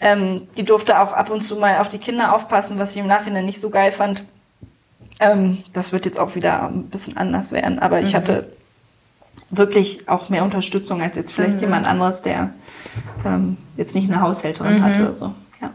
[0.00, 3.06] Ähm, die durfte auch ab und zu mal auf die Kinder aufpassen, was ich im
[3.06, 4.24] Nachhinein nicht so geil fand.
[5.20, 7.78] Ähm, das wird jetzt auch wieder ein bisschen anders werden.
[7.80, 8.04] Aber Mhm.
[8.04, 8.52] ich hatte
[9.52, 11.42] wirklich auch mehr Unterstützung als jetzt Mhm.
[11.42, 12.50] vielleicht jemand anderes, der
[13.24, 14.82] ähm, jetzt nicht eine Haushälterin Mhm.
[14.84, 15.32] hat oder so.
[15.60, 15.70] Ja.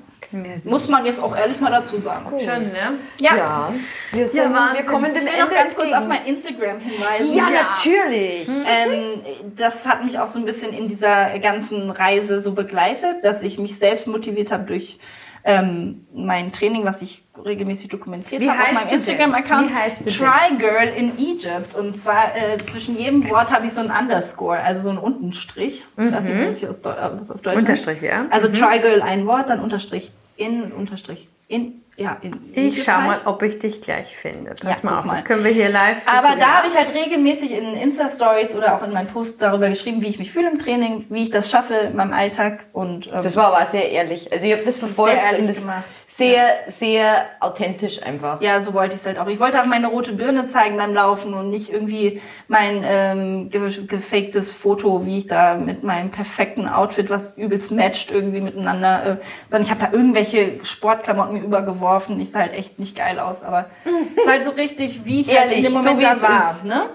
[0.65, 2.25] Muss man jetzt auch ehrlich mal dazu sagen.
[2.39, 2.97] Schon, ne?
[3.17, 3.71] Ja.
[4.11, 4.85] Wir, sind, wir Wahnsinn.
[4.85, 6.03] kommen dem Ich will Ende noch ganz kurz entgegen.
[6.03, 7.33] auf mein Instagram hinweisen.
[7.35, 8.49] Ja, natürlich.
[8.49, 9.21] Ähm,
[9.55, 13.57] das hat mich auch so ein bisschen in dieser ganzen Reise so begleitet, dass ich
[13.57, 14.99] mich selbst motiviert habe durch
[15.47, 18.93] ähm, mein Training, was ich regelmäßig dokumentiert habe auf meinem?
[18.95, 19.69] Instagram-Account.
[19.69, 20.13] Wie heißt du denn?
[20.13, 21.73] Try Girl in Egypt.
[21.73, 25.85] Und zwar äh, zwischen jedem Wort habe ich so ein Underscore, also so einen Untenstrich.
[25.97, 27.55] Ich weiß nicht, wie man aus Deu das auf Deutsch.
[27.55, 28.25] Unterstrich, ja.
[28.29, 32.31] Also Try Girl ein Wort, dann Unterstrich in, Unterstrich in, ja, in.
[32.53, 33.05] Ich Egypt schau halt.
[33.07, 34.51] mal, ob ich dich gleich finde.
[34.51, 35.15] Pass Ja, mal auf, mal.
[35.15, 35.97] das können wir hier live.
[36.05, 40.01] Aber da habe ich halt regelmäßig in Insta-Stories oder auch in meinen Posts darüber geschrieben,
[40.01, 43.23] wie ich mich fühle im Training, wie ich das schaffe in meinem Alltag und ähm,
[43.23, 44.31] Das war aber sehr ehrlich.
[44.31, 45.83] Also ich habe das verfolgt sehr ehrlich gemacht.
[46.07, 48.41] sehr, sehr authentisch einfach.
[48.41, 49.27] ja, so wollte ich es halt auch.
[49.27, 53.71] Ich wollte auch meine rote Birne zeigen beim Laufen und nicht irgendwie mein ähm, ge
[53.87, 59.17] gefaktes Foto, wie ich da mit meinem perfekten Outfit, was übelst matcht, irgendwie miteinander, äh,
[59.47, 61.43] sondern ich habe da irgendwelche Sportklamotten mir
[61.87, 62.19] übergeworfen.
[62.19, 63.65] Ich sah halt echt nicht geil aus, aber
[64.15, 66.21] es war halt so richtig, wie ich halt Ehrlich, in dem so Moment wie da
[66.21, 66.51] war.
[66.51, 66.63] ist.
[66.65, 66.89] Ne?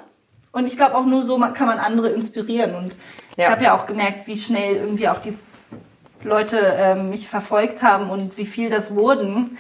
[0.53, 2.75] Und ich glaube auch nur so kann man andere inspirieren.
[2.75, 2.95] Und
[3.37, 3.51] ich Ja.
[3.51, 5.35] habe ja auch gemerkt, wie schnell irgendwie auch die
[6.23, 9.59] Leute äh, mich verfolgt haben und wie viel das wurden.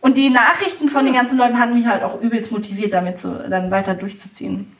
[0.00, 3.30] Und die Nachrichten von den ganzen Leuten haben mich halt auch übelst motiviert, damit zu,
[3.48, 4.76] dann weiter durchzuziehen.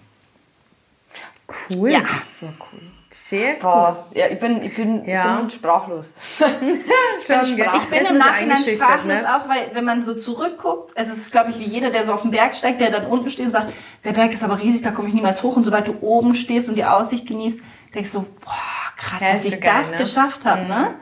[1.70, 1.90] Cool.
[1.90, 2.00] Ja.
[2.38, 2.80] Sehr cool.
[3.10, 3.58] Sehr cool.
[3.62, 5.34] Boah, ja, ich bin, ich bin, Ja.
[5.34, 6.12] ich bin sprachlos.
[6.38, 7.68] Schon, gell?
[7.76, 9.36] Ich bin im Nachhinein sprachlos ne?
[9.36, 12.22] auch, weil wenn man so zurückguckt, es ist, glaube ich, wie jeder, der so auf
[12.22, 13.72] dem Berg steigt, der dann unten steht und sagt,
[14.04, 15.56] der Berg ist aber riesig, da komme ich niemals hoch.
[15.56, 17.58] Und sobald du oben stehst und die Aussicht genießt,
[17.94, 18.52] denkst du, boah,
[18.96, 19.96] krass, Ja, dass ich geil, das ne?
[19.98, 20.66] geschafft habe.
[20.66, 20.94] Ne?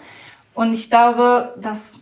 [0.54, 2.00] Und ich glaube, dass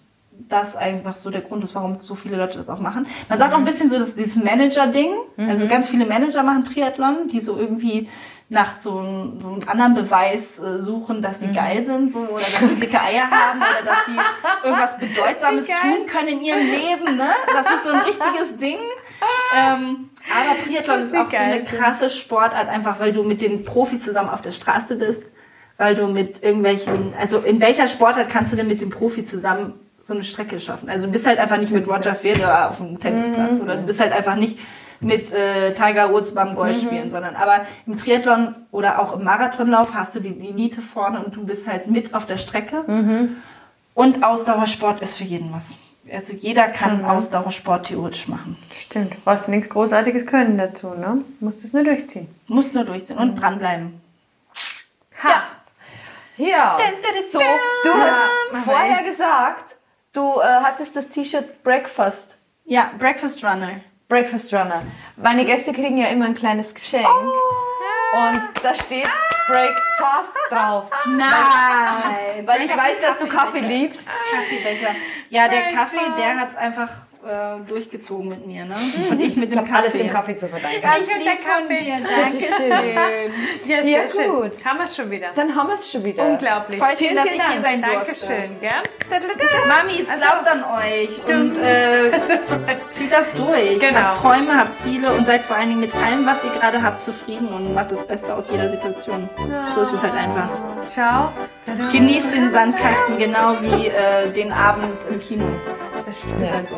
[0.48, 3.06] das einfach so der Grund ist, warum so viele Leute das auch machen.
[3.28, 5.12] Man sagt auch ein bisschen so, dass dieses Manager-Ding,
[5.48, 8.08] also ganz viele Manager machen Triathlon, die so irgendwie
[8.50, 12.34] nach so, einem- so einem anderen Beweis äh, suchen, dass sie geil sind, so, oder
[12.40, 17.16] dass sie dicke Eier haben, oder dass sie irgendwas Bedeutsames tun können in ihrem Leben,
[17.16, 17.30] ne?
[17.52, 18.78] Das ist so ein richtiges Ding.
[19.56, 24.04] Ähm, aber Triathlon ist auch so eine krasse Sportart, einfach weil du mit den Profis
[24.04, 25.22] zusammen auf der Straße bist,
[25.78, 29.74] weil du mit irgendwelchen, also in welcher Sportart kannst du denn mit dem Profi zusammen
[30.02, 30.88] so eine Strecke schaffen?
[30.90, 34.00] Also du bist halt einfach nicht mit Roger Federer auf dem Tennisplatz oder du bist
[34.00, 34.58] halt einfach nicht
[35.04, 39.94] mit äh, Tiger Woods beim Golf spielen, sondern aber im Triathlon oder auch im Marathonlauf
[39.94, 42.84] hast du die Elite vorne und du bist halt mit auf der Strecke.
[43.94, 45.76] Und Ausdauersport ist für jeden was.
[46.12, 48.56] Also jeder kann Ausdauersport theoretisch machen.
[48.72, 49.24] Stimmt.
[49.24, 51.24] Brauchst du nichts Großartiges können dazu, ne?
[51.40, 52.28] Musst es nur durchziehen.
[52.48, 54.00] Muss nur durchziehen und dranbleiben.
[55.22, 55.44] Ha!
[56.36, 56.78] Ja,
[57.30, 59.76] so, du hast vorher gesagt,
[60.12, 62.36] du äh, hattest das T-Shirt Breakfast.
[62.64, 63.80] Ja, Breakfast Runner.
[64.08, 64.82] Breakfast Runner.
[65.16, 67.06] Meine Gäste kriegen ja immer ein kleines Geschenk.
[67.06, 69.08] Und da steht
[69.48, 70.90] Breakfast drauf.
[71.06, 72.46] Nein!
[72.46, 74.08] Weil ich weiß, dass du Kaffee liebst.
[74.08, 74.94] Kaffeebecher.
[75.30, 76.90] Ja, der Kaffee, der hat's einfach
[77.26, 78.74] äh, durchgezogen mit mir, ne?
[79.10, 79.82] Und ich mit Ich dem habe Kaffee.
[79.82, 80.80] alles dem Kaffee zu verdanken.
[80.82, 81.84] Ganz Ich lieb der von Kaffee.
[81.84, 81.96] dir.
[82.30, 82.70] Bitteschön.
[82.70, 83.68] Dankeschön.
[83.68, 84.64] Ja, Ja, gut.
[84.64, 85.28] Haben wir es schon wieder.
[85.34, 86.24] Dann haben wir es schon wieder.
[86.26, 86.78] Unglaublich.
[86.78, 87.64] Voll schön, vielen, dass vielen ich hier Dank.
[87.64, 88.26] sein durfte.
[88.28, 89.68] Dankeschön, gell?
[89.68, 92.10] Mamis, glaubt an euch und äh,
[92.92, 93.78] zieht das durch.
[93.80, 93.98] Genau.
[94.00, 97.02] Habt Träume, habt Ziele und seid vor allen Dingen mit allem, was ihr gerade habt,
[97.02, 99.28] zufrieden und macht das Beste aus jeder Situation.
[99.74, 100.48] So ist es halt einfach.
[100.90, 101.32] Ciao.
[101.92, 105.44] Genießt den Sandkasten genau wie äh, den Abend im Kino.
[106.06, 106.42] Das stimmt.
[106.44, 106.76] Ist halt so.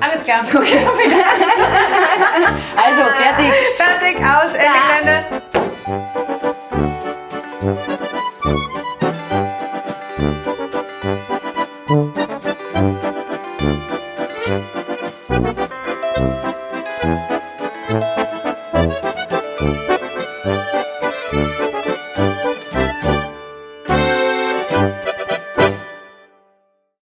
[0.00, 0.44] Alles klar.
[0.54, 0.86] Okay.
[2.76, 3.52] Also, fertig.
[3.76, 5.24] Fertig, aus, Ende,